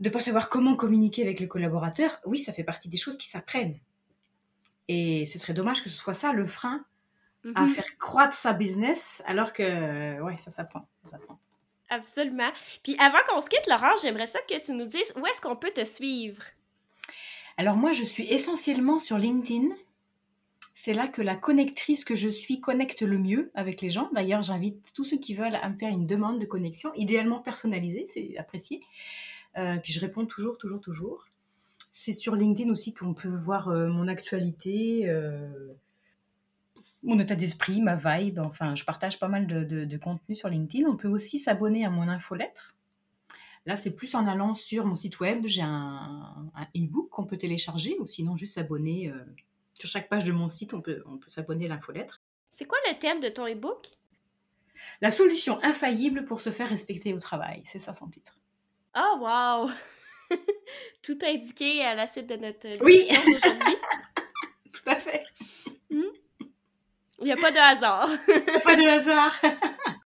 ne 0.00 0.08
pas 0.10 0.20
savoir 0.20 0.48
comment 0.48 0.76
communiquer 0.76 1.22
avec 1.22 1.40
les 1.40 1.48
collaborateurs, 1.48 2.20
oui, 2.24 2.38
ça 2.38 2.52
fait 2.52 2.64
partie 2.64 2.88
des 2.88 2.96
choses 2.96 3.16
qui 3.16 3.28
s'apprennent. 3.28 3.78
Et 4.88 5.24
ce 5.26 5.38
serait 5.38 5.54
dommage 5.54 5.82
que 5.82 5.88
ce 5.88 5.96
soit 5.96 6.14
ça 6.14 6.32
le 6.32 6.46
frein 6.46 6.84
à 7.54 7.62
mhm. 7.62 7.68
faire 7.68 7.98
croître 7.98 8.34
sa 8.34 8.52
business, 8.52 9.22
alors 9.26 9.52
que, 9.52 10.20
ouais, 10.22 10.36
ça 10.38 10.50
s'apprend. 10.50 10.88
Absolument. 11.90 12.50
Puis 12.82 12.96
avant 12.98 13.18
qu'on 13.28 13.40
se 13.40 13.48
quitte, 13.48 13.66
Laurent, 13.68 13.96
j'aimerais 14.00 14.26
ça 14.26 14.40
que 14.48 14.58
tu 14.64 14.72
nous 14.72 14.86
dises 14.86 15.12
où 15.16 15.26
est-ce 15.26 15.40
qu'on 15.40 15.56
peut 15.56 15.70
te 15.70 15.84
suivre? 15.84 16.42
Alors 17.56 17.76
moi, 17.76 17.92
je 17.92 18.02
suis 18.02 18.26
essentiellement 18.32 18.98
sur 18.98 19.18
LinkedIn. 19.18 19.74
C'est 20.84 20.92
là 20.92 21.08
que 21.08 21.22
la 21.22 21.34
connectrice 21.34 22.04
que 22.04 22.14
je 22.14 22.28
suis 22.28 22.60
connecte 22.60 23.00
le 23.00 23.16
mieux 23.16 23.50
avec 23.54 23.80
les 23.80 23.88
gens. 23.88 24.10
D'ailleurs, 24.12 24.42
j'invite 24.42 24.92
tous 24.92 25.02
ceux 25.02 25.16
qui 25.16 25.34
veulent 25.34 25.54
à 25.54 25.66
me 25.70 25.76
faire 25.76 25.88
une 25.88 26.06
demande 26.06 26.38
de 26.38 26.44
connexion, 26.44 26.92
idéalement 26.94 27.38
personnalisée, 27.38 28.04
c'est 28.06 28.36
apprécié. 28.36 28.82
Euh, 29.56 29.78
puis 29.78 29.94
je 29.94 30.00
réponds 30.00 30.26
toujours, 30.26 30.58
toujours, 30.58 30.82
toujours. 30.82 31.24
C'est 31.90 32.12
sur 32.12 32.36
LinkedIn 32.36 32.70
aussi 32.70 32.92
qu'on 32.92 33.14
peut 33.14 33.30
voir 33.30 33.70
euh, 33.70 33.88
mon 33.88 34.08
actualité, 34.08 35.08
euh, 35.08 35.72
mon 37.02 37.18
état 37.18 37.34
d'esprit, 37.34 37.80
ma 37.80 37.96
vibe. 37.96 38.40
Enfin, 38.40 38.74
je 38.74 38.84
partage 38.84 39.18
pas 39.18 39.28
mal 39.28 39.46
de, 39.46 39.96
contenu 39.96 40.34
sur 40.34 40.50
LinkedIn. 40.50 40.86
On 40.86 40.98
peut 40.98 41.08
aussi 41.08 41.38
s'abonner 41.38 41.86
à 41.86 41.88
mon 41.88 42.08
infolettre. 42.08 42.74
Là, 43.64 43.76
c'est 43.76 43.92
plus 43.92 44.14
en 44.14 44.26
allant 44.26 44.54
sur 44.54 44.84
mon 44.84 44.96
site 44.96 45.18
web. 45.18 45.46
J'ai 45.46 45.62
un, 45.62 46.44
e-book 46.76 47.08
qu'on 47.08 47.24
peut 47.24 47.38
télécharger 47.38 47.96
ou 48.00 48.06
sinon 48.06 48.36
juste 48.36 48.56
s'abonner. 48.56 49.10
Sur 49.74 49.88
chaque 49.88 50.08
page 50.08 50.24
de 50.24 50.32
mon 50.32 50.48
site, 50.48 50.72
on 50.72 50.80
peut, 50.80 51.02
on 51.06 51.18
peut 51.18 51.30
s'abonner 51.30 51.66
à 51.66 51.68
l'infolettre. 51.68 52.20
C'est 52.52 52.64
quoi 52.64 52.78
le 52.88 52.98
thème 52.98 53.20
de 53.20 53.28
ton 53.28 53.46
e-book? 53.46 53.88
La 55.00 55.10
solution 55.10 55.58
infaillible 55.62 56.24
pour 56.24 56.40
se 56.40 56.50
faire 56.50 56.68
respecter 56.68 57.12
au 57.12 57.20
travail. 57.20 57.62
C'est 57.66 57.80
ça 57.80 57.94
son 57.94 58.08
titre. 58.08 58.38
Oh, 58.96 59.18
wow 59.20 59.70
tout 61.02 61.18
indiqué 61.22 61.84
à 61.84 61.94
la 61.94 62.06
suite 62.06 62.28
de 62.28 62.36
notre 62.36 62.68
oui. 62.82 63.06
aujourd'hui. 63.10 63.76
tout 64.72 64.82
à 64.86 64.96
fait. 64.96 65.24
Hmm? 65.90 66.02
Il 67.18 67.24
n'y 67.24 67.32
a 67.32 67.36
pas 67.36 67.50
de 67.50 67.58
hasard. 67.58 68.08
pas 68.62 68.76
de 68.76 68.88
hasard. 68.88 69.40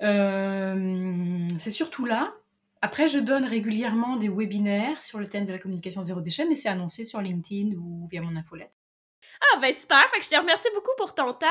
Euh, 0.00 1.48
c'est 1.58 1.72
surtout 1.72 2.04
là. 2.04 2.32
Après, 2.80 3.08
je 3.08 3.18
donne 3.18 3.44
régulièrement 3.44 4.16
des 4.16 4.28
webinaires 4.28 5.02
sur 5.02 5.18
le 5.18 5.28
thème 5.28 5.46
de 5.46 5.52
la 5.52 5.58
communication 5.58 6.02
zéro 6.02 6.20
déchet, 6.20 6.46
mais 6.46 6.56
c'est 6.56 6.68
annoncé 6.68 7.04
sur 7.04 7.20
LinkedIn 7.20 7.76
ou 7.76 8.06
via 8.10 8.20
mon 8.20 8.36
infolette. 8.36 8.72
Ah, 9.40 9.58
ben 9.60 9.72
super. 9.72 10.08
Fait 10.10 10.18
que 10.18 10.24
je 10.24 10.30
te 10.30 10.36
remercie 10.36 10.68
beaucoup 10.74 10.94
pour 10.96 11.14
ton 11.14 11.32
temps. 11.32 11.46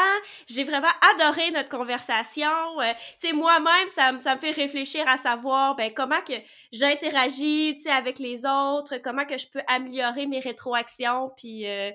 J'ai 0.47 0.63
vraiment 0.63 0.91
adoré 1.13 1.51
notre 1.51 1.69
conversation. 1.69 2.81
Euh, 2.81 2.93
tu 3.21 3.29
sais, 3.29 3.33
moi-même, 3.33 3.87
ça, 3.87 4.17
ça, 4.19 4.35
me 4.35 4.39
fait 4.41 4.51
réfléchir 4.51 5.07
à 5.07 5.17
savoir 5.17 5.75
ben, 5.75 5.93
comment 5.93 6.21
que 6.21 6.33
j'interagis 6.71 7.77
avec 7.89 8.19
les 8.19 8.45
autres, 8.45 8.97
comment 8.97 9.25
que 9.25 9.37
je 9.37 9.47
peux 9.47 9.61
améliorer 9.67 10.25
mes 10.25 10.39
rétroactions, 10.39 11.31
puis 11.37 11.65
euh, 11.65 11.91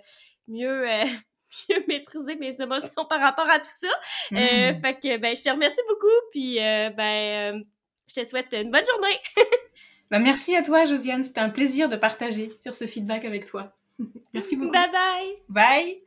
mieux, 0.49 0.91
euh, 0.91 1.05
mieux 1.69 1.85
maîtriser 1.89 2.37
mes 2.37 2.57
émotions 2.59 3.05
par 3.09 3.21
rapport 3.21 3.49
à 3.51 3.59
tout 3.59 3.77
ça. 3.79 3.91
Mmh. 4.31 4.81
fait 4.83 4.95
que 5.03 5.21
ben, 5.21 5.37
je 5.37 5.43
te 5.43 5.51
remercie 5.51 5.83
beaucoup, 5.89 6.07
puis 6.31 6.57
ben, 6.57 7.65
je 8.15 8.21
te 8.21 8.29
souhaite 8.29 8.53
une 8.53 8.71
bonne 8.71 8.85
journée. 8.85 9.21
ben, 10.11 10.21
merci 10.21 10.57
à 10.57 10.63
toi, 10.63 10.85
Josiane. 10.85 11.25
C'était 11.25 11.41
un 11.41 11.51
plaisir 11.51 11.89
de 11.89 11.97
partager 11.97 12.53
sur 12.63 12.75
ce 12.75 12.87
feedback 12.87 13.25
avec 13.25 13.47
toi. 13.47 13.73
Merci 14.35 14.57
beaucoup. 14.57 14.73
Bye 14.73 14.91
bye. 14.91 15.35
Bye. 15.49 16.03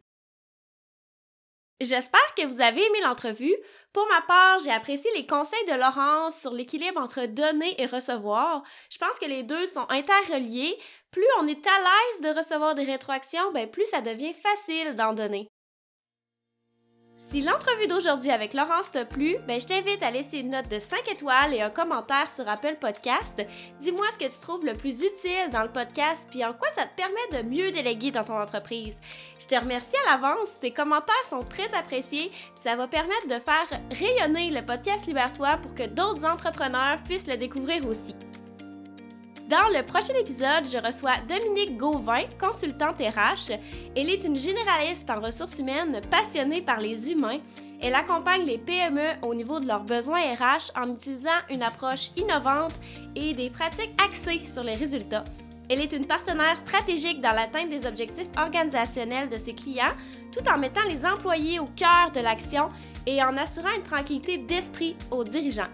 J'espère 1.82 2.34
que 2.38 2.46
vous 2.46 2.62
avez 2.62 2.82
aimé 2.82 3.00
l'entrevue. 3.04 3.56
Pour 3.92 4.08
ma 4.08 4.22
part, 4.22 4.60
j'ai 4.60 4.72
apprécié 4.72 5.12
les 5.14 5.28
conseils 5.28 5.66
de 5.68 5.74
Laurence 5.74 6.40
sur 6.40 6.54
l'équilibre 6.54 7.02
entre 7.02 7.26
donner 7.26 7.80
et 7.82 7.86
recevoir. 7.86 8.64
Je 8.90 8.98
pense 8.98 9.20
que 9.20 9.26
les 9.26 9.44
deux 9.44 9.66
sont 9.66 9.86
interreliés. 9.90 10.78
Plus 11.12 11.28
on 11.42 11.48
est 11.48 11.68
à 11.68 11.80
l'aise 11.80 12.22
de 12.22 12.38
recevoir 12.38 12.76
des 12.76 12.86
rétroactions, 12.86 13.52
ben 13.52 13.70
plus 13.70 13.86
ça 13.86 14.00
devient 14.00 14.34
facile 14.34 14.96
d'en 14.96 15.14
donner. 15.14 15.50
Si 17.28 17.42
l'entrevue 17.42 17.88
d'aujourd'hui 17.88 18.30
avec 18.30 18.54
Laurence 18.54 18.92
t'a 18.92 19.04
plu, 19.04 19.38
ben 19.48 19.60
je 19.60 19.66
t'invite 19.66 20.04
à 20.04 20.12
laisser 20.12 20.38
une 20.38 20.52
note 20.52 20.70
de 20.70 20.78
5 20.78 21.12
étoiles 21.12 21.56
et 21.56 21.62
un 21.62 21.72
commentaire 21.72 22.30
sur 22.34 22.48
Apple 22.48 22.78
Podcast. 22.80 23.42
Dis-moi 23.80 24.06
ce 24.14 24.26
que 24.26 24.32
tu 24.32 24.40
trouves 24.40 24.64
le 24.64 24.76
plus 24.76 25.02
utile 25.02 25.50
dans 25.52 25.64
le 25.64 25.72
podcast 25.72 26.22
puis 26.30 26.46
en 26.46 26.54
quoi 26.54 26.70
ça 26.76 26.86
te 26.86 26.96
permet 26.96 27.42
de 27.44 27.50
mieux 27.50 27.72
déléguer 27.72 28.12
dans 28.12 28.24
ton 28.24 28.40
entreprise. 28.40 28.94
Je 29.40 29.48
te 29.48 29.56
remercie 29.56 29.98
à 30.06 30.12
l'avance, 30.12 30.50
tes 30.62 30.72
commentaires 30.72 31.16
sont 31.28 31.44
très 31.44 31.74
appréciés 31.74 32.30
puis 32.30 32.64
ça 32.64 32.76
va 32.76 32.88
permettre 32.88 33.28
de 33.28 33.40
faire 33.40 33.82
rayonner 33.92 34.52
le 34.52 34.64
podcast 34.64 35.08
Libère-toi 35.08 35.58
pour 35.64 35.74
que 35.74 35.88
d'autres 35.88 36.26
entrepreneurs 36.26 37.02
puissent 37.04 37.28
le 37.28 37.38
découvrir 37.38 37.88
aussi. 37.88 38.16
Dans 39.50 39.70
le 39.72 39.86
prochain 39.86 40.16
épisode, 40.20 40.66
je 40.66 40.84
reçois 40.84 41.18
Dominique 41.30 41.78
Gauvin, 41.78 42.24
consultante 42.40 43.00
RH. 43.00 43.52
Elle 43.96 44.10
est 44.10 44.24
une 44.24 44.36
généraliste 44.36 45.08
en 45.08 45.22
ressources 45.22 45.60
humaines 45.60 46.02
passionnée 46.10 46.64
par 46.64 46.80
les 46.80 47.12
humains. 47.12 47.38
Elle 47.80 47.94
accompagne 47.94 48.44
les 48.44 48.58
PME 48.58 49.22
au 49.22 49.36
niveau 49.36 49.60
de 49.60 49.68
leurs 49.68 49.84
besoins 49.84 50.34
RH 50.34 50.72
en 50.76 50.92
utilisant 50.92 51.38
une 51.52 51.62
approche 51.62 52.10
innovante 52.18 52.74
et 53.16 53.36
des 53.36 53.52
pratiques 53.52 53.94
axées 54.04 54.42
sur 54.52 54.64
les 54.64 54.74
résultats. 54.74 55.26
Elle 55.70 55.82
est 55.82 55.94
une 55.94 56.08
partenaire 56.08 56.58
stratégique 56.58 57.22
dans 57.22 57.36
l'atteinte 57.36 57.70
des 57.70 57.86
objectifs 57.86 58.30
organisationnels 58.38 59.30
de 59.30 59.38
ses 59.38 59.54
clients, 59.54 59.94
tout 60.32 60.48
en 60.50 60.58
mettant 60.58 60.84
les 60.90 61.06
employés 61.06 61.60
au 61.60 61.66
cœur 61.76 62.12
de 62.16 62.20
l'action 62.20 62.70
et 63.06 63.22
en 63.24 63.38
assurant 63.38 63.76
une 63.78 63.84
tranquillité 63.84 64.40
d'esprit 64.40 64.96
aux 65.12 65.24
dirigeants. 65.24 65.70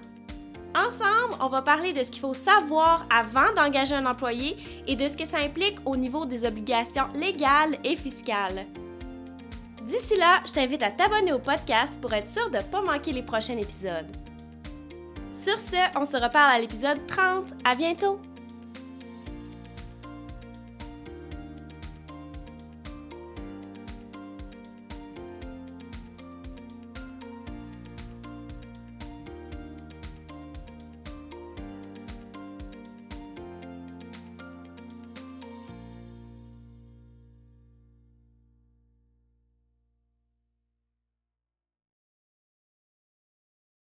Ensemble, 0.73 1.35
on 1.41 1.47
va 1.47 1.61
parler 1.61 1.91
de 1.91 2.01
ce 2.01 2.09
qu'il 2.09 2.21
faut 2.21 2.33
savoir 2.33 3.05
avant 3.09 3.53
d'engager 3.55 3.93
un 3.93 4.05
employé 4.05 4.55
et 4.87 4.95
de 4.95 5.07
ce 5.07 5.17
que 5.17 5.25
ça 5.25 5.39
implique 5.39 5.77
au 5.85 5.97
niveau 5.97 6.25
des 6.25 6.45
obligations 6.45 7.07
légales 7.13 7.77
et 7.83 7.97
fiscales. 7.97 8.65
D'ici 9.83 10.15
là, 10.15 10.41
je 10.45 10.53
t'invite 10.53 10.83
à 10.83 10.91
t'abonner 10.91 11.33
au 11.33 11.39
podcast 11.39 11.99
pour 11.99 12.13
être 12.13 12.27
sûr 12.27 12.49
de 12.49 12.57
ne 12.57 12.63
pas 12.63 12.81
manquer 12.81 13.11
les 13.11 13.23
prochains 13.23 13.57
épisodes. 13.57 14.07
Sur 15.33 15.59
ce, 15.59 15.99
on 15.99 16.05
se 16.05 16.17
reparle 16.17 16.55
à 16.55 16.59
l'épisode 16.59 17.05
30. 17.07 17.53
À 17.65 17.75
bientôt! 17.75 18.19